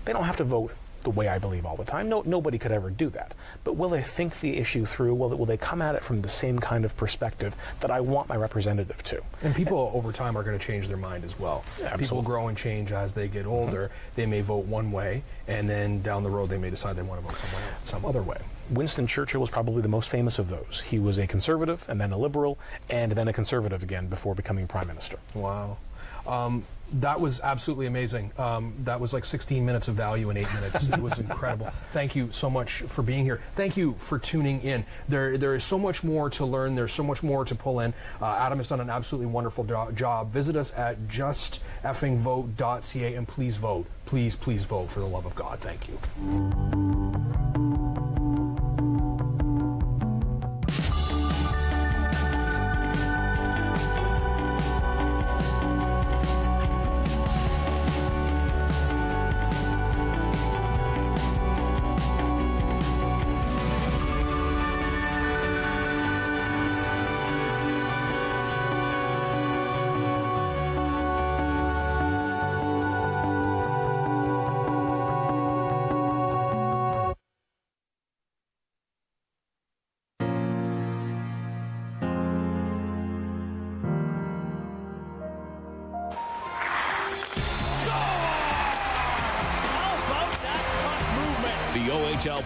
They 0.05 0.13
don't 0.13 0.23
have 0.23 0.37
to 0.37 0.43
vote 0.43 0.71
the 1.05 1.09
way 1.11 1.27
I 1.27 1.37
believe 1.37 1.65
all 1.65 1.77
the 1.77 1.85
time. 1.85 2.09
No, 2.09 2.23
nobody 2.25 2.57
could 2.57 2.71
ever 2.71 2.89
do 2.89 3.09
that. 3.11 3.33
But 3.63 3.73
will 3.73 3.89
they 3.89 4.01
think 4.01 4.39
the 4.39 4.57
issue 4.57 4.85
through? 4.85 5.13
Will, 5.13 5.29
will 5.29 5.45
they 5.45 5.55
come 5.55 5.81
at 5.81 5.95
it 5.95 6.03
from 6.03 6.21
the 6.21 6.29
same 6.29 6.59
kind 6.59 6.83
of 6.83 6.97
perspective 6.97 7.55
that 7.79 7.91
I 7.91 8.01
want 8.01 8.27
my 8.27 8.35
representative 8.35 9.01
to? 9.03 9.21
And 9.43 9.55
people 9.55 9.91
over 9.93 10.11
time 10.11 10.35
are 10.35 10.43
going 10.43 10.57
to 10.57 10.65
change 10.65 10.87
their 10.87 10.97
mind 10.97 11.23
as 11.23 11.39
well. 11.39 11.63
People 11.97 12.21
grow 12.23 12.47
and 12.47 12.57
change 12.57 12.91
as 12.91 13.13
they 13.13 13.27
get 13.27 13.45
older. 13.45 13.85
Mm-hmm. 13.87 14.15
They 14.15 14.25
may 14.25 14.41
vote 14.41 14.65
one 14.65 14.91
way, 14.91 15.23
and 15.47 15.69
then 15.69 16.01
down 16.01 16.23
the 16.23 16.29
road 16.29 16.49
they 16.49 16.57
may 16.57 16.71
decide 16.71 16.95
they 16.95 17.03
want 17.03 17.21
to 17.21 17.27
vote 17.27 17.37
someone 17.37 17.61
else, 17.61 17.89
some 17.89 18.05
other 18.05 18.23
way. 18.23 18.41
Winston 18.69 19.07
Churchill 19.07 19.41
was 19.41 19.49
probably 19.49 19.81
the 19.81 19.87
most 19.87 20.09
famous 20.09 20.39
of 20.39 20.49
those. 20.49 20.83
He 20.87 20.99
was 20.99 21.17
a 21.17 21.27
conservative 21.27 21.85
and 21.87 21.99
then 21.99 22.11
a 22.11 22.17
liberal 22.17 22.57
and 22.89 23.11
then 23.11 23.27
a 23.27 23.33
conservative 23.33 23.83
again 23.83 24.07
before 24.07 24.35
becoming 24.35 24.67
prime 24.67 24.87
minister. 24.87 25.19
Wow. 25.33 25.77
Um, 26.27 26.63
that 26.93 27.19
was 27.19 27.41
absolutely 27.41 27.87
amazing. 27.87 28.31
Um, 28.37 28.75
that 28.83 28.99
was 28.99 29.11
like 29.11 29.25
16 29.25 29.65
minutes 29.65 29.87
of 29.87 29.95
value 29.95 30.29
in 30.29 30.37
eight 30.37 30.47
minutes. 30.53 30.83
it 30.83 30.99
was 30.99 31.17
incredible. 31.17 31.71
Thank 31.93 32.15
you 32.15 32.31
so 32.31 32.47
much 32.49 32.81
for 32.83 33.01
being 33.01 33.23
here. 33.23 33.41
Thank 33.55 33.75
you 33.75 33.95
for 33.95 34.19
tuning 34.19 34.61
in. 34.61 34.85
There, 35.09 35.35
there 35.37 35.55
is 35.55 35.63
so 35.63 35.79
much 35.79 36.03
more 36.03 36.29
to 36.31 36.45
learn. 36.45 36.75
There's 36.75 36.93
so 36.93 37.03
much 37.03 37.23
more 37.23 37.43
to 37.45 37.55
pull 37.55 37.79
in. 37.79 37.91
Uh, 38.21 38.35
Adam 38.35 38.59
has 38.59 38.69
done 38.69 38.81
an 38.81 38.89
absolutely 38.91 39.27
wonderful 39.27 39.63
do- 39.63 39.91
job. 39.95 40.31
Visit 40.31 40.55
us 40.55 40.71
at 40.75 41.07
justeffingvote.ca 41.07 43.15
and 43.15 43.27
please 43.27 43.55
vote. 43.55 43.87
Please, 44.05 44.35
please 44.35 44.63
vote 44.63 44.91
for 44.91 44.99
the 44.99 45.07
love 45.07 45.25
of 45.25 45.33
God. 45.33 45.59
Thank 45.59 45.87
you. 45.87 45.97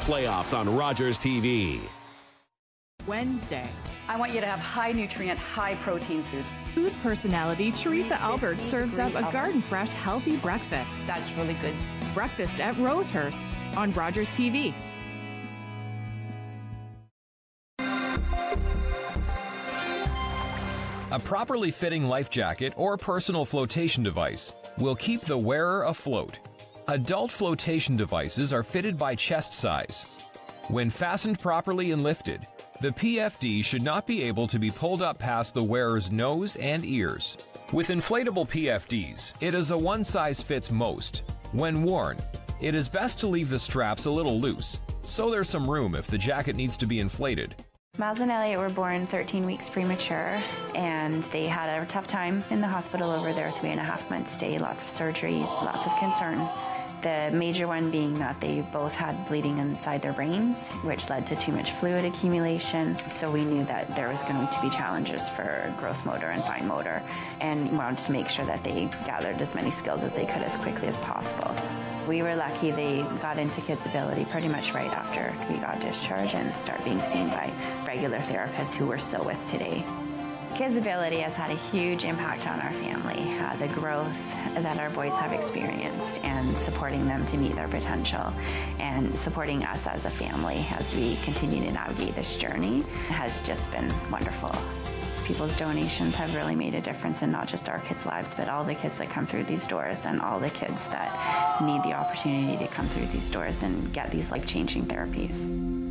Playoffs 0.09 0.57
on 0.57 0.75
Rogers 0.75 1.19
TV. 1.19 1.79
Wednesday. 3.05 3.69
I 4.07 4.17
want 4.17 4.33
you 4.33 4.41
to 4.41 4.47
have 4.47 4.57
high 4.57 4.91
nutrient, 4.91 5.37
high 5.37 5.75
protein 5.75 6.23
food. 6.23 6.45
Food 6.73 6.93
personality 7.03 7.71
Teresa 7.71 8.19
Albert 8.19 8.59
serves 8.59 8.97
up 8.97 9.13
a 9.13 9.31
garden 9.31 9.61
fresh, 9.61 9.93
healthy 9.93 10.37
breakfast. 10.37 11.05
That's 11.05 11.31
really 11.33 11.53
good. 11.61 11.75
Breakfast 12.15 12.59
at 12.59 12.73
Rosehurst 12.77 13.47
on 13.77 13.93
Rogers 13.93 14.29
TV. 14.29 14.73
A 21.11 21.19
properly 21.19 21.69
fitting 21.69 22.07
life 22.07 22.31
jacket 22.31 22.73
or 22.75 22.97
personal 22.97 23.45
flotation 23.45 24.01
device 24.01 24.53
will 24.79 24.95
keep 24.95 25.21
the 25.21 25.37
wearer 25.37 25.83
afloat. 25.83 26.39
Adult 26.89 27.31
flotation 27.31 27.95
devices 27.95 28.51
are 28.51 28.63
fitted 28.63 28.97
by 28.97 29.13
chest 29.13 29.53
size. 29.53 30.05
When 30.69 30.89
fastened 30.89 31.37
properly 31.37 31.91
and 31.91 32.01
lifted, 32.01 32.47
the 32.81 32.89
PFD 32.89 33.63
should 33.63 33.83
not 33.83 34.07
be 34.07 34.23
able 34.23 34.47
to 34.47 34.57
be 34.57 34.71
pulled 34.71 35.03
up 35.03 35.19
past 35.19 35.53
the 35.53 35.63
wearer's 35.63 36.09
nose 36.09 36.55
and 36.55 36.83
ears. 36.83 37.37
With 37.71 37.89
inflatable 37.89 38.49
PFDs, 38.49 39.33
it 39.39 39.53
is 39.53 39.69
a 39.69 39.77
one 39.77 40.03
size 40.03 40.41
fits 40.41 40.71
most. 40.71 41.21
When 41.51 41.83
worn, 41.83 42.17
it 42.59 42.73
is 42.73 42.89
best 42.89 43.19
to 43.19 43.27
leave 43.27 43.51
the 43.51 43.59
straps 43.59 44.05
a 44.05 44.11
little 44.11 44.39
loose, 44.41 44.79
so 45.03 45.29
there's 45.29 45.47
some 45.47 45.69
room 45.69 45.93
if 45.93 46.07
the 46.07 46.17
jacket 46.17 46.55
needs 46.55 46.75
to 46.77 46.87
be 46.87 46.99
inflated. 46.99 47.53
Miles 47.99 48.19
and 48.19 48.31
Elliot 48.31 48.59
were 48.59 48.69
born 48.69 49.05
13 49.05 49.45
weeks 49.45 49.69
premature, 49.69 50.41
and 50.73 51.23
they 51.25 51.45
had 51.45 51.83
a 51.83 51.85
tough 51.85 52.07
time 52.07 52.43
in 52.49 52.61
the 52.61 52.67
hospital 52.67 53.11
over 53.11 53.31
their 53.31 53.51
three 53.51 53.69
and 53.69 53.79
a 53.79 53.83
half 53.83 54.09
month 54.09 54.33
stay. 54.33 54.57
Lots 54.57 54.81
of 54.81 54.87
surgeries, 54.87 55.47
lots 55.61 55.85
of 55.85 55.95
concerns. 55.99 56.49
The 57.01 57.29
major 57.31 57.65
one 57.65 57.91
being 57.91 58.13
that 58.15 58.41
they 58.41 58.59
both 58.73 58.93
had 58.93 59.25
bleeding 59.29 59.57
inside 59.59 60.01
their 60.01 60.11
brains, 60.11 60.57
which 60.83 61.09
led 61.09 61.25
to 61.27 61.35
too 61.37 61.53
much 61.53 61.71
fluid 61.73 62.03
accumulation. 62.03 62.97
So 63.07 63.31
we 63.31 63.45
knew 63.45 63.63
that 63.65 63.95
there 63.95 64.09
was 64.09 64.21
going 64.23 64.45
to 64.45 64.61
be 64.61 64.69
challenges 64.69 65.29
for 65.29 65.73
gross 65.79 66.03
motor 66.03 66.27
and 66.27 66.43
fine 66.43 66.67
motor, 66.67 67.01
and 67.39 67.71
wanted 67.77 67.99
to 67.99 68.11
make 68.11 68.27
sure 68.27 68.45
that 68.45 68.65
they 68.65 68.89
gathered 69.05 69.41
as 69.41 69.55
many 69.55 69.71
skills 69.71 70.03
as 70.03 70.13
they 70.13 70.25
could 70.25 70.41
as 70.41 70.57
quickly 70.57 70.89
as 70.89 70.97
possible. 70.97 71.55
We 72.05 72.21
were 72.21 72.35
lucky 72.35 72.71
they 72.71 73.03
got 73.21 73.37
into 73.37 73.61
Kids 73.61 73.85
Ability 73.85 74.25
pretty 74.25 74.49
much 74.49 74.73
right 74.73 74.91
after 74.91 75.33
we 75.49 75.57
got 75.59 75.79
discharged 75.79 76.35
and 76.35 76.53
start 76.53 76.83
being 76.83 77.01
seen 77.03 77.29
by 77.29 77.53
regular 77.87 78.19
therapists 78.19 78.73
who 78.73 78.87
we're 78.87 78.97
still 78.97 79.23
with 79.23 79.39
today. 79.47 79.85
Kids 80.55 80.75
Ability 80.75 81.19
has 81.19 81.35
had 81.35 81.51
a 81.51 81.55
huge 81.71 82.03
impact 82.03 82.45
on 82.45 82.59
our 82.59 82.73
family. 82.73 83.37
Uh, 83.39 83.55
the 83.57 83.67
growth 83.69 84.11
that 84.55 84.77
our 84.77 84.89
boys 84.89 85.13
have 85.13 85.31
experienced 85.31 86.19
and 86.23 86.49
supporting 86.57 87.05
them 87.05 87.25
to 87.27 87.37
meet 87.37 87.55
their 87.55 87.67
potential 87.67 88.33
and 88.79 89.17
supporting 89.17 89.63
us 89.63 89.87
as 89.87 90.03
a 90.05 90.09
family 90.09 90.65
as 90.71 90.93
we 90.95 91.15
continue 91.17 91.61
to 91.63 91.71
navigate 91.71 92.13
this 92.15 92.35
journey 92.35 92.81
has 93.07 93.41
just 93.41 93.71
been 93.71 93.93
wonderful. 94.11 94.51
People's 95.23 95.55
donations 95.57 96.15
have 96.15 96.35
really 96.35 96.55
made 96.55 96.75
a 96.75 96.81
difference 96.81 97.21
in 97.21 97.31
not 97.31 97.47
just 97.47 97.69
our 97.69 97.79
kids' 97.81 98.05
lives, 98.05 98.33
but 98.35 98.49
all 98.49 98.63
the 98.63 98.75
kids 98.75 98.97
that 98.97 99.09
come 99.09 99.27
through 99.27 99.43
these 99.43 99.65
doors 99.67 99.99
and 100.03 100.19
all 100.19 100.39
the 100.39 100.49
kids 100.49 100.87
that 100.87 101.61
need 101.61 101.81
the 101.83 101.93
opportunity 101.93 102.57
to 102.57 102.67
come 102.73 102.87
through 102.87 103.05
these 103.07 103.29
doors 103.29 103.61
and 103.63 103.93
get 103.93 104.11
these 104.11 104.29
life 104.31 104.45
changing 104.45 104.85
therapies. 104.87 105.88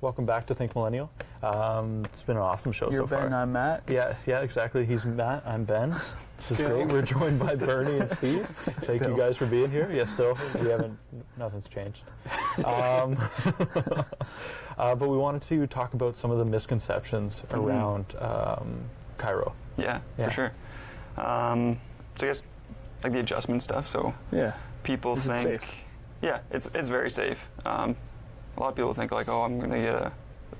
Welcome 0.00 0.26
back 0.26 0.46
to 0.46 0.54
Think 0.54 0.76
Millennial. 0.76 1.10
Um, 1.42 2.04
it's 2.04 2.22
been 2.22 2.36
an 2.36 2.42
awesome 2.42 2.70
show 2.70 2.88
You're 2.90 3.00
so 3.02 3.06
far. 3.08 3.22
Ben, 3.22 3.32
I'm 3.32 3.52
Matt. 3.52 3.82
Yeah, 3.88 4.14
yeah, 4.26 4.40
exactly. 4.42 4.86
He's 4.86 5.04
Matt. 5.04 5.42
I'm 5.44 5.64
Ben. 5.64 5.90
This 6.36 6.52
is 6.52 6.58
Still. 6.58 6.68
great. 6.84 6.88
We're 6.92 7.02
joined 7.02 7.40
by 7.40 7.54
Bernie 7.56 7.98
and 7.98 8.10
Steve. 8.12 8.46
Thank 8.82 9.00
Still. 9.00 9.10
you 9.10 9.16
guys 9.16 9.36
for 9.36 9.46
being 9.46 9.70
here. 9.72 9.90
Yeah, 9.92 10.06
still. 10.06 10.38
We 10.62 10.68
haven't. 10.68 10.96
Nothing's 11.36 11.66
changed. 11.68 12.02
Um, 12.64 13.18
uh, 14.78 14.94
but 14.94 15.08
we 15.08 15.16
wanted 15.16 15.42
to 15.42 15.66
talk 15.66 15.94
about 15.94 16.16
some 16.16 16.30
of 16.30 16.38
the 16.38 16.44
misconceptions 16.44 17.42
Mhm. 17.48 17.56
around 17.64 18.14
um, 18.20 18.80
chiro. 19.18 19.52
Yeah, 19.76 19.98
Yeah. 20.16 20.26
for 20.28 20.32
sure. 20.32 20.52
Um, 21.16 21.80
so 22.20 22.26
I 22.26 22.30
guess 22.30 22.42
like 23.02 23.12
the 23.14 23.18
adjustment 23.20 23.64
stuff. 23.64 23.88
So 23.88 24.14
yeah, 24.30 24.52
people 24.84 25.16
Is 25.16 25.26
think, 25.26 25.62
yeah, 26.22 26.38
it's 26.52 26.68
it's 26.72 26.88
very 26.88 27.10
safe. 27.10 27.38
Um, 27.66 27.96
a 28.58 28.60
lot 28.60 28.70
of 28.70 28.74
people 28.74 28.92
think 28.92 29.12
like, 29.12 29.28
oh, 29.28 29.42
I'm 29.42 29.60
gonna 29.60 29.80
get 29.80 29.94
a. 29.94 30.12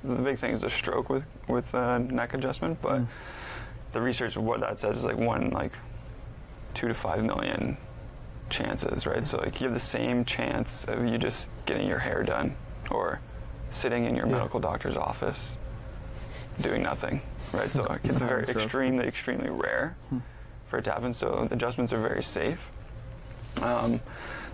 The 0.05 0.15
big 0.15 0.39
thing 0.39 0.53
is 0.53 0.63
a 0.63 0.71
stroke 0.71 1.09
with 1.11 1.25
with 1.49 1.75
uh, 1.75 1.99
neck 1.99 2.35
adjustment, 2.35 2.81
but 2.81 3.03
the 3.93 4.01
research 4.01 4.37
of 4.37 4.45
what 4.45 4.61
that 4.61 4.79
says 4.79 4.99
is 4.99 5.05
like 5.05 5.17
one 5.17 5.51
like 5.51 5.73
two 6.75 6.87
to 6.87 6.95
five 6.95 7.25
million 7.25 7.77
chances, 8.51 9.07
right? 9.07 9.27
So 9.27 9.39
like 9.39 9.61
you 9.61 9.67
have 9.67 9.75
the 9.75 9.81
same 9.81 10.25
chance 10.25 10.85
of 10.85 11.05
you 11.07 11.19
just 11.19 11.49
getting 11.67 11.89
your 11.89 11.99
hair 11.99 12.23
done 12.23 12.55
or 12.91 13.21
sitting 13.71 14.05
in 14.05 14.15
your 14.15 14.27
medical 14.27 14.61
doctor's 14.61 14.97
office 14.97 15.57
doing 16.61 16.83
nothing, 16.83 17.21
right? 17.53 17.73
So 17.73 17.83
like, 17.83 18.05
it's 18.05 18.23
very 18.23 18.45
extremely, 18.45 19.07
extremely 19.07 19.51
rare 19.51 19.97
for 20.69 20.79
it 20.79 20.85
to 20.85 20.93
happen. 20.93 21.13
So 21.13 21.49
adjustments 21.51 21.93
are 21.93 22.01
very 22.01 22.23
safe. 22.23 22.61
Um, 23.61 24.01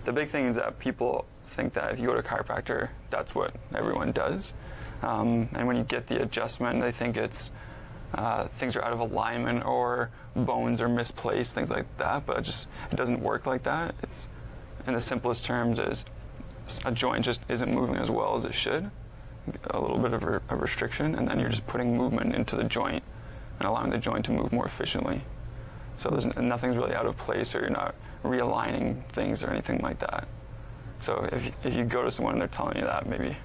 the 0.03 0.11
big 0.11 0.29
thing 0.29 0.47
is 0.47 0.55
that 0.55 0.79
people 0.79 1.25
think 1.55 1.73
that 1.73 1.93
if 1.93 1.99
you 1.99 2.07
go 2.07 2.13
to 2.13 2.19
a 2.19 2.23
chiropractor, 2.23 2.89
that's 3.09 3.33
what 3.33 3.55
everyone 3.73 4.11
does. 4.11 4.53
Um, 5.01 5.49
and 5.53 5.67
when 5.67 5.77
you 5.77 5.83
get 5.83 6.07
the 6.07 6.21
adjustment, 6.21 6.81
they 6.81 6.91
think 6.91 7.17
it's 7.17 7.51
uh, 8.13 8.47
things 8.57 8.75
are 8.75 8.83
out 8.83 8.93
of 8.93 8.99
alignment 8.99 9.65
or 9.65 10.09
bones 10.35 10.79
are 10.79 10.87
misplaced, 10.87 11.53
things 11.53 11.69
like 11.69 11.85
that. 11.97 12.25
But 12.25 12.39
it 12.39 12.41
just 12.43 12.67
it 12.91 12.95
doesn't 12.95 13.21
work 13.21 13.45
like 13.45 13.63
that. 13.63 13.95
It's 14.03 14.27
in 14.87 14.93
the 14.93 15.01
simplest 15.01 15.45
terms 15.45 15.79
is 15.79 16.05
a 16.85 16.91
joint 16.91 17.25
just 17.25 17.41
isn't 17.49 17.73
moving 17.73 17.95
as 17.95 18.09
well 18.09 18.35
as 18.35 18.43
it 18.45 18.53
should. 18.53 18.89
A 19.69 19.79
little 19.79 19.99
bit 19.99 20.13
of 20.13 20.23
a, 20.23 20.41
a 20.49 20.55
restriction, 20.55 21.15
and 21.15 21.27
then 21.27 21.39
you're 21.39 21.49
just 21.49 21.67
putting 21.67 21.95
movement 21.95 22.33
into 22.33 22.55
the 22.55 22.63
joint 22.63 23.03
and 23.59 23.67
allowing 23.67 23.91
the 23.91 23.97
joint 23.97 24.25
to 24.25 24.31
move 24.31 24.51
more 24.51 24.65
efficiently. 24.65 25.21
So 25.97 26.09
there's 26.09 26.25
nothing's 26.25 26.75
really 26.75 26.93
out 26.93 27.05
of 27.05 27.15
place, 27.17 27.53
or 27.53 27.61
you're 27.61 27.69
not 27.69 27.95
realigning 28.23 29.05
things 29.09 29.43
or 29.43 29.49
anything 29.49 29.79
like 29.79 29.99
that. 29.99 30.27
So 31.01 31.27
if, 31.31 31.51
if 31.63 31.73
you 31.75 31.83
go 31.85 32.03
to 32.03 32.11
someone 32.11 32.33
and 32.33 32.41
they're 32.41 32.47
telling 32.47 32.77
you 32.77 32.83
that, 32.83 33.07
maybe 33.07 33.37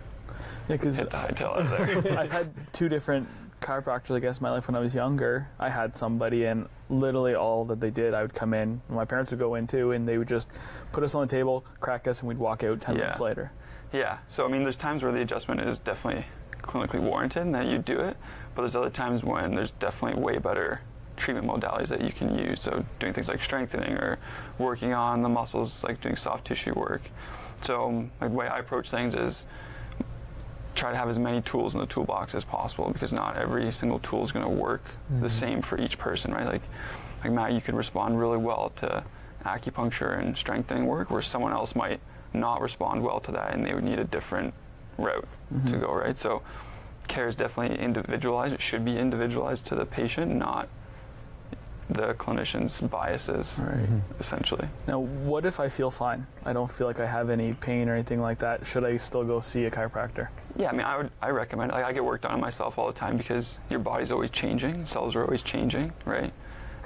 Yeah, 0.68 0.76
hit 0.76 1.10
the 1.10 1.16
high 1.16 1.30
tail 1.30 1.54
out 1.56 1.68
there. 1.70 2.18
I've 2.18 2.30
had 2.30 2.52
two 2.72 2.88
different 2.88 3.28
chiropractors, 3.60 4.16
I 4.16 4.20
guess, 4.20 4.38
in 4.38 4.42
my 4.44 4.50
life 4.50 4.68
when 4.68 4.74
I 4.74 4.80
was 4.80 4.94
younger. 4.94 5.48
I 5.58 5.68
had 5.68 5.96
somebody, 5.96 6.46
and 6.46 6.66
literally 6.88 7.34
all 7.34 7.64
that 7.66 7.80
they 7.80 7.90
did, 7.90 8.14
I 8.14 8.22
would 8.22 8.32
come 8.34 8.54
in, 8.54 8.80
and 8.86 8.96
my 8.96 9.04
parents 9.04 9.30
would 9.32 9.40
go 9.40 9.54
in 9.56 9.66
too, 9.66 9.92
and 9.92 10.06
they 10.06 10.16
would 10.16 10.28
just 10.28 10.48
put 10.92 11.04
us 11.04 11.14
on 11.14 11.20
the 11.22 11.30
table, 11.30 11.64
crack 11.80 12.06
us, 12.08 12.20
and 12.20 12.28
we'd 12.28 12.38
walk 12.38 12.64
out 12.64 12.80
10 12.80 12.94
Yeah. 12.94 13.00
minutes 13.02 13.20
later. 13.20 13.52
Yeah. 13.92 14.18
So 14.28 14.46
I 14.46 14.48
mean, 14.48 14.62
there's 14.62 14.76
times 14.78 15.02
where 15.02 15.12
the 15.12 15.20
adjustment 15.20 15.60
is 15.60 15.78
definitely 15.80 16.24
clinically 16.62 17.00
warranted 17.00 17.42
and 17.42 17.54
that 17.54 17.66
you 17.66 17.78
do 17.78 17.98
it, 18.00 18.16
but 18.54 18.62
there's 18.62 18.76
other 18.76 18.90
times 18.90 19.24
when 19.24 19.54
there's 19.54 19.72
definitely 19.72 20.22
way 20.22 20.38
better 20.38 20.80
treatment 21.16 21.46
modalities 21.46 21.88
that 21.88 22.00
you 22.00 22.12
can 22.12 22.34
use. 22.38 22.62
So 22.62 22.84
doing 22.98 23.12
things 23.12 23.28
like 23.28 23.42
strengthening 23.42 23.92
or 23.94 24.18
working 24.58 24.94
on 24.94 25.20
the 25.22 25.28
muscles, 25.28 25.82
like 25.84 26.00
doing 26.00 26.16
soft 26.16 26.46
tissue 26.46 26.72
work. 26.74 27.02
So 27.62 28.08
like 28.20 28.30
the 28.30 28.36
way 28.36 28.48
I 28.48 28.58
approach 28.58 28.90
things 28.90 29.14
is 29.14 29.44
try 30.74 30.90
to 30.92 30.96
have 30.96 31.08
as 31.08 31.18
many 31.18 31.42
tools 31.42 31.74
in 31.74 31.80
the 31.80 31.86
toolbox 31.86 32.34
as 32.34 32.44
possible 32.44 32.90
because 32.92 33.12
not 33.12 33.36
every 33.36 33.70
single 33.72 33.98
tool 33.98 34.24
is 34.24 34.32
going 34.32 34.44
to 34.44 34.50
work 34.50 34.82
the 35.20 35.26
Mhm. 35.26 35.30
same 35.30 35.62
for 35.62 35.78
each 35.78 35.98
person, 35.98 36.32
right? 36.32 36.46
Like, 36.46 36.62
like 37.24 37.32
Matt, 37.32 37.52
you 37.52 37.60
could 37.60 37.74
respond 37.74 38.18
really 38.18 38.38
well 38.38 38.72
to 38.76 39.02
acupuncture 39.44 40.18
and 40.18 40.36
strengthening 40.36 40.86
work, 40.86 41.10
where 41.10 41.22
someone 41.22 41.52
else 41.52 41.74
might 41.74 42.00
not 42.32 42.60
respond 42.60 43.02
well 43.02 43.20
to 43.20 43.32
that, 43.32 43.52
and 43.52 43.64
they 43.66 43.74
would 43.74 43.84
need 43.84 43.98
a 43.98 44.04
different 44.04 44.54
route 44.96 45.26
to 45.50 45.72
Mhm. 45.72 45.80
go, 45.80 45.92
right? 45.92 46.16
So, 46.16 46.42
care 47.08 47.26
is 47.26 47.34
definitely 47.36 47.78
individualized. 47.78 48.54
It 48.54 48.60
should 48.62 48.84
be 48.84 48.96
individualized 48.96 49.66
to 49.66 49.74
the 49.74 49.84
patient, 49.84 50.34
not 50.34 50.68
the 51.92 52.14
clinician's 52.14 52.80
biases, 52.80 53.56
Right. 53.58 53.88
essentially. 54.18 54.68
Now, 54.86 55.00
what 55.00 55.44
if 55.44 55.58
I 55.60 55.68
feel 55.68 55.90
fine? 55.90 56.26
I 56.44 56.52
don't 56.52 56.70
feel 56.70 56.86
like 56.86 57.00
I 57.00 57.06
have 57.06 57.30
any 57.30 57.54
pain 57.54 57.88
or 57.88 57.94
anything 57.94 58.20
like 58.20 58.38
that. 58.38 58.66
Should 58.66 58.84
I 58.84 58.96
still 58.96 59.24
go 59.24 59.40
see 59.40 59.64
a 59.66 59.70
chiropractor? 59.70 60.28
Yeah, 60.56 60.68
I 60.70 60.72
mean, 60.72 60.82
I 60.86 60.96
would, 60.96 61.10
I 61.20 61.30
recommend. 61.30 61.72
Like, 61.72 61.84
I 61.84 61.92
get 61.92 62.04
work 62.04 62.22
done 62.22 62.32
on 62.32 62.40
myself 62.40 62.78
all 62.78 62.86
the 62.86 62.92
time 62.98 63.16
because 63.16 63.58
your 63.68 63.80
body's 63.80 64.12
always 64.12 64.30
changing, 64.30 64.86
cells 64.86 65.16
are 65.16 65.22
always 65.24 65.42
changing, 65.42 65.92
right? 66.04 66.32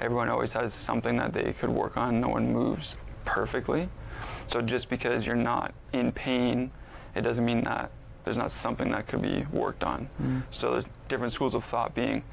Everyone 0.01 0.29
always 0.29 0.53
has 0.53 0.73
something 0.73 1.17
that 1.17 1.33
they 1.33 1.53
could 1.53 1.69
work 1.69 1.97
on. 1.97 2.19
No 2.19 2.29
one 2.29 2.51
moves 2.51 2.97
perfectly, 3.23 3.89
so 4.47 4.61
just 4.61 4.89
because 4.89 5.25
you're 5.25 5.35
not 5.35 5.73
in 5.93 6.11
pain, 6.11 6.71
it 7.15 7.21
doesn't 7.21 7.45
mean 7.45 7.63
that 7.63 7.91
there's 8.23 8.37
not 8.37 8.51
something 8.51 8.91
that 8.91 9.07
could 9.07 9.21
be 9.21 9.45
worked 9.51 9.83
on. 9.83 10.09
Mm. 10.21 10.43
So 10.51 10.71
there's 10.73 10.85
different 11.07 11.31
schools 11.31 11.53
of 11.55 11.63
thought 11.63 11.93
being. 11.93 12.23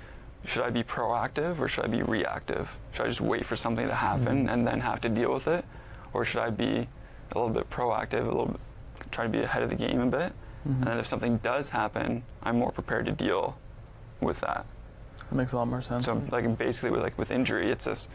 Should 0.45 0.63
I 0.65 0.71
be 0.71 0.83
proactive 0.83 1.59
or 1.61 1.69
should 1.69 1.85
I 1.85 1.89
be 1.89 2.03
reactive? 2.03 2.69
Should 2.93 3.07
I 3.07 3.09
just 3.09 3.21
wait 3.21 3.47
for 3.47 3.57
something 3.57 3.87
to 3.87 3.95
happen 3.95 4.49
and 4.49 4.67
then 4.67 4.81
have 4.81 5.01
to 5.03 5.09
deal 5.09 5.33
with 5.33 5.47
it? 5.47 5.65
Or 6.13 6.25
should 6.25 6.43
I 6.43 6.51
be 6.51 6.89
a 7.33 7.39
little 7.39 7.53
bit 7.55 7.71
proactive, 7.71 8.23
a 8.23 8.29
little 8.29 8.47
bit, 8.47 8.61
try 9.13 9.25
to 9.25 9.31
be 9.31 9.41
ahead 9.43 9.63
of 9.63 9.71
the 9.71 9.77
game 9.77 10.01
a 10.01 10.07
bit? 10.07 10.33
Mhm. 10.67 10.79
And 10.79 10.85
then 10.85 10.99
if 10.99 11.07
something 11.07 11.39
does 11.39 11.71
happen, 11.71 12.25
I'm 12.43 12.59
more 12.59 12.73
prepared 12.73 13.07
to 13.07 13.13
deal 13.13 13.57
with 14.21 14.41
that. 14.41 14.65
That 15.31 15.35
makes 15.37 15.53
a 15.53 15.57
lot 15.59 15.69
more 15.69 15.81
sense. 15.81 16.05
So 16.07 16.21
like 16.31 16.59
basically 16.59 16.91
with 16.91 17.03
like 17.03 17.17
with 17.19 17.31
injury, 17.31 17.71
it's 17.71 17.85
just 17.87 18.09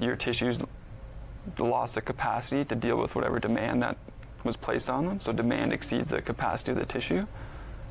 your 0.00 0.16
tissues 0.16 0.60
lost 1.58 1.94
the 1.94 2.02
capacity 2.02 2.64
to 2.66 2.74
deal 2.74 2.96
with 2.98 3.14
whatever 3.14 3.38
demand 3.38 3.82
that 3.82 3.96
was 4.44 4.56
placed 4.56 4.88
on 4.90 5.06
them. 5.06 5.20
So 5.20 5.32
demand 5.32 5.72
exceeds 5.72 6.10
the 6.10 6.20
capacity 6.22 6.72
of 6.72 6.78
the 6.78 6.86
tissue. 6.86 7.26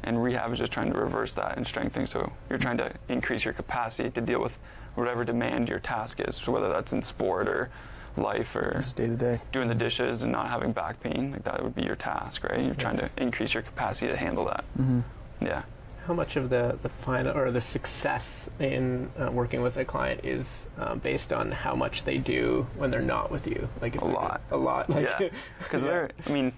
And 0.08 0.24
rehab 0.24 0.54
is 0.54 0.60
just 0.60 0.72
trying 0.72 0.94
to 0.94 0.98
reverse 0.98 1.34
that 1.34 1.58
and 1.58 1.68
strengthening. 1.68 2.08
So 2.08 2.32
you're 2.50 2.58
trying 2.58 2.78
to 2.78 2.90
increase 3.10 3.44
your 3.44 3.54
capacity 3.54 4.10
to 4.12 4.22
deal 4.22 4.42
with 4.42 4.58
whatever 4.96 5.26
demand 5.26 5.68
your 5.68 5.80
task 5.80 6.22
is. 6.26 6.38
So 6.38 6.54
whether 6.54 6.70
that's 6.70 6.94
in 6.94 7.04
sport 7.04 7.50
or 7.50 7.70
life 8.16 8.56
or 8.56 8.72
Just 8.76 8.96
day 8.96 9.08
to 9.08 9.16
day. 9.18 9.42
doing 9.52 9.68
the 9.68 9.76
dishes 9.76 10.24
and 10.24 10.32
not 10.32 10.48
having 10.48 10.72
back 10.72 11.02
pain, 11.02 11.32
like 11.34 11.44
that 11.44 11.62
would 11.62 11.76
be 11.76 11.84
your 11.84 11.98
task, 11.98 12.46
right? 12.46 12.64
You're 12.64 12.74
trying 12.74 12.96
to 12.98 13.10
increase 13.18 13.54
your 13.54 13.64
capacity 13.64 14.08
to 14.08 14.16
handle 14.16 14.46
that. 14.46 14.64
Mm-hmm. 14.80 15.02
Yeah. 15.42 15.64
How 16.06 16.14
much 16.14 16.38
of 16.38 16.50
the 16.50 16.80
the 16.82 16.88
final 16.90 17.38
or 17.38 17.52
the 17.52 17.60
success 17.60 18.50
in 18.62 19.12
uh, 19.20 19.30
working 19.30 19.62
with 19.62 19.76
a 19.76 19.84
client 19.84 20.22
is 20.24 20.68
um, 20.78 21.00
based 21.00 21.34
on 21.34 21.52
how 21.52 21.76
much 21.76 22.06
they 22.06 22.18
do 22.18 22.66
when 22.78 22.90
they're 22.90 23.02
not 23.02 23.30
with 23.30 23.46
you? 23.46 23.68
Like 23.82 23.98
if 23.98 24.02
a 24.02 24.06
lot. 24.06 24.40
do- 24.50 24.56
a 24.56 24.58
lot. 24.58 24.90
Like, 24.90 25.04
yeah, 25.06 25.28
because 25.60 25.84
they're. 25.84 26.10
I 26.26 26.30
mean, 26.32 26.54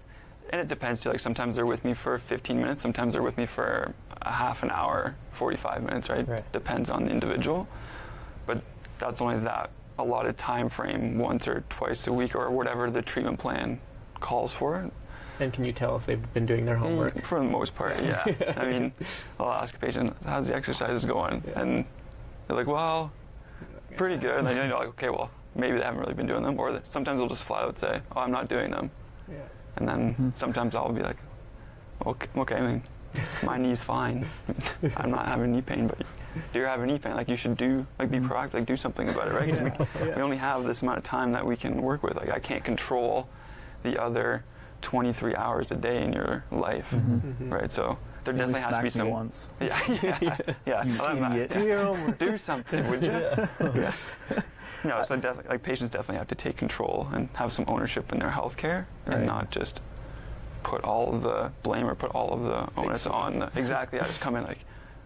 and 0.50 0.60
it 0.60 0.68
depends 0.68 1.02
too. 1.02 1.10
Like 1.10 1.20
sometimes 1.20 1.56
they're 1.56 1.66
with 1.66 1.86
me 1.86 1.93
for 1.93 2.18
15 2.18 2.60
minutes. 2.60 2.82
Sometimes 2.82 3.14
they're 3.14 3.24
with 3.24 3.38
me 3.38 3.45
for 3.45 3.93
a 4.22 4.32
half 4.32 4.64
an 4.64 4.72
hour, 4.72 5.16
45 5.32 5.84
minutes. 5.84 6.10
Right. 6.10 6.52
Depends 6.52 6.89
on 6.89 7.06
the 7.06 7.12
individual. 7.12 7.68
But 8.45 8.62
that's 8.97 9.22
only 9.22 9.39
that 9.39 9.70
allotted 9.97 10.38
time 10.38 10.70
frame, 10.70 11.18
once 11.18 11.47
or 11.47 11.64
twice 11.70 12.08
a 12.08 12.14
week, 12.14 12.36
or 12.36 12.50
whatever 12.50 12.89
the 12.89 13.02
treatment 13.02 13.38
plan 13.38 13.80
calls 14.20 14.52
for. 14.52 14.89
And 15.39 15.54
can 15.54 15.64
you 15.64 15.72
tell 15.72 15.95
if 15.95 16.06
they've 16.06 16.34
been 16.34 16.45
doing 16.45 16.66
their 16.66 16.76
homework? 16.76 17.16
Mm, 17.16 17.26
for 17.26 17.39
the 17.39 17.45
most 17.45 17.76
part, 17.76 18.02
yeah. 18.04 18.26
I 18.58 18.66
mean, 18.66 18.91
I'll 19.39 19.50
ask 19.50 19.76
a 19.76 19.80
patient, 19.80 20.16
"How's 20.26 20.47
the 20.47 20.56
exercises 20.56 21.06
going?" 21.06 21.43
And 21.56 21.86
they're 22.47 22.58
like, 22.58 22.68
"Well, 22.68 23.12
pretty 23.95 24.18
good." 24.18 24.38
And 24.38 24.47
then 24.47 24.58
you're 24.58 24.78
like, 24.78 24.89
"Okay, 24.89 25.10
well, 25.10 25.32
maybe 25.56 25.78
they 25.78 25.84
haven't 25.84 26.02
really 26.02 26.14
been 26.14 26.28
doing 26.28 26.43
them." 26.43 26.60
Or 26.60 26.82
sometimes 26.84 27.20
they'll 27.20 27.30
just 27.30 27.45
flat 27.45 27.64
out 27.64 27.80
say, 27.80 28.02
"Oh, 28.16 28.20
I'm 28.20 28.32
not 28.32 28.50
doing 28.50 28.72
them." 28.72 28.91
Yeah. 29.82 29.94
And 29.94 30.16
then 30.16 30.34
sometimes 30.36 30.76
I'll 30.76 30.92
be 30.92 31.02
like, 31.02 31.18
"Okay, 32.06 32.28
okay. 32.38 32.56
I 32.56 32.62
mean, 32.62 32.84
my 33.44 33.58
knee's 33.58 33.82
fine. 33.84 34.26
I'm 34.98 35.12
not 35.12 35.26
having 35.28 35.52
knee 35.52 35.62
pain, 35.62 35.88
but 35.88 35.98
do 36.54 36.60
you 36.60 36.66
have 36.66 36.80
having 36.80 36.88
knee 36.94 37.00
pain. 37.00 37.16
Like 37.16 37.30
you 37.30 37.36
should 37.38 37.58
do, 37.58 37.86
like 37.98 38.12
be 38.12 38.20
proactive, 38.20 38.54
like 38.56 38.66
do 38.66 38.78
something 38.78 39.10
about 39.10 39.28
it, 39.28 39.34
right? 39.34 39.50
'Cause 39.50 39.62
we, 39.62 39.70
Mm-hmm. 39.70 40.08
Yeah. 40.08 40.16
we 40.16 40.22
only 40.22 40.38
have 40.38 40.64
this 40.64 40.82
amount 40.82 40.98
of 41.00 41.04
time 41.04 41.32
that 41.32 41.46
we 41.46 41.56
can 41.56 41.82
work 41.82 42.04
with. 42.04 42.16
Like 42.16 42.30
I 42.30 42.40
can't 42.40 42.64
control 42.64 43.28
the 43.84 44.02
other 44.02 44.44
23 44.82 45.36
hours 45.36 45.72
a 45.72 45.76
day 45.76 46.04
in 46.04 46.14
your 46.14 46.44
life, 46.52 46.86
Mhm. 46.92 47.52
right? 47.52 47.72
So 47.72 47.98
there 48.24 48.34
You 48.34 48.40
definitely 48.40 48.62
has 48.62 48.78
to 48.78 48.84
be 48.84 48.90
some. 48.90 49.10
once. 49.10 49.50
Yeah, 49.60 49.80
yeah, 50.02 50.38
yeah. 50.66 50.84
You 50.86 51.02
Other 51.02 51.20
than 51.20 51.32
idiot. 51.34 51.52
yeah. 51.52 51.62
Do 51.62 51.68
your 51.68 51.84
homework. 51.84 52.18
Do 52.20 52.38
something, 52.38 52.90
would 52.90 53.04
you? 53.04 53.12
Yeah. 53.12 53.92
No, 54.84 55.02
so 55.04 55.16
definitely, 55.16 55.50
like 55.50 55.64
patients 55.64 55.92
definitely 55.92 56.18
have 56.18 56.28
to 56.30 56.36
take 56.36 56.58
control 56.58 57.08
and 57.14 57.30
have 57.34 57.52
some 57.54 57.66
ownership 57.68 58.12
in 58.14 58.20
their 58.20 58.30
health 58.30 58.56
care, 58.58 58.88
and 59.06 59.26
not 59.26 59.52
just 59.52 59.80
put 60.64 60.84
all 60.84 61.14
of 61.16 61.24
the 61.24 61.52
blame 61.64 61.88
or 61.88 61.96
put 61.96 62.12
all 62.12 62.34
of 62.34 62.42
the 62.44 62.80
onus 62.80 63.06
on. 63.08 63.40
The, 63.40 63.52
exactly. 63.56 64.00
I 64.00 64.06
just 64.06 64.20
come 64.22 64.36
in 64.36 64.44
like, 64.44 64.60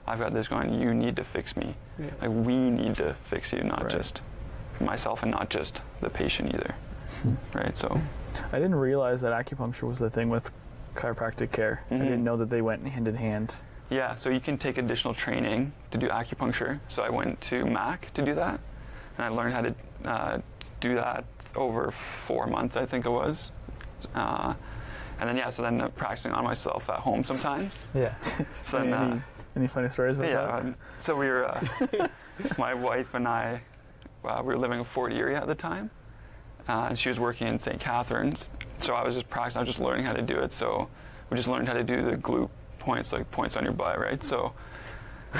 I've 0.07 0.19
got 0.19 0.33
this 0.33 0.47
going. 0.47 0.79
You 0.79 0.93
need 0.93 1.15
to 1.15 1.23
fix 1.23 1.55
me. 1.55 1.75
Yeah. 1.99 2.07
Like 2.21 2.29
we 2.31 2.55
need 2.69 2.95
to 2.95 3.15
fix 3.25 3.53
you, 3.53 3.63
not 3.63 3.89
just 3.89 4.21
myself 4.79 5.21
and 5.23 5.31
not 5.31 5.49
just 5.49 5.81
the 6.01 6.09
patient 6.09 6.53
either. 6.53 6.75
Right. 7.53 7.77
So. 7.77 8.01
I 8.51 8.57
didn't 8.57 8.75
realize 8.75 9.21
that 9.21 9.31
acupuncture 9.31 9.83
was 9.87 9.99
the 9.99 10.09
thing 10.09 10.29
with 10.29 10.51
chiropractic 10.95 11.51
care. 11.51 11.83
I 11.89 11.93
Mhm. 11.93 11.99
didn't 11.99 12.23
know 12.23 12.35
that 12.37 12.49
they 12.49 12.61
went 12.61 12.85
hand 12.87 13.07
in 13.07 13.15
hand. 13.15 13.55
Yeah, 13.89 14.15
so 14.15 14.29
you 14.29 14.39
can 14.39 14.57
take 14.57 14.77
additional 14.79 15.13
training 15.13 15.71
to 15.91 15.97
do 15.99 16.07
acupuncture. 16.09 16.79
So 16.87 17.03
I 17.03 17.09
went 17.09 17.39
to 17.41 17.63
MAC 17.65 18.11
to 18.15 18.23
do 18.23 18.33
that, 18.35 18.59
and 19.17 19.25
I 19.25 19.29
learned 19.29 19.53
how 19.53 19.61
to 19.61 19.75
uh, 20.05 20.41
do 20.79 20.95
that 20.95 21.25
over 21.55 21.91
four 22.25 22.47
months, 22.47 22.75
I 22.75 22.85
think 22.85 23.05
it 23.05 23.09
was. 23.09 23.51
Uh, 24.15 24.53
and 25.19 25.29
then 25.29 25.37
yeah, 25.37 25.49
so 25.49 25.61
then 25.61 25.79
uh, 25.79 25.89
practicing 25.89 26.31
on 26.31 26.43
myself 26.43 26.89
at 26.89 26.99
home 26.99 27.23
sometimes. 27.23 27.79
Yeah. 27.93 28.15
So 28.63 28.79
any, 28.79 28.89
then, 28.89 28.99
uh, 28.99 29.05
any, 29.05 29.21
any 29.55 29.67
funny 29.67 29.89
stories 29.89 30.15
about 30.15 30.29
yeah, 30.29 30.45
that? 30.45 30.61
um, 30.61 30.75
so 30.99 31.15
we 31.15 31.27
were, 31.27 31.45
uh, 31.45 32.07
my 32.57 32.73
wife 32.73 33.13
and 33.13 33.27
I, 33.27 33.61
uh, 34.25 34.41
we 34.41 34.53
were 34.53 34.57
living 34.57 34.79
in 34.79 34.85
Fort 34.85 35.13
Erie 35.13 35.35
at 35.35 35.47
the 35.47 35.55
time, 35.55 35.91
uh, 36.67 36.87
and 36.89 36.97
she 36.97 37.09
was 37.09 37.19
working 37.19 37.47
in 37.47 37.59
St. 37.59 37.79
Catharines. 37.79 38.49
So 38.79 38.95
I 38.95 39.03
was 39.03 39.13
just 39.13 39.29
practicing, 39.29 39.59
I 39.59 39.61
was 39.61 39.69
just 39.69 39.79
learning 39.79 40.05
how 40.05 40.13
to 40.13 40.21
do 40.21 40.39
it. 40.39 40.53
So 40.53 40.87
we 41.29 41.37
just 41.37 41.49
learned 41.49 41.67
how 41.67 41.73
to 41.73 41.83
do 41.83 42.03
the 42.03 42.17
glute 42.17 42.49
points, 42.79 43.13
like 43.13 43.29
points 43.31 43.55
on 43.55 43.63
your 43.63 43.73
butt, 43.73 43.99
right? 43.99 44.23
So 44.23 44.53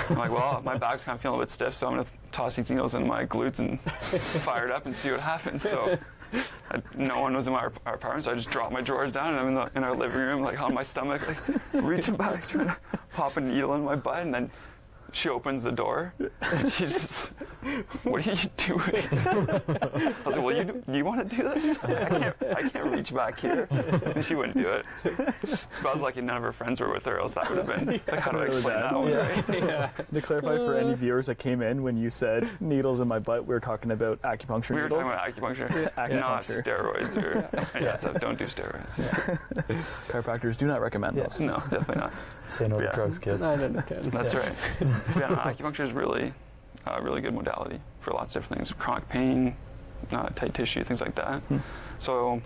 I'm 0.10 0.18
like, 0.18 0.32
well, 0.32 0.62
my 0.64 0.78
back's 0.78 1.04
kind 1.04 1.16
of 1.16 1.22
feeling 1.22 1.40
a 1.40 1.44
bit 1.44 1.52
stiff, 1.52 1.76
so 1.76 1.88
I'm 1.88 1.94
gonna 1.94 2.08
toss 2.34 2.56
these 2.56 2.70
needles 2.70 2.96
in 2.96 3.08
my 3.08 3.26
glutes 3.26 3.60
and 3.60 3.80
fired 4.42 4.72
up 4.72 4.86
and 4.86 4.96
see 4.96 5.12
what 5.12 5.22
happens. 5.22 5.62
So 5.62 5.98
I, 6.72 6.82
no 6.98 7.22
one 7.22 7.36
was 7.36 7.48
in 7.48 7.54
my 7.54 7.70
our 7.86 7.94
apartment, 7.94 8.26
so 8.26 8.32
I 8.32 8.36
just 8.36 8.50
dropped 8.50 8.74
my 8.74 8.82
drawers 8.82 9.12
down 9.12 9.30
and 9.30 9.40
I'm 9.40 9.48
in, 9.50 9.54
the, 9.54 9.72
in 9.76 9.84
our 9.84 9.96
living 9.96 10.20
room, 10.20 10.42
like 10.42 10.60
on 10.60 10.74
my 10.74 10.84
stomach, 10.84 11.26
like 11.28 11.84
reaching 11.84 12.16
back, 12.16 12.48
trying 12.50 12.68
to 12.68 12.78
pop 13.14 13.38
a 13.38 13.42
needle 13.42 13.76
in 13.76 13.84
my 13.84 13.96
butt, 13.96 14.24
and 14.24 14.34
then 14.34 14.52
she 15.14 15.30
opens 15.30 15.62
the 15.64 15.72
door 15.72 16.14
and 16.42 16.72
she's 16.72 16.92
just, 16.92 17.20
what 18.04 18.26
are 18.28 18.32
you 18.32 18.50
doing? 18.58 18.82
I 19.12 20.14
was 20.26 20.36
like, 20.36 20.44
well, 20.44 20.56
you, 20.56 20.84
do, 20.90 20.98
you 20.98 21.06
want 21.06 21.30
to 21.30 21.36
do 21.36 21.44
this? 21.44 21.78
I 21.84 22.06
can't, 22.10 22.36
I 22.58 22.70
can't 22.70 22.92
reach 22.92 23.14
back 23.14 23.38
here. 23.40 23.68
And 23.72 24.26
she 24.26 24.34
wouldn't 24.36 24.58
do 24.58 24.68
it. 24.68 24.86
But 25.04 25.86
I 25.90 25.94
was 25.94 26.02
lucky 26.02 26.22
none 26.22 26.38
of 26.38 26.44
her 26.44 26.52
friends 26.52 26.80
were 26.80 26.92
with 26.92 27.06
her, 27.06 27.20
else 27.20 27.34
that 27.36 27.48
would 27.50 27.60
have 27.60 27.68
been, 27.68 28.02
like, 28.08 28.20
how 28.20 28.32
do 28.32 28.40
I 28.40 28.46
explain 28.48 28.76
that 28.80 28.94
one, 28.96 29.14
right? 29.14 29.90
To 30.14 30.22
clarify 30.22 30.58
for 30.58 30.76
any 30.78 30.94
viewers 30.96 31.28
that 31.28 31.36
came 31.38 31.62
in, 31.62 31.84
when 31.84 31.96
you 31.96 32.10
said 32.10 32.50
needles 32.60 33.00
in 33.00 33.08
my 33.08 33.20
butt, 33.20 33.46
we 33.46 33.54
were 33.54 33.60
talking 33.60 33.92
about 33.92 34.20
acupuncture 34.24 34.72
We 34.72 34.76
were 34.78 34.84
needles. 34.90 35.06
talking 35.06 35.38
about 35.38 35.56
acupuncture, 35.56 35.92
Yeah, 36.10 36.20
not 36.20 36.44
steroids 36.44 37.16
or 37.18 37.80
yeah, 37.80 37.96
so 37.98 38.14
don't 38.14 38.38
do 38.38 38.46
steroids. 38.46 38.98
Chiropractors 40.08 40.58
do 40.58 40.66
not 40.68 40.82
recommend 40.82 41.18
those. 41.18 41.40
No, 41.40 41.56
definitely 41.58 41.96
not. 41.98 42.14
Say 42.50 42.68
no 42.68 42.80
to 42.80 42.86
Yeah. 42.86 42.92
drugs, 42.94 43.20
kids. 43.20 43.44
I 43.44 43.56
didn't 43.56 43.82
can. 43.84 44.10
That's 44.12 44.34
Yeah. 44.34 44.40
right. 44.42 45.03
Yeah, 45.18 45.30
acupuncture 45.54 45.82
is 45.84 45.92
really 45.92 46.34
a 46.86 47.02
really 47.02 47.22
good 47.22 47.34
modality 47.34 47.80
for 48.02 48.12
lots 48.12 48.36
of 48.36 48.42
different 48.44 48.68
things, 48.68 48.78
chronic 48.80 49.08
pain, 49.10 49.56
uh, 50.12 50.30
tight 50.30 50.54
tissue, 50.54 50.84
things 50.84 51.02
like 51.02 51.16
that. 51.16 51.42
So 52.00 52.42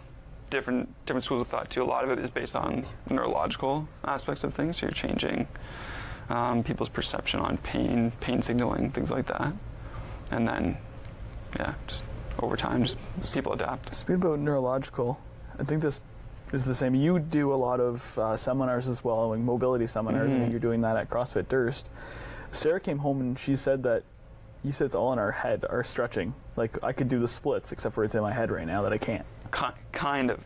different 0.50 0.88
different 1.06 1.24
schools 1.26 1.42
of 1.42 1.48
thought 1.48 1.70
too. 1.70 1.84
A 1.84 1.86
lot 1.86 2.04
of 2.04 2.10
it 2.12 2.20
is 2.20 2.30
based 2.30 2.56
on 2.56 2.86
neurological 3.10 3.88
aspects 4.06 4.44
of 4.44 4.54
things. 4.54 4.78
So 4.78 4.86
you're 4.86 4.92
changing 4.92 5.48
um, 6.30 6.64
people's 6.64 6.90
perception 6.90 7.40
on 7.40 7.58
pain, 7.58 8.12
pain 8.20 8.42
signaling, 8.42 8.92
things 8.92 9.10
like 9.10 9.28
that, 9.28 9.54
and 10.32 10.48
then 10.48 10.78
yeah, 11.60 11.74
just 11.88 12.04
over 12.40 12.56
time, 12.56 12.84
just 12.86 12.98
people 13.34 13.54
adapt. 13.54 13.96
Speaking 13.96 14.16
about 14.22 14.40
neurological, 14.40 15.20
I 15.60 15.64
think 15.64 15.82
this 15.82 16.04
is 16.54 16.64
the 16.64 16.76
same. 16.76 16.94
You 16.96 17.18
do 17.20 17.52
a 17.54 17.56
lot 17.56 17.80
of 17.80 18.18
uh, 18.20 18.38
seminars 18.38 18.88
as 18.88 19.04
well, 19.04 19.30
like 19.30 19.40
mobility 19.40 19.88
seminars, 19.88 20.30
Mhm. 20.30 20.44
and 20.44 20.52
you're 20.52 20.60
doing 20.60 20.82
that 20.82 20.96
at 20.98 21.10
CrossFit 21.10 21.48
Durst. 21.48 21.90
Sarah 22.52 22.80
came 22.80 22.98
home 23.00 23.22
and 23.22 23.38
she 23.38 23.56
said 23.56 23.84
that 23.84 24.04
you 24.64 24.72
said 24.72 24.86
it's 24.86 24.96
all 24.96 25.14
in 25.14 25.20
our 25.20 25.32
head, 25.32 25.66
our 25.70 25.84
stretching. 25.84 26.34
Like 26.56 26.84
I 26.84 26.92
could 26.92 27.08
do 27.10 27.20
the 27.20 27.28
splits, 27.28 27.72
except 27.72 27.94
for 27.96 28.04
it's 28.04 28.16
in 28.16 28.22
my 28.22 28.32
head 28.32 28.52
right 28.52 28.66
now 28.68 28.82
that 28.82 28.92
I 28.94 28.98
can't. 28.98 29.26
Ki- 29.54 29.68
kind 29.92 30.32
of. 30.32 30.40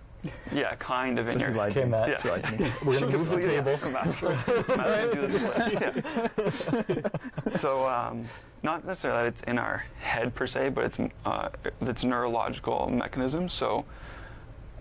Yeah, 0.53 0.75
kind 0.75 1.17
of 1.17 1.27
So 1.27 1.33
in 1.33 1.39
she 1.39 1.45
your 1.45 1.55
lied 1.55 1.71
to 1.73 1.79
Okay, 1.79 1.89
me. 1.89 1.97
Yeah. 1.97 2.21
She 2.21 2.29
lied 2.29 2.43
to 2.43 2.51
me. 2.51 2.71
We're 2.85 2.99
gonna 2.99 3.17
move 3.17 3.29
the 3.29 3.35
completely- 3.37 3.55
table. 3.55 3.77
Matt's 3.91 4.21
right. 4.21 4.67
Matt's 4.77 5.15
gonna 5.15 6.89
do 6.89 7.03
yeah. 7.51 7.57
so 7.59 7.87
um, 7.87 8.27
not 8.61 8.85
necessarily 8.85 9.23
that 9.23 9.27
it's 9.29 9.41
in 9.43 9.57
our 9.57 9.83
head 9.99 10.35
per 10.35 10.45
se, 10.45 10.69
but 10.69 10.85
it's 10.85 10.99
uh, 11.25 11.49
it's 11.81 12.03
neurological 12.03 12.89
mechanism. 12.91 13.49
So 13.49 13.83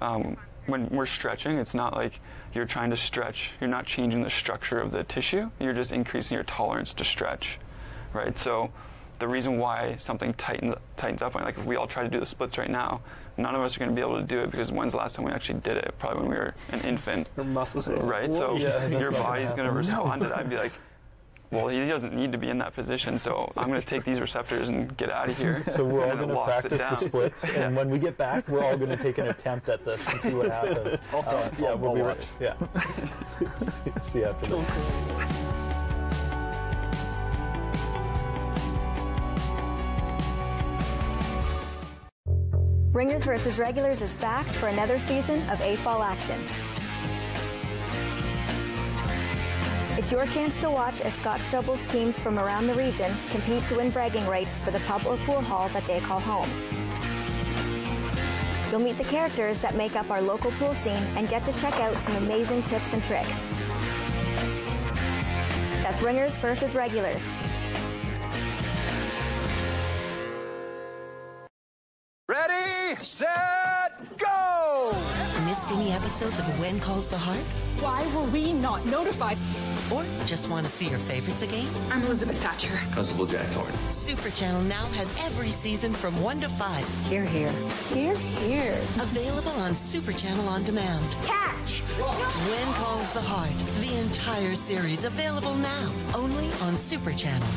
um, 0.03 0.37
when 0.66 0.89
we're 0.91 1.07
stretching, 1.07 1.57
it's 1.57 1.73
not 1.75 1.95
like 1.95 2.21
you're 2.55 2.65
trying 2.65 2.91
to 2.91 2.97
stretch. 2.97 3.53
You're 3.61 3.71
not 3.71 3.87
changing 3.87 4.23
the 4.23 4.31
structure 4.31 4.79
of 4.79 4.91
the 4.93 5.05
tissue. 5.05 5.51
You're 5.61 5.73
just 5.73 5.93
increasing 5.93 6.35
your 6.35 6.45
tolerance 6.45 6.93
to 6.95 7.05
stretch, 7.05 7.59
right? 8.13 8.37
So 8.37 8.71
the 9.19 9.29
reason 9.29 9.59
why 9.59 9.97
something 9.97 10.35
tightens 10.35 10.75
tightens 10.97 11.23
up, 11.23 11.35
like 11.35 11.59
if 11.59 11.65
we 11.65 11.77
all 11.77 11.87
try 11.87 12.03
to 12.03 12.09
do 12.09 12.19
the 12.19 12.27
splits 12.27 12.59
right 12.59 12.71
now, 12.71 13.01
none 13.37 13.55
of 13.55 13.61
us 13.63 13.77
are 13.77 13.79
going 13.79 13.91
to 13.91 13.95
be 13.95 14.01
able 14.01 14.19
to 14.19 14.27
do 14.27 14.41
it 14.41 14.51
because 14.51 14.73
when's 14.73 14.93
the 14.93 14.99
last 14.99 15.17
time 15.17 15.25
we 15.25 15.33
actually 15.33 15.61
did 15.61 15.77
it? 15.77 15.95
Probably 15.99 16.23
when 16.23 16.31
we 16.31 16.37
were 16.37 16.55
an 16.73 16.81
infant, 16.81 17.29
Your 17.37 17.47
muscles 17.47 17.89
are 17.89 17.97
right? 17.97 18.33
So 18.33 18.57
Yeah, 18.57 18.87
your 18.87 19.13
body's 19.13 19.53
going 19.53 19.69
to 19.69 19.75
respond 19.75 20.23
to 20.23 20.29
that 20.29 20.41
and 20.41 20.51
be 20.51 20.57
like, 20.57 20.73
well, 21.51 21.67
he 21.67 21.87
doesn't 21.89 22.15
need 22.15 22.31
to 22.33 22.39
be 22.39 22.49
in 22.49 22.59
that 22.59 22.75
position, 22.75 23.19
so 23.19 23.53
I'm 23.57 23.69
going 23.69 23.81
to 23.81 23.87
take 23.87 24.05
these 24.05 24.21
receptors 24.21 24.69
and 24.69 24.97
get 24.97 25.11
out 25.11 25.29
of 25.29 25.37
here. 25.37 25.63
So 25.71 25.85
we're 25.85 26.09
all 26.09 26.17
going 26.17 26.29
to 26.29 26.45
practice 26.45 26.73
the 26.73 26.79
down. 26.79 26.97
splits, 26.97 27.45
and 27.45 27.77
when 27.81 27.91
we 27.91 27.99
get 27.99 28.17
back, 28.17 28.49
we're 28.49 28.65
all 28.65 28.77
going 28.77 28.91
to 28.91 28.97
take 28.97 29.19
an 29.19 29.29
attempt 29.29 29.69
at 29.69 29.85
this 29.85 30.07
and 30.09 30.21
see 30.21 30.35
what 30.35 30.51
happens. 30.51 30.99
Uh, 31.31 31.51
yeah, 31.59 31.75
we'll 31.75 31.95
be 31.95 32.01
right. 32.01 32.27
Yeah. 32.41 32.55
see 34.05 34.21
you 34.21 34.25
after 34.25 34.47
this. 34.47 35.61
Ringers 42.93 43.25
versus 43.25 43.59
Regulars 43.59 44.03
is 44.03 44.15
back 44.17 44.47
for 44.47 44.69
another 44.69 44.99
season 44.99 45.39
of 45.51 45.61
8 45.61 45.83
Ball 45.85 46.03
action. 46.03 46.41
It's 50.01 50.11
your 50.11 50.25
chance 50.25 50.59
to 50.61 50.71
watch 50.71 51.03
as 51.03 51.13
Scotch 51.13 51.51
doubles 51.51 51.85
teams 51.89 52.19
from 52.19 52.39
around 52.39 52.67
the 52.67 52.73
region 52.73 53.15
compete 53.29 53.67
to 53.67 53.77
win 53.77 53.91
bragging 53.91 54.27
rights 54.27 54.57
for 54.57 54.71
the 54.71 54.81
pub 54.81 55.05
or 55.05 55.19
pool 55.19 55.43
hall 55.43 55.69
that 55.75 55.87
they 55.87 56.01
call 56.01 56.19
home. 56.21 56.49
You'll 58.71 58.81
meet 58.81 58.97
the 58.97 59.05
characters 59.05 59.59
that 59.59 59.75
make 59.75 59.97
up 59.97 60.11
our 60.11 60.23
local 60.23 60.53
pool 60.53 60.73
scene 60.73 61.05
and 61.19 61.29
get 61.29 61.45
to 61.45 61.53
check 61.61 61.75
out 61.81 61.99
some 61.99 62.17
amazing 62.17 62.63
tips 62.63 62.95
and 62.95 63.03
tricks. 63.03 63.47
That's 65.83 66.01
ringers 66.01 66.35
versus 66.37 66.75
regulars. 66.75 67.29
Ready, 72.27 72.97
set, 72.97 73.99
go! 74.17 74.93
Missed 75.45 75.71
any 75.73 75.93
episodes 75.93 76.39
of 76.39 76.59
When 76.59 76.81
Calls 76.81 77.11
the 77.11 77.19
Heart? 77.19 77.45
Why 77.81 78.03
were 78.15 78.25
we 78.31 78.55
not 78.55 78.87
notified? 78.87 79.37
Or 79.93 80.05
just 80.24 80.49
want 80.49 80.64
to 80.66 80.72
see 80.72 80.88
your 80.88 80.99
favorites 80.99 81.43
again? 81.43 81.66
I'm 81.91 82.03
Elizabeth 82.05 82.41
Thatcher. 82.43 82.78
Constable 82.95 83.26
Jack 83.26 83.47
Thorne. 83.49 83.72
Super 83.91 84.30
Channel 84.30 84.62
now 84.62 84.84
has 84.86 85.12
every 85.24 85.49
season 85.49 85.93
from 85.93 86.20
1 86.22 86.41
to 86.43 86.49
5. 86.49 87.09
Here, 87.09 87.24
here. 87.24 87.51
Here, 87.93 88.14
here. 88.14 88.74
Available 89.01 89.51
on 89.53 89.74
Super 89.74 90.12
Channel 90.12 90.49
On 90.49 90.62
Demand. 90.62 91.05
Catch! 91.24 91.80
When 91.80 92.74
Calls 92.74 93.12
the 93.12 93.20
Heart. 93.20 93.51
The 93.80 93.99
entire 94.01 94.55
series 94.55 95.05
available 95.05 95.55
now. 95.55 95.93
Only 96.14 96.53
on 96.62 96.76
Super 96.76 97.12
Channel. 97.12 97.49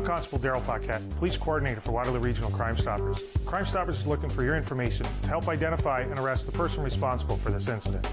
I'm 0.00 0.06
Constable 0.06 0.38
Daryl 0.38 0.64
Paquette, 0.64 1.02
Police 1.18 1.36
Coordinator 1.36 1.78
for 1.78 1.92
Waterloo 1.92 2.20
Regional 2.20 2.50
Crime 2.50 2.74
Stoppers. 2.74 3.18
Crime 3.44 3.66
Stoppers 3.66 3.98
is 3.98 4.06
looking 4.06 4.30
for 4.30 4.42
your 4.42 4.56
information 4.56 5.04
to 5.04 5.28
help 5.28 5.46
identify 5.46 6.00
and 6.00 6.18
arrest 6.18 6.46
the 6.46 6.52
person 6.52 6.82
responsible 6.82 7.36
for 7.36 7.50
this 7.50 7.68
incident. 7.68 8.08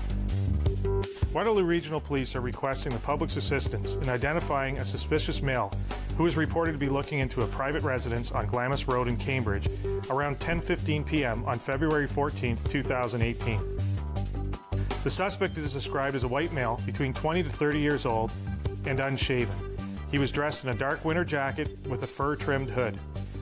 Waterloo 1.34 1.64
Regional 1.64 2.02
Police 2.02 2.36
are 2.36 2.42
requesting 2.42 2.92
the 2.92 3.00
public's 3.00 3.38
assistance 3.38 3.96
in 3.96 4.10
identifying 4.10 4.80
a 4.80 4.84
suspicious 4.84 5.42
male 5.42 5.72
who 6.18 6.26
is 6.26 6.36
reported 6.36 6.74
to 6.74 6.78
be 6.78 6.90
looking 6.90 7.20
into 7.20 7.44
a 7.44 7.48
private 7.48 7.84
residence 7.84 8.34
on 8.34 8.48
Glamis 8.48 8.86
Road 8.90 9.08
in 9.08 9.16
Cambridge 9.16 9.70
around 10.10 10.40
10:15 10.40 11.06
p.m. 11.06 11.46
on 11.46 11.58
February 11.58 12.06
14, 12.06 12.58
2018. 12.68 13.62
The 15.06 15.10
suspect 15.10 15.58
is 15.58 15.72
described 15.72 16.18
as 16.18 16.26
a 16.26 16.28
white 16.28 16.52
male 16.52 16.82
between 16.86 17.14
20 17.14 17.44
to 17.44 17.50
30 17.50 17.80
years 17.80 18.06
old 18.06 18.30
and 18.86 19.00
unshaven. 19.00 19.77
He 20.12 20.18
was 20.18 20.32
dressed 20.32 20.64
in 20.64 20.70
a 20.70 20.74
dark 20.74 21.04
winter 21.04 21.26
jacket 21.26 21.78
with 21.88 22.04
a 22.04 22.08
fur 22.08 22.36
trimmed 22.36 22.70
hood. 22.70 22.98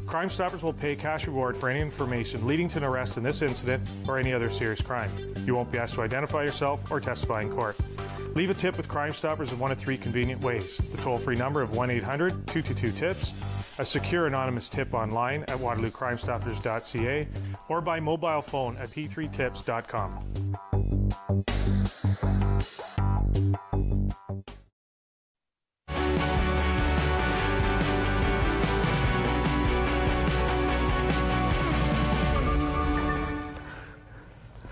Crime 0.06 0.30
Stoppers 0.30 0.64
will 0.64 0.74
pay 0.74 0.96
cash 0.96 1.26
reward 1.26 1.58
for 1.58 1.70
any 1.70 1.82
information 1.82 2.46
leading 2.46 2.68
to 2.70 2.78
an 2.78 2.84
arrest 2.84 3.18
in 3.18 3.24
this 3.24 3.42
incident 3.42 3.88
or 4.08 4.20
any 4.20 4.34
other 4.34 4.50
serious 4.50 4.82
crime. 4.82 5.12
You 5.46 5.56
won't 5.56 5.72
be 5.72 5.78
asked 5.78 5.96
to 5.96 6.02
identify 6.02 6.44
yourself 6.44 6.92
or 6.92 7.00
testify 7.00 7.42
in 7.42 7.50
court. 7.50 7.76
Leave 8.36 8.50
a 8.50 8.54
tip 8.54 8.78
with 8.78 8.88
Crime 8.88 9.14
Stoppers 9.14 9.52
in 9.52 9.60
one 9.60 9.72
of 9.72 9.80
three 9.80 9.98
convenient 9.98 10.42
ways 10.42 10.78
the 10.92 10.98
toll 10.98 11.18
free 11.18 11.36
number 11.36 11.62
of 11.62 11.76
1 11.76 11.90
800 11.90 12.32
222 12.48 12.92
TIPS, 12.92 13.34
a 13.80 13.86
secure 13.86 14.28
anonymous 14.28 14.70
tip 14.70 14.94
online 14.94 15.42
at 15.44 15.58
waterloocrimestoppers.ca, 15.58 17.28
or 17.70 17.82
by 17.82 18.00
mobile 18.00 18.42
phone 18.42 18.78
at 18.78 18.92
p3tips.com. 18.92 21.55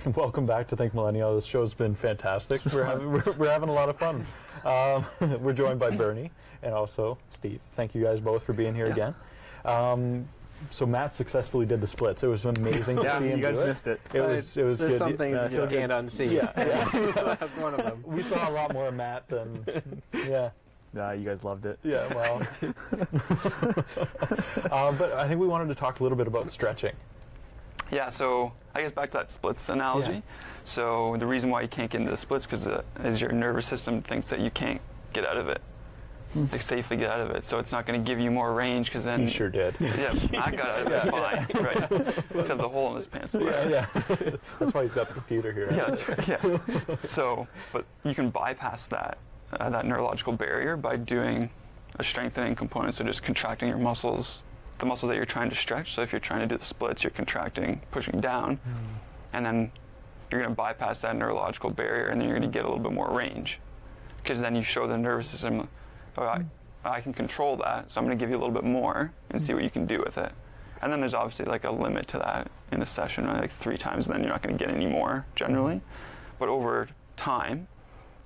Welcome 0.15 0.45
back 0.45 0.67
to 0.69 0.75
Think 0.75 0.93
Millennial. 0.93 1.35
This 1.35 1.45
show's 1.45 1.73
been 1.73 1.95
fantastic. 1.95 2.61
We're 2.73 2.83
having, 2.83 3.11
we're, 3.11 3.23
we're 3.37 3.49
having 3.51 3.69
a 3.69 3.73
lot 3.73 3.89
of 3.89 3.97
fun. 3.97 4.25
Um, 4.65 5.05
we're 5.41 5.53
joined 5.53 5.79
by 5.79 5.89
Bernie 5.95 6.31
and 6.61 6.73
also 6.73 7.17
Steve. 7.29 7.59
Thank 7.75 7.95
you 7.95 8.03
guys 8.03 8.19
both 8.19 8.43
for 8.43 8.53
being 8.53 8.75
here 8.75 8.87
Yeah. 8.87 8.93
again. 8.93 9.15
Um, 9.65 10.27
so 10.69 10.85
Matt 10.85 11.13
successfully 11.15 11.65
did 11.65 11.81
the 11.81 11.87
splits. 11.87 12.23
It 12.23 12.27
was 12.27 12.45
amazing 12.45 12.97
to 12.97 13.03
Yeah, 13.03 13.19
see 13.19 13.25
him 13.29 13.37
you 13.39 13.43
guys 13.43 13.55
do 13.57 13.63
it. 13.63 13.67
missed 13.67 13.87
it. 13.87 14.01
It 14.13 14.21
was 14.21 14.55
it 14.57 14.63
was 14.63 14.79
There's 14.79 14.91
good. 14.93 14.97
some 14.97 15.17
things 15.17 15.35
Yeah, 15.35 15.43
you 15.49 15.57
just 15.57 15.69
good. 15.69 15.79
can't 15.79 15.91
unsee. 15.91 16.31
Yeah, 16.31 16.51
yeah. 16.57 17.35
That's 17.39 17.57
one 17.57 17.73
of 17.73 17.83
them. 17.83 18.03
We 18.05 18.23
saw 18.23 18.49
a 18.49 18.51
lot 18.51 18.73
more 18.73 18.87
of 18.87 18.93
Matt 18.95 19.27
than 19.27 19.65
yeah. 20.13 20.51
Nah, 20.93 21.11
you 21.11 21.25
guys 21.25 21.43
loved 21.43 21.65
it. 21.65 21.79
Yeah, 21.83 22.07
well. 22.13 22.41
uh, 24.71 24.91
but 24.93 25.11
I 25.13 25.27
think 25.27 25.41
we 25.41 25.47
wanted 25.47 25.67
to 25.69 25.75
talk 25.75 25.99
a 25.99 26.03
little 26.03 26.17
bit 26.17 26.27
about 26.27 26.49
stretching. 26.51 26.93
Yeah, 27.93 28.09
so 28.09 28.51
I 28.73 28.81
guess 28.81 28.91
back 28.91 29.11
to 29.11 29.17
that 29.19 29.31
splits 29.31 29.69
analogy. 29.69 30.13
Yeah. 30.13 30.21
So 30.65 31.15
the 31.19 31.27
reason 31.27 31.49
why 31.49 31.61
you 31.61 31.67
can't 31.67 31.91
get 31.91 31.99
into 32.01 32.11
the 32.11 32.17
splits 32.17 32.45
because 32.45 32.67
uh, 32.67 32.81
is 33.03 33.21
your 33.21 33.31
nervous 33.31 33.67
system 33.67 34.01
thinks 34.01 34.29
that 34.29 34.39
you 34.39 34.49
can't 34.51 34.81
get 35.11 35.25
out 35.25 35.37
of 35.37 35.47
it, 35.49 35.61
like 36.51 36.61
safely 36.61 36.97
get 36.97 37.11
out 37.11 37.21
of 37.21 37.29
it. 37.31 37.45
So 37.45 37.59
it's 37.59 37.71
not 37.71 37.85
going 37.85 38.03
to 38.03 38.07
give 38.09 38.19
you 38.19 38.31
more 38.31 38.53
range 38.53 38.87
because 38.87 39.03
then 39.03 39.21
You 39.21 39.27
sure 39.27 39.49
did. 39.49 39.75
Yeah, 39.79 40.13
I 40.41 40.51
got 40.51 40.69
out 40.69 40.87
of 40.87 40.91
it 40.91 41.11
fine, 41.51 41.63
right? 41.63 42.17
Except 42.35 42.59
the 42.59 42.69
hole 42.69 42.89
in 42.91 42.95
his 42.95 43.07
pants. 43.07 43.33
Yeah, 43.33 43.67
yeah. 43.67 43.85
That's 44.59 44.73
why 44.73 44.83
he's 44.83 44.93
got 44.93 45.09
the 45.09 45.13
computer 45.13 45.51
here. 45.53 45.71
Yeah, 45.71 45.89
that's 45.91 46.07
right. 46.09 46.27
Yeah. 46.27 46.95
So, 47.05 47.47
but 47.71 47.85
you 48.03 48.15
can 48.15 48.29
bypass 48.31 48.87
that 48.87 49.17
uh, 49.59 49.69
that 49.69 49.85
neurological 49.85 50.33
barrier 50.33 50.75
by 50.77 50.95
doing 50.95 51.49
a 51.99 52.03
strengthening 52.03 52.55
component. 52.55 52.95
So 52.95 53.03
just 53.03 53.21
contracting 53.21 53.69
your 53.69 53.77
muscles, 53.77 54.43
the 54.79 54.85
muscles 54.85 55.09
that 55.09 55.15
you're 55.15 55.25
trying 55.25 55.49
to 55.49 55.55
stretch. 55.55 55.93
So 55.93 56.01
if 56.01 56.11
you're 56.11 56.19
trying 56.19 56.41
to 56.41 56.47
do 56.47 56.57
the 56.57 56.65
splits, 56.65 57.03
you're 57.03 57.11
contracting, 57.11 57.81
pushing 57.91 58.19
down, 58.19 58.57
hmm. 58.57 58.71
and 59.33 59.45
then 59.45 59.71
you're 60.31 60.41
going 60.41 60.51
to 60.51 60.55
bypass 60.55 61.01
that 61.01 61.15
neurological 61.15 61.69
barrier, 61.69 62.07
and 62.07 62.19
then 62.19 62.27
you're 62.27 62.37
going 62.37 62.49
to 62.49 62.53
get 62.53 62.65
a 62.65 62.67
little 62.67 62.83
bit 62.83 62.93
more 62.93 63.11
range, 63.11 63.59
because 64.21 64.41
then 64.41 64.55
you 64.55 64.61
show 64.61 64.87
the 64.87 64.97
nervous 64.97 65.29
system, 65.29 65.67
oh, 66.17 66.23
I, 66.23 66.37
hmm. 66.39 66.47
I 66.85 67.01
can 67.01 67.13
control 67.13 67.55
that. 67.57 67.89
So 67.89 67.99
I'm 67.99 68.05
going 68.05 68.17
to 68.17 68.21
give 68.21 68.29
you 68.29 68.35
a 68.35 68.39
little 68.39 68.53
bit 68.53 68.65
more 68.65 69.13
and 69.29 69.41
see 69.41 69.53
hmm. 69.53 69.57
what 69.57 69.63
you 69.63 69.69
can 69.69 69.85
do 69.85 69.99
with 69.99 70.17
it. 70.17 70.31
And 70.81 70.91
then 70.91 70.99
there's 70.99 71.13
obviously 71.13 71.45
like 71.45 71.63
a 71.63 71.71
limit 71.71 72.07
to 72.09 72.17
that 72.17 72.51
in 72.73 72.81
a 72.81 72.85
session, 72.85 73.25
right? 73.25 73.39
like 73.39 73.55
three 73.57 73.77
times, 73.77 74.07
and 74.07 74.13
then 74.13 74.21
you're 74.21 74.31
not 74.31 74.41
going 74.41 74.57
to 74.57 74.65
get 74.65 74.73
any 74.73 74.85
more 74.85 75.25
generally. 75.33 75.79
But 76.39 76.49
over 76.49 76.89
time, 77.15 77.67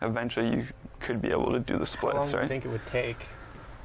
eventually 0.01 0.49
you 0.49 0.67
could 0.99 1.21
be 1.21 1.29
able 1.29 1.51
to 1.51 1.59
do 1.59 1.77
the 1.77 1.85
splits, 1.85 2.15
How 2.15 2.23
long 2.23 2.31
do 2.31 2.37
you 2.41 2.47
think 2.47 2.65
it 2.65 2.69
would 2.69 2.87
take? 2.87 3.17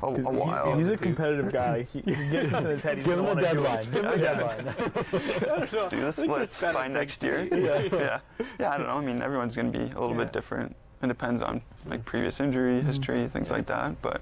A, 0.03 0.07
a 0.07 0.11
while. 0.33 0.77
He's 0.77 0.89
a 0.89 0.97
competitive 0.97 1.53
guy. 1.53 1.83
He, 1.83 2.01
he 2.01 2.29
gets 2.29 2.53
in 2.53 2.65
his 2.65 2.83
head. 2.83 2.99
He 2.99 3.05
Give 3.05 3.19
him 3.19 3.25
a 3.25 3.29
wanna 3.29 3.41
do 3.43 3.47
it. 3.47 3.53
deadline. 3.55 3.85
Give 3.93 4.05
him 4.05 4.13
a 4.13 4.19
deadline. 4.19 5.91
do 5.91 6.01
the 6.01 6.13
splits 6.13 6.61
by 6.61 6.89
next 6.89 7.23
year. 7.23 7.49
Yeah. 7.53 7.83
yeah. 7.93 8.21
Yeah, 8.59 8.71
I 8.73 8.79
don't 8.79 8.87
know. 8.89 8.97
I 8.99 9.01
mean, 9.01 9.23
everyone's 9.23 9.55
going 9.55 9.73
to 9.73 9.79
be 9.79 9.85
a 9.85 10.01
little 10.01 10.17
bit 10.17 10.33
different. 10.33 10.75
It 11.03 11.07
depends 11.09 11.41
on 11.43 11.63
like 11.87 12.05
previous 12.05 12.41
injury 12.41 12.79
Mm-hmm. 12.79 12.87
history, 12.89 13.29
things 13.29 13.51
like 13.51 13.67
that. 13.67 14.01
But 14.03 14.21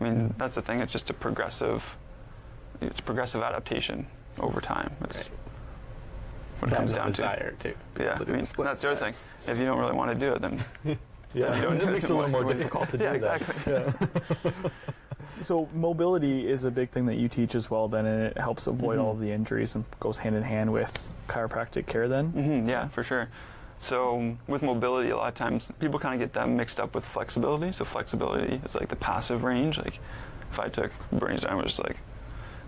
I 0.00 0.04
mean, 0.04 0.34
that's 0.38 0.54
the 0.54 0.62
thing. 0.62 0.80
It's 0.80 0.92
just 0.92 1.10
a 1.10 1.14
progressive. 1.14 1.96
It's 2.80 3.00
progressive 3.00 3.42
adaptation 3.42 4.06
over 4.40 4.60
time. 4.60 4.94
It's 5.04 5.28
what 6.60 6.68
it 6.68 6.70
Depends 6.70 6.92
comes 6.92 6.92
down 6.94 7.06
to. 7.06 7.12
desire, 7.12 7.54
too. 7.60 7.74
Yeah, 8.00 8.18
I 8.20 8.24
mean, 8.30 8.46
that's 8.58 8.80
the 8.82 8.90
other 8.90 8.96
thing. 8.96 9.14
If 9.46 9.58
you 9.58 9.64
don't 9.66 9.78
really 9.78 9.94
want 9.94 10.10
to 10.10 10.14
do 10.18 10.32
it, 10.32 10.40
then 10.42 10.64
Yeah, 11.36 11.54
you 11.56 11.62
don't 11.62 11.80
it 11.80 11.86
makes 11.92 12.04
it 12.06 12.10
a 12.10 12.14
little 12.14 12.30
more 12.30 12.52
difficult 12.52 12.90
to 12.90 12.98
yeah, 12.98 13.12
do 13.12 13.18
that. 13.20 13.40
exactly. 13.40 13.72
Yeah. 13.72 14.70
So 15.42 15.68
mobility 15.74 16.48
is 16.48 16.64
a 16.64 16.70
big 16.70 16.88
thing 16.88 17.04
that 17.06 17.16
you 17.16 17.28
teach 17.28 17.54
as 17.54 17.70
well. 17.70 17.88
Then, 17.88 18.06
and 18.06 18.22
it 18.22 18.38
helps 18.38 18.66
avoid 18.66 18.98
Mhm. 18.98 19.02
all 19.04 19.10
of 19.12 19.20
the 19.20 19.30
injuries 19.30 19.74
and 19.74 19.84
goes 20.00 20.16
hand 20.16 20.34
in 20.34 20.42
hand 20.42 20.72
with 20.72 21.12
chiropractic 21.28 21.84
care. 21.86 22.08
Then, 22.08 22.28
hmm 22.30 22.66
yeah, 22.68 22.88
for 22.88 23.02
sure. 23.02 23.28
So 23.78 24.34
with 24.48 24.62
mobility, 24.62 25.10
a 25.10 25.16
lot 25.16 25.28
of 25.28 25.34
times 25.34 25.70
people 25.78 25.98
kind 26.00 26.14
of 26.14 26.20
get 26.26 26.32
that 26.40 26.48
mixed 26.48 26.80
up 26.80 26.94
with 26.94 27.04
flexibility. 27.04 27.70
So 27.72 27.84
flexibility 27.84 28.62
is 28.64 28.74
like 28.74 28.88
the 28.88 28.96
passive 28.96 29.44
range. 29.44 29.76
Like 29.76 30.00
if 30.50 30.58
I 30.58 30.68
took 30.70 30.90
Bernie's 31.12 31.44
arm, 31.44 31.58
was 31.58 31.66
just 31.66 31.82
like 31.86 31.98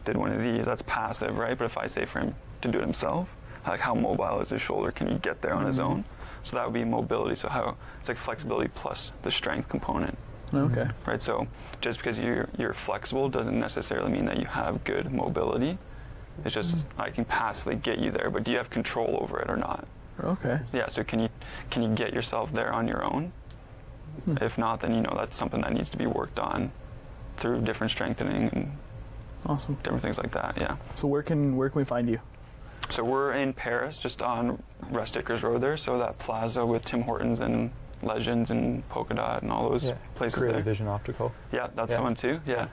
did 0.05 0.19
one 0.19 0.31
of 0.31 0.43
these, 0.43 0.67
that's 0.67 0.83
passive, 0.83 1.39
right? 1.39 1.57
But 1.57 1.65
if 1.65 1.79
I 1.79 1.87
say 1.87 2.05
for 2.05 2.19
him 2.21 2.35
to 2.61 2.69
do 2.71 2.79
it 2.79 2.83
himself, 2.83 3.31
like 3.67 3.81
how 3.81 3.95
mobile 3.95 4.41
is 4.43 4.51
his 4.51 4.61
shoulder? 4.61 4.91
Can 4.93 5.09
he 5.09 5.15
get 5.17 5.41
there 5.41 5.55
on 5.55 5.65
his 5.65 5.79
own? 5.79 6.05
So 6.45 6.57
that 6.57 6.65
would 6.65 6.75
be 6.75 6.85
mobility. 6.85 7.37
So 7.37 7.49
how 7.49 7.77
it's 8.01 8.09
like 8.09 8.19
flexibility 8.19 8.71
plus 8.75 9.13
the 9.23 9.31
strength 9.31 9.69
component. 9.69 10.17
okay. 10.55 10.89
Right. 11.07 11.21
So 11.21 11.47
just 11.81 11.99
because 11.99 12.19
you're 12.19 12.49
you're 12.59 12.75
flexible 12.75 13.29
doesn't 13.29 13.59
necessarily 13.59 14.11
mean 14.11 14.25
that 14.27 14.39
you 14.39 14.47
have 14.47 14.83
good 14.85 15.13
mobility. 15.13 15.79
It's 16.45 16.55
just 16.55 16.87
mm-hmm. 16.89 17.01
I 17.01 17.11
can 17.11 17.25
passively 17.25 17.75
get 17.77 17.99
you 17.99 18.11
there, 18.11 18.31
but 18.31 18.45
do 18.45 18.53
you 18.53 18.59
have 18.59 18.71
control 18.71 19.19
over 19.21 19.41
it 19.41 19.51
or 19.51 19.57
not? 19.57 19.87
Okay. 20.23 20.61
Yeah. 20.73 20.89
So 20.89 21.05
can 21.05 21.21
you 21.21 21.29
can 21.71 21.83
you 21.83 21.95
get 21.95 22.13
yourself 22.13 22.53
there 22.53 22.73
on 22.73 22.89
your 22.89 23.05
own? 23.05 23.33
Hmm. 24.25 24.37
If 24.41 24.59
not, 24.59 24.81
then 24.81 24.95
you 24.95 25.03
know 25.03 25.15
that's 25.17 25.37
something 25.37 25.61
that 25.61 25.73
needs 25.73 25.91
to 25.91 25.97
be 25.97 26.07
worked 26.07 26.39
on 26.39 26.73
through 27.37 27.61
different 27.63 27.91
strengthening 27.91 28.49
and 28.53 28.73
Awesome. 29.47 29.75
different 29.77 30.03
things 30.03 30.19
like 30.19 30.33
that. 30.33 30.57
Yeah. 30.61 30.77
So 30.97 31.07
where 31.07 31.23
can 31.23 31.57
where 31.57 31.69
can 31.71 31.79
we 31.79 31.85
find 31.85 32.09
you? 32.09 32.21
So 32.91 33.05
we're 33.05 33.33
in 33.33 33.53
Paris, 33.53 33.99
just 33.99 34.23
on 34.23 34.63
Rest 34.91 35.17
Acres 35.17 35.43
Road 35.43 35.61
there. 35.61 35.77
So 35.77 35.99
that 35.99 36.19
plaza 36.19 36.65
with 36.65 36.85
Tim 36.85 37.03
Hortons 37.03 37.41
and 37.41 37.71
Legends 38.03 38.51
and 38.51 38.89
Polka 38.89 39.15
Dot 39.15 39.43
and 39.43 39.51
all 39.53 39.69
those 39.71 39.85
Yeah. 39.87 39.95
places 40.15 40.39
Creative 40.39 40.57
there. 40.65 40.73
Vision 40.73 40.89
Optical. 40.89 41.33
Yeah, 41.53 41.67
that's 41.75 41.91
Yeah. 41.91 41.97
the 41.99 42.03
one 42.03 42.15
too. 42.15 42.41
Yeah. 42.47 42.67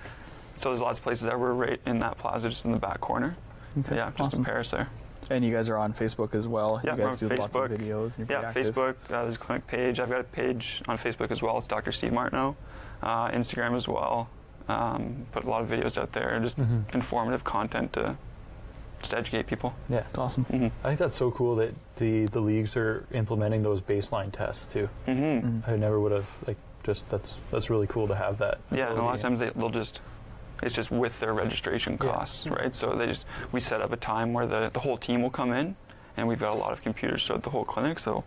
So 0.58 0.70
there's 0.70 0.82
lots 0.82 1.00
of 1.00 1.04
places 1.04 1.26
that 1.26 1.38
we're 1.40 1.52
right 1.54 1.82
in 1.86 2.00
that 2.00 2.18
plaza, 2.18 2.48
just 2.50 2.64
in 2.66 2.72
the 2.72 2.78
back 2.78 3.02
corner. 3.02 3.36
Okay, 3.80 3.96
Yeah, 3.98 4.10
just 4.12 4.22
awesome. 4.22 4.40
in 4.40 4.46
Paris 4.46 4.72
there. 4.72 4.88
And 5.32 5.44
you 5.44 5.52
guys 5.52 5.70
are 5.70 5.78
on 5.78 5.92
Facebook 5.92 6.34
as 6.36 6.48
well. 6.48 6.80
Yeah, 6.84 6.92
you 6.96 6.98
guys 7.04 7.22
on 7.22 7.28
do 7.30 7.36
Facebook. 7.36 7.40
lots 7.40 7.56
of 7.56 7.72
videos. 7.72 8.18
And 8.20 8.30
yeah, 8.30 8.40
active. 8.42 8.74
Facebook. 8.76 8.96
Uh, 9.12 9.24
there's 9.24 9.36
a 9.36 9.40
clinic 9.40 9.68
page. 9.68 10.00
I've 10.00 10.10
got 10.10 10.22
a 10.22 10.24
page 10.24 10.82
on 10.88 10.98
Facebook 10.98 11.32
as 11.32 11.42
well. 11.42 11.58
It's 11.58 11.68
Dr. 11.68 11.92
Steve 11.92 12.14
Martineau. 12.14 12.56
Uh, 13.04 13.30
Instagram 13.32 13.76
as 13.76 13.88
well. 13.88 14.30
Um, 14.70 15.26
put 15.32 15.44
a 15.44 15.50
lot 15.50 15.62
of 15.62 15.68
videos 15.68 15.98
out 16.00 16.12
there, 16.14 16.40
just 16.40 16.58
Mhm. 16.60 16.94
informative 16.94 17.44
content 17.44 17.94
to 17.94 18.16
just 19.02 19.14
educate 19.14 19.48
people. 19.48 19.74
Yeah, 19.90 20.04
it's 20.10 20.18
awesome. 20.18 20.46
I 20.84 20.88
think 20.88 21.00
that's 21.00 21.16
so 21.16 21.32
cool 21.32 21.56
that 21.58 21.74
the 21.98 22.26
the 22.26 22.40
leagues 22.40 22.76
are 22.76 23.06
implementing 23.12 23.64
those 23.64 23.82
baseline 23.82 24.32
tests 24.32 24.72
too. 24.72 24.90
Mm-hmm. 25.08 25.70
I 25.70 25.76
never 25.76 26.00
would 26.00 26.12
have 26.12 26.30
like 26.48 26.58
just 26.84 27.10
that's 27.10 27.40
that's 27.52 27.70
really 27.70 27.88
cool 27.88 28.08
to 28.08 28.16
have 28.16 28.38
that. 28.40 28.60
Yeah, 28.72 28.90
and 28.90 29.00
a 29.00 29.04
lot 29.04 29.16
of 29.16 29.22
times 29.22 29.40
they, 29.40 29.50
they'll 29.56 29.70
just 29.70 30.02
it's 30.64 30.74
just 30.76 30.90
with 30.92 31.20
their 31.20 31.34
registration 31.34 31.98
costs, 31.98 32.48
right? 32.48 32.76
So 32.76 32.94
they 32.96 33.08
just 33.08 33.26
we 33.52 33.60
set 33.60 33.82
up 33.82 33.92
a 33.92 33.98
time 33.98 34.34
where 34.34 34.46
the 34.48 34.70
the 34.74 34.80
whole 34.80 34.98
team 34.98 35.22
will 35.22 35.30
come 35.32 35.52
in, 35.52 35.76
and 36.18 36.28
we've 36.28 36.40
got 36.40 36.52
a 36.52 36.60
lot 36.60 36.72
of 36.74 36.82
computers 36.82 37.26
throughout 37.26 37.44
the 37.44 37.50
whole 37.50 37.66
clinic, 37.66 38.00
so 38.00 38.24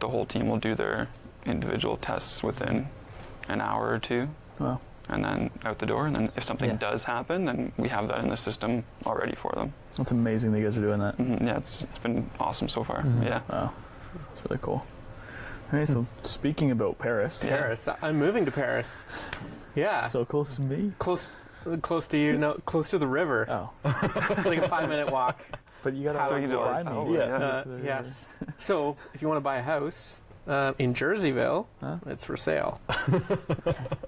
the 0.00 0.08
whole 0.08 0.26
team 0.26 0.48
will 0.48 0.58
do 0.58 0.74
their 0.74 1.08
individual 1.46 1.96
tests 1.96 2.42
within 2.42 2.88
an 3.48 3.60
hour 3.60 3.90
or 3.90 3.98
two. 3.98 4.28
Wow. 4.58 4.80
And 5.08 5.24
then 5.24 5.50
out 5.64 5.78
the 5.80 5.86
door, 5.86 6.06
and 6.06 6.14
then 6.14 6.32
if 6.36 6.44
something 6.44 6.70
Yeah. 6.70 6.76
does 6.76 7.04
happen, 7.04 7.44
then 7.44 7.72
we 7.76 7.88
have 7.88 8.08
that 8.08 8.18
in 8.20 8.30
the 8.30 8.36
system 8.36 8.84
already 9.04 9.34
for 9.34 9.52
them. 9.52 9.74
That's 9.96 10.10
amazing 10.12 10.52
that 10.52 10.58
you 10.58 10.64
guys 10.64 10.76
are 10.78 10.80
doing 10.80 11.00
that. 11.00 11.16
Mhm, 11.18 11.44
Yeah, 11.44 11.56
it's 11.58 11.82
it's 11.82 11.98
been 11.98 12.30
awesome 12.40 12.68
so 12.68 12.82
far. 12.82 13.02
Mhm. 13.02 13.24
Yeah. 13.24 13.40
Wow. 13.50 13.72
That's 14.28 14.42
really 14.48 14.60
cool. 14.62 14.84
All 15.72 15.78
right, 15.78 15.88
so 15.88 16.06
speaking 16.22 16.70
about 16.70 16.98
Paris. 16.98 17.44
Paris. 17.46 17.88
I'm 18.02 18.18
moving 18.18 18.44
to 18.44 18.50
Paris. 18.50 19.04
Yeah. 19.74 20.06
So 20.06 20.24
close 20.24 20.56
to 20.56 20.62
me. 20.62 20.92
Close, 20.98 21.30
close 21.80 22.06
to 22.08 22.18
you. 22.18 22.36
No, 22.36 22.54
close 22.66 22.88
to 22.90 22.98
the 22.98 23.06
river. 23.06 23.46
Oh. 23.48 23.70
like 24.44 24.58
a 24.58 24.68
five 24.68 24.88
minute 24.88 25.10
walk. 25.10 25.40
But 25.82 25.94
you 25.94 26.04
got 26.04 26.14
How 26.16 26.28
to 26.28 26.40
you 26.40 26.46
do 26.46 26.56
buy 26.58 26.80
it. 26.82 26.84
me. 26.86 26.92
Oh, 26.92 27.14
Uh, 27.16 27.64
yes. 27.82 28.28
so 28.56 28.96
if 29.14 29.20
you 29.20 29.26
want 29.28 29.36
to 29.38 29.42
buy 29.42 29.56
a 29.56 29.62
house 29.62 30.20
uh, 30.46 30.72
in 30.78 30.94
Jerseyville, 30.94 31.66
it's 32.06 32.24
for 32.24 32.36
sale. 32.36 32.80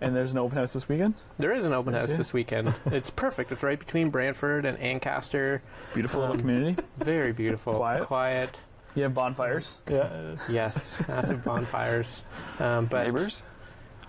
And 0.00 0.14
there's 0.14 0.32
an 0.32 0.38
open 0.38 0.58
house 0.58 0.74
this 0.74 0.86
weekend. 0.88 1.14
There 1.38 1.52
is 1.52 1.64
an 1.64 1.72
open 1.72 1.94
house 1.94 2.10
Yeah. 2.10 2.16
this 2.18 2.32
weekend. 2.34 2.74
It's 2.86 3.08
perfect. 3.08 3.50
It's 3.52 3.62
right 3.62 3.78
between 3.78 4.10
Brantford 4.10 4.66
and 4.66 4.78
Ancaster. 4.78 5.62
Beautiful 5.94 6.20
little 6.20 6.34
Um, 6.34 6.40
community. 6.40 6.82
Very 6.98 7.32
beautiful. 7.32 7.74
Quiet. 7.76 8.04
Quiet. 8.04 8.50
You 8.94 9.04
have 9.04 9.14
bonfires. 9.14 9.80
Yeah. 9.90 10.36
Yes, 10.50 11.02
massive 11.08 11.42
bonfires. 11.44 12.22
Um, 12.60 12.84
but 12.86 13.04
Neighbors? 13.04 13.42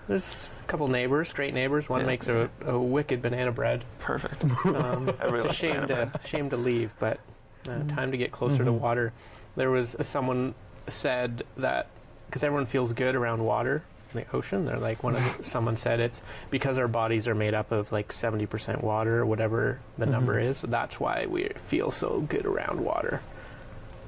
There's 0.09 0.49
a 0.63 0.67
couple 0.67 0.87
neighbors, 0.89 1.31
great 1.33 1.53
neighbors. 1.53 1.87
One 1.89 2.01
Yeah. 2.01 2.07
makes 2.07 2.27
a, 2.27 2.49
a 2.65 2.77
wicked 2.77 3.21
banana 3.21 3.51
bread. 3.53 3.85
Perfect. 3.99 4.43
Um, 4.65 5.09
it's 5.21 5.45
a 5.45 5.53
shame 5.53 5.73
to 5.81 5.87
banana 5.87 6.19
shame 6.25 6.49
to 6.49 6.57
leave, 6.57 6.93
but 6.99 7.19
uh, 7.69 7.83
time 7.87 8.11
to 8.11 8.17
get 8.17 8.31
closer 8.33 8.65
to 8.65 8.71
Mhm. 8.71 8.79
water. 8.79 9.13
There 9.55 9.71
was 9.71 9.95
someone 10.01 10.53
said 10.87 11.43
that 11.57 11.87
because 12.35 12.43
everyone 12.43 12.65
feels 12.65 12.91
good 12.91 13.15
around 13.15 13.45
water, 13.45 13.81
in 14.13 14.19
the 14.19 14.35
ocean. 14.35 14.65
They're 14.65 14.77
like 14.77 15.01
one 15.03 15.15
of 15.15 15.23
the, 15.37 15.43
someone 15.45 15.77
said 15.77 16.01
it's 16.01 16.19
because 16.49 16.77
our 16.77 16.89
bodies 16.89 17.29
are 17.29 17.33
made 17.33 17.53
up 17.53 17.71
of 17.71 17.93
like 17.93 18.11
seventy 18.11 18.45
percent 18.45 18.83
water, 18.83 19.19
or 19.21 19.25
whatever 19.25 19.79
the 19.97 20.05
number 20.05 20.35
Mhm. 20.35 20.43
is. 20.49 20.61
That's 20.61 20.99
why 20.99 21.27
we 21.29 21.45
feel 21.55 21.91
so 21.91 22.19
good 22.27 22.45
around 22.45 22.81
water. 22.83 23.21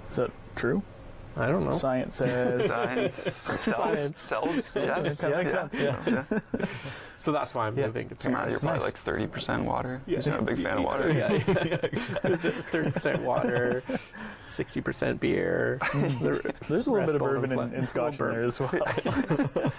Is 0.10 0.18
that 0.18 0.32
true? 0.58 0.82
I 1.38 1.48
don't 1.48 1.64
know. 1.66 1.72
Science 1.72 2.16
says. 2.22 2.68
Science. 2.70 3.14
Cells. 3.16 4.16
Cells. 4.18 4.76
Yeah. 4.76 5.00
It 5.00 5.20
kinda 5.20 5.38
makes 5.38 5.52
sense, 5.52 5.74
yeah. 5.76 6.24
So 7.20 7.32
that's 7.32 7.56
why 7.56 7.66
I'm 7.68 7.76
Yeah. 7.78 7.88
moving 7.88 8.10
to 8.10 8.16
So 8.20 8.30
Matt, 8.30 8.50
you're 8.52 8.60
probably 8.60 8.80
like 8.86 9.04
30% 9.04 9.64
water. 9.66 10.02
Yeah. 10.06 10.20
You're 10.22 10.36
not 10.36 10.44
a 10.44 10.46
big 10.46 10.62
fan 10.64 10.78
of 10.78 10.84
water. 10.84 11.12
Yeah, 11.12 11.30
thirty 12.72 12.92
percent 12.92 13.22
water, 13.24 13.84
sixty 14.40 14.82
percent 14.82 15.20
beer. 15.20 15.80
The 15.94 16.54
There's 16.70 16.86
a 16.88 16.92
little 16.92 16.96
rest 16.96 17.08
bit 17.08 17.16
of 17.16 17.22
bourbon 17.22 17.52
in, 17.52 17.74
in 17.74 17.88
Scotch 17.88 18.14
in 18.14 18.18
bourbon. 18.20 18.36
there 18.36 18.44
as 18.46 18.60
well. 18.60 19.72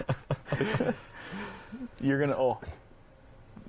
You're 2.01 2.19
gonna 2.19 2.35
oh. 2.37 2.59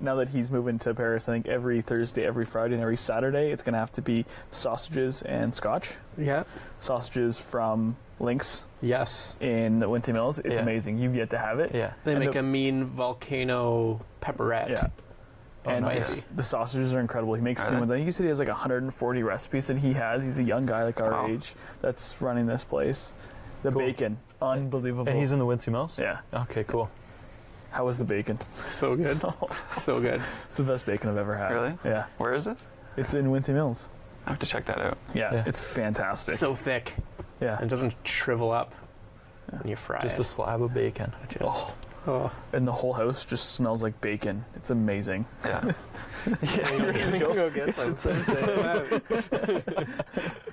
Now 0.01 0.15
that 0.15 0.29
he's 0.29 0.49
moving 0.51 0.79
to 0.79 0.93
Paris, 0.95 1.29
I 1.29 1.33
think 1.33 1.47
every 1.47 1.81
Thursday, 1.81 2.25
every 2.25 2.43
Friday, 2.45 2.73
and 2.73 2.81
every 2.81 2.97
Saturday, 2.97 3.51
it's 3.51 3.61
gonna 3.61 3.77
have 3.77 3.91
to 3.93 4.01
be 4.01 4.25
sausages 4.49 5.21
and 5.21 5.53
Scotch. 5.53 5.93
Yeah. 6.17 6.43
Sausages 6.79 7.37
from 7.37 7.95
Lynx. 8.19 8.65
Yes. 8.81 9.35
In 9.39 9.79
the 9.79 9.85
Wincey 9.87 10.11
Mills, 10.11 10.39
it's 10.39 10.55
Yeah. 10.55 10.61
amazing. 10.63 10.97
You've 10.97 11.15
yet 11.15 11.29
to 11.29 11.37
have 11.37 11.59
it. 11.59 11.73
Yeah. 11.75 11.93
They 12.03 12.11
And 12.13 12.19
make 12.19 12.31
the- 12.33 12.39
a 12.39 12.43
mean 12.43 12.85
volcano 12.85 14.01
pepperette. 14.21 14.69
Yeah. 14.69 14.87
Oh, 15.63 15.69
and 15.69 15.77
spicy. 15.85 16.23
The 16.35 16.41
sausages 16.41 16.95
are 16.95 16.99
incredible. 16.99 17.35
He 17.35 17.41
makes 17.41 17.67
Are 17.67 17.71
new 17.71 17.77
ones. 17.79 17.91
I 17.91 17.95
think 17.95 18.05
he 18.05 18.11
said 18.11 18.23
he 18.23 18.29
has 18.29 18.39
like 18.39 18.49
140 18.49 19.21
recipes 19.21 19.67
that 19.67 19.77
he 19.77 19.93
has. 19.93 20.23
He's 20.23 20.39
a 20.39 20.43
young 20.43 20.65
guy 20.65 20.83
like 20.83 20.99
our 20.99 21.11
Wow. 21.11 21.27
age 21.27 21.53
that's 21.81 22.19
running 22.19 22.47
this 22.47 22.63
place. 22.63 23.13
The 23.61 23.69
bacon, 23.69 24.17
unbelievable. 24.41 25.07
And 25.07 25.19
he's 25.19 25.31
in 25.31 25.37
the 25.37 25.45
Wincey 25.45 25.71
Mills. 25.71 25.99
Yeah. 25.99 26.17
Okay. 26.33 26.63
Cool. 26.63 26.89
How 27.71 27.85
was 27.85 27.97
the 27.97 28.05
bacon? 28.05 28.39
So 28.41 28.95
good. 28.95 29.19
so 29.77 29.99
good. 29.99 30.21
It's 30.45 30.57
the 30.57 30.63
best 30.63 30.85
bacon 30.85 31.09
I've 31.09 31.17
ever 31.17 31.35
had. 31.35 31.51
Really? 31.53 31.77
Yeah. 31.85 32.05
Where 32.17 32.33
is 32.33 32.45
this? 32.45 32.67
It's 32.97 33.13
in 33.13 33.27
Wincey 33.31 33.53
Mills. 33.53 33.87
I 34.25 34.31
have 34.31 34.39
to 34.39 34.45
check 34.45 34.65
that 34.65 34.79
out. 34.79 34.97
Yeah, 35.13 35.33
Yeah. 35.33 35.43
it's 35.47 35.59
fantastic. 35.59 36.35
So 36.35 36.53
thick. 36.53 36.93
Yeah. 37.39 37.57
And 37.59 37.69
doesn't 37.69 37.95
shrivel 38.05 38.51
up 38.51 38.73
when 39.49 39.67
you 39.69 39.75
fry 39.75 39.97
it. 39.97 40.01
Just 40.03 40.17
it. 40.17 40.21
a 40.21 40.23
slab 40.25 40.61
of 40.61 40.73
bacon. 40.73 41.11
Just, 41.29 41.41
Oh. 41.43 41.73
Oh. 42.07 42.31
And 42.53 42.67
the 42.67 42.71
whole 42.71 42.93
house 42.93 43.25
just 43.25 43.51
smells 43.51 43.81
like 43.83 43.99
bacon. 44.01 44.43
It's 44.55 44.69
amazing. 44.69 45.25
Yeah. 45.45 45.71
yeah. 46.43 47.17
Go, 47.17 47.33
go 47.33 47.49
get 47.49 47.75
some. 47.75 47.95
Thursday. 47.95 49.01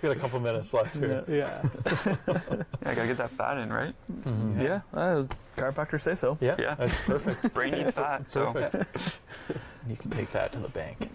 Got 0.03 0.11
a 0.17 0.17
couple 0.17 0.41
minutes 0.41 0.73
left 0.75 0.95
here. 0.97 1.25
yeah. 1.29 1.63
Yeah, 2.81 2.93
I 2.93 2.95
gotta 2.95 3.09
get 3.09 3.17
that 3.19 3.31
fat 3.33 3.59
in, 3.59 3.71
right? 3.73 3.95
Mhm. 4.25 4.63
yeah, 4.63 4.81
that 4.93 5.15
was 5.15 5.29
chiropractors 5.57 6.01
say 6.01 6.15
so. 6.15 6.39
Yeah. 6.41 6.57
Yeah. 6.59 6.75
That's 6.75 6.99
perfect. 7.07 7.53
Brain 7.55 7.73
needs 7.73 7.91
fat, 7.91 8.29
so. 8.31 8.53
Perfect. 8.53 9.19
you 9.89 9.97
can 9.97 10.11
take 10.11 10.31
that 10.31 10.53
to 10.53 10.59
the 10.59 10.69
bank. 10.69 11.11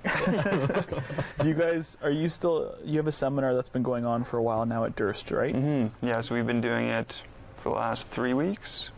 Do 1.39 1.47
you 1.47 1.53
guys 1.55 1.97
are 2.03 2.11
you 2.11 2.29
still 2.29 2.75
you 2.83 2.97
have 2.97 3.07
a 3.07 3.11
seminar 3.11 3.55
that's 3.55 3.69
been 3.69 3.81
going 3.83 4.05
on 4.05 4.23
for 4.23 4.37
a 4.37 4.43
while 4.43 4.65
now 4.65 4.83
at 4.85 4.95
Durst, 4.95 5.31
right? 5.31 5.55
hmm 5.55 5.87
Yeah, 6.01 6.21
so 6.21 6.35
we've 6.35 6.45
been 6.47 6.61
doing 6.61 6.87
it 6.89 7.21
for 7.57 7.69
the 7.69 7.75
last 7.75 8.07
three 8.09 8.33
weeks. 8.33 8.91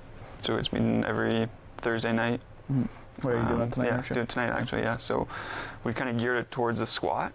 So 0.45 0.57
it's 0.57 0.67
been 0.69 1.03
every 1.05 1.49
Thursday 1.77 2.13
night. 2.13 2.39
Mhm. 2.71 2.87
Where 3.23 3.35
are 3.35 3.37
you 3.39 3.43
doing 3.47 3.53
Um, 3.53 3.59
that 3.61 3.71
tonight? 3.73 3.87
Yeah, 3.87 3.93
aren't 3.95 4.09
you? 4.11 4.13
do 4.13 4.21
it 4.21 4.29
tonight 4.29 4.49
actually. 4.51 4.81
Yeah. 4.83 4.97
So 4.97 5.27
we 5.83 5.91
kind 5.93 6.09
of 6.09 6.17
geared 6.19 6.37
it 6.37 6.51
towards 6.51 6.77
the 6.77 6.85
squat 6.85 7.33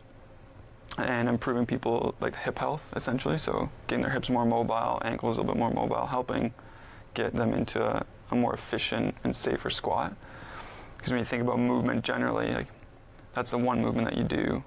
and 0.96 1.28
improving 1.28 1.66
people 1.66 2.14
like 2.20 2.36
hip 2.36 2.58
health 2.61 2.88
essentially. 2.94 3.36
So 3.38 3.68
getting 3.88 4.02
their 4.02 4.12
hips 4.12 4.30
more 4.30 4.44
mobile, 4.44 5.02
ankles 5.04 5.36
a 5.36 5.40
little 5.40 5.52
bit 5.54 5.58
more 5.58 5.72
mobile, 5.72 6.06
helping 6.06 6.54
get 7.14 7.34
them 7.34 7.52
into 7.52 7.84
a, 7.84 8.04
a 8.30 8.36
more 8.36 8.54
efficient 8.54 9.16
and 9.24 9.34
safer 9.34 9.70
squat. 9.70 10.12
Because 10.96 11.11
when 11.11 11.18
you 11.18 11.24
think 11.24 11.42
about 11.42 11.58
movement 11.58 12.04
generally, 12.04 12.52
like 12.54 12.68
that's 13.34 13.50
the 13.50 13.58
one 13.58 13.80
movement 13.80 14.08
that 14.08 14.16
you 14.16 14.22
do 14.24 14.62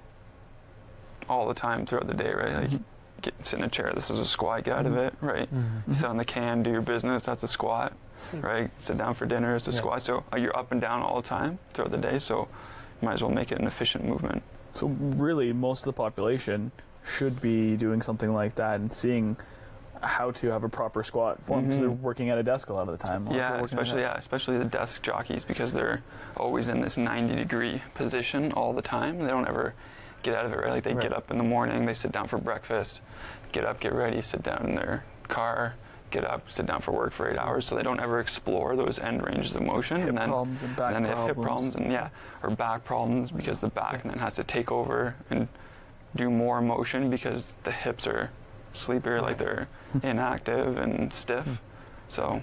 all 1.30 1.48
the 1.48 1.54
time 1.54 1.86
throughout 1.86 2.08
the 2.08 2.14
day, 2.14 2.32
right? 2.34 2.70
Like 2.70 2.80
get 3.24 3.34
sit 3.46 3.58
in 3.58 3.64
a 3.64 3.68
chair, 3.68 3.90
this 3.94 4.10
is 4.10 4.18
a 4.18 4.26
squat, 4.26 4.64
get 4.64 4.74
out 4.76 4.86
of 4.86 4.96
it, 4.96 5.14
right? 5.20 5.48
You 5.88 5.94
sit 5.94 6.04
on 6.04 6.16
the 6.18 6.24
can, 6.24 6.62
do 6.62 6.70
your 6.70 6.82
business, 6.82 7.24
that's 7.24 7.42
a 7.42 7.48
squat, 7.48 7.92
right? 8.40 8.70
Sit 8.80 8.98
down 8.98 9.14
for 9.14 9.24
dinner, 9.26 9.56
it's 9.56 9.66
a 9.66 9.70
Yeah. 9.70 9.76
squat. 9.78 10.02
So 10.02 10.22
uh, 10.32 10.36
you're 10.36 10.56
up 10.56 10.70
and 10.72 10.80
down 10.80 11.02
all 11.02 11.20
the 11.22 11.28
time 11.28 11.58
throughout 11.72 11.90
the 11.90 11.96
day, 11.98 12.18
so 12.18 12.46
you 13.00 13.06
might 13.06 13.14
as 13.14 13.22
well 13.22 13.30
make 13.32 13.50
it 13.50 13.58
an 13.58 13.66
efficient 13.66 14.04
movement. 14.04 14.42
So 14.74 14.88
really, 14.98 15.52
most 15.52 15.80
of 15.80 15.86
the 15.86 15.92
population 15.94 16.70
should 17.04 17.40
be 17.40 17.76
doing 17.76 18.02
something 18.02 18.32
like 18.34 18.54
that 18.56 18.80
and 18.80 18.92
seeing 18.92 19.36
how 20.02 20.30
to 20.32 20.48
have 20.48 20.64
a 20.64 20.68
proper 20.68 21.02
squat 21.02 21.42
form 21.42 21.62
because 21.64 21.78
Mhm. 21.78 21.80
they're 21.80 21.90
working 21.90 22.28
at 22.28 22.36
a 22.36 22.42
desk 22.42 22.68
a 22.68 22.74
lot 22.74 22.88
of 22.88 22.98
the 22.98 23.02
time. 23.02 23.26
A 23.26 23.30
lot 23.30 23.32
of 23.32 23.36
Yeah, 23.38 23.48
people 23.52 23.62
working 23.62 23.78
at 23.78 23.80
a 23.80 23.82
especially 23.84 24.00
yeah, 24.02 24.14
especially 24.18 24.58
the 24.58 24.64
desk 24.66 25.02
jockeys 25.02 25.44
because 25.46 25.72
they're 25.72 26.02
always 26.36 26.68
in 26.68 26.82
this 26.82 26.98
90 26.98 27.34
degree 27.36 27.80
position 27.94 28.52
all 28.52 28.74
the 28.74 28.82
time. 28.82 29.18
They 29.20 29.28
don't 29.28 29.48
ever 29.48 29.72
get 30.24 30.34
out 30.34 30.46
of 30.46 30.52
it. 30.52 30.56
Right? 30.56 30.70
Like 30.70 30.82
they 30.82 30.94
get 30.94 31.12
up 31.12 31.30
in 31.30 31.38
the 31.38 31.44
morning, 31.44 31.86
they 31.86 31.94
sit 31.94 32.10
down 32.10 32.26
for 32.26 32.38
breakfast, 32.38 33.02
get 33.52 33.64
up, 33.64 33.78
get 33.78 33.92
ready, 33.92 34.20
sit 34.22 34.42
down 34.42 34.66
in 34.66 34.74
their 34.74 35.04
car, 35.28 35.74
get 36.10 36.24
up, 36.24 36.50
sit 36.50 36.66
down 36.66 36.80
for 36.80 36.90
work 36.90 37.12
for 37.12 37.30
eight 37.30 37.38
hours. 37.38 37.66
So 37.66 37.76
they 37.76 37.82
don't 37.82 38.00
ever 38.00 38.18
explore 38.18 38.74
those 38.74 38.98
end 38.98 39.24
ranges 39.24 39.54
of 39.54 39.62
motion. 39.62 39.98
Hip 39.98 40.08
and 40.08 40.18
then, 40.18 40.28
problems 40.28 40.62
and 40.62 40.74
back 40.74 40.92
then 40.92 41.02
they 41.02 41.10
have 41.10 41.26
hip 41.26 41.36
problems. 41.36 41.44
problems 41.44 41.74
and 41.76 41.92
yeah, 41.92 42.08
or 42.42 42.50
back 42.50 42.84
problems 42.84 43.30
because 43.30 43.60
the 43.60 43.68
back 43.68 44.02
then 44.02 44.18
has 44.18 44.34
to 44.36 44.44
take 44.44 44.72
over 44.72 45.14
and 45.30 45.46
do 46.16 46.30
more 46.30 46.60
motion 46.60 47.10
because 47.10 47.56
the 47.64 47.72
hips 47.72 48.06
are 48.06 48.30
sleepier, 48.72 49.20
like 49.20 49.38
they're 49.38 49.68
inactive 50.02 50.78
and 50.78 51.12
stiff. 51.12 51.44
Hmm. 51.44 51.54
So 52.08 52.42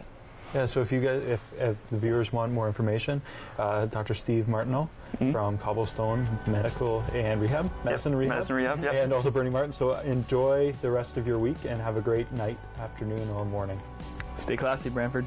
Yeah, 0.54 0.66
so 0.66 0.82
if 0.82 0.92
you 0.92 1.00
guys, 1.00 1.24
if, 1.24 1.54
if 1.58 1.78
the 1.92 1.98
viewers 1.98 2.34
want 2.34 2.52
more 2.52 2.68
information, 2.68 3.22
uh, 3.58 3.86
Dr. 3.86 4.14
Steve 4.14 4.48
Martineau 4.48 4.90
Mhm. 5.20 5.32
from 5.32 5.58
Cobblestone 5.58 6.28
Medical 6.48 7.04
and 7.14 7.42
Rehab, 7.42 7.70
Medicine 7.84 8.14
and 8.14 8.20
Rehab, 8.20 8.36
Medicine 8.36 8.56
Rehab, 8.56 8.80
yep. 8.84 8.94
and 8.96 9.14
also 9.14 9.30
Bernie 9.30 9.50
Martin. 9.50 9.74
So 9.74 9.94
enjoy 10.00 10.74
the 10.82 10.90
rest 10.90 11.18
of 11.18 11.28
your 11.28 11.38
week 11.40 11.58
and 11.68 11.82
have 11.82 11.98
a 11.98 12.02
great 12.02 12.32
night, 12.34 12.58
afternoon, 12.80 13.30
or 13.32 13.44
morning. 13.46 13.80
Stay 14.36 14.56
classy, 14.58 14.90
Brantford. 14.90 15.26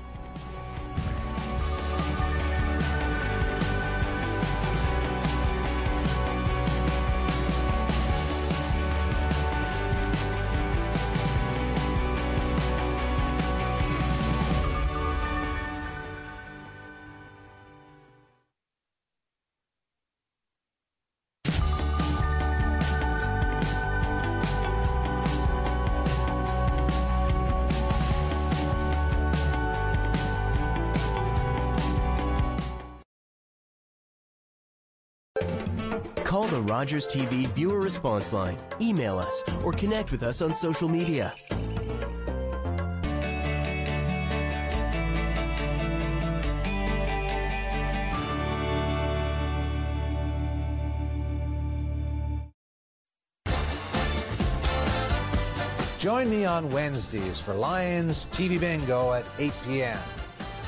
Rogers 36.84 37.08
TV 37.08 37.46
viewer 37.46 37.80
response 37.80 38.30
line, 38.30 38.58
email 38.78 39.16
us, 39.18 39.42
or 39.64 39.72
connect 39.72 40.12
with 40.12 40.22
us 40.22 40.42
on 40.42 40.52
social 40.52 40.86
media. 40.86 41.32
Join 55.98 56.28
me 56.28 56.44
on 56.44 56.70
Wednesdays 56.70 57.40
for 57.40 57.54
Lions 57.54 58.26
TV 58.26 58.60
Bingo 58.60 59.14
at 59.14 59.24
8 59.38 59.52
p.m. 59.66 59.98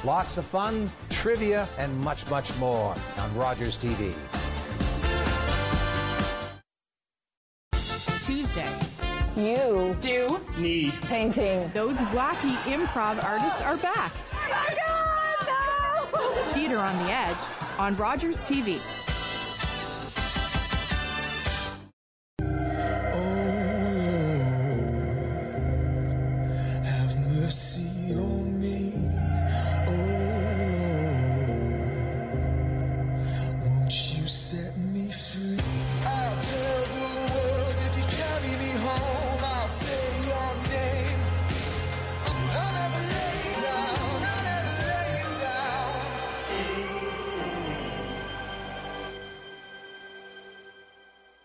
Lots 0.03 0.39
of 0.39 0.47
fun, 0.47 0.89
trivia, 1.11 1.69
and 1.77 1.95
much, 2.01 2.27
much 2.31 2.57
more 2.57 2.97
on 3.19 3.37
Rogers 3.37 3.77
TV. 3.77 4.15
Need 10.67 10.93
painting. 11.03 11.69
Those 11.69 11.97
wacky 12.13 12.57
improv 12.65 13.23
artists 13.23 13.61
are 13.61 13.77
back. 13.77 14.13
Oh 14.33 14.49
my 14.51 14.75
God, 15.47 16.13
no! 16.13 16.53
Theater 16.55 16.79
on 16.79 16.97
the 17.05 17.13
Edge 17.13 17.39
on 17.79 17.97
Rogers 17.97 18.43
TV. 18.43 19.06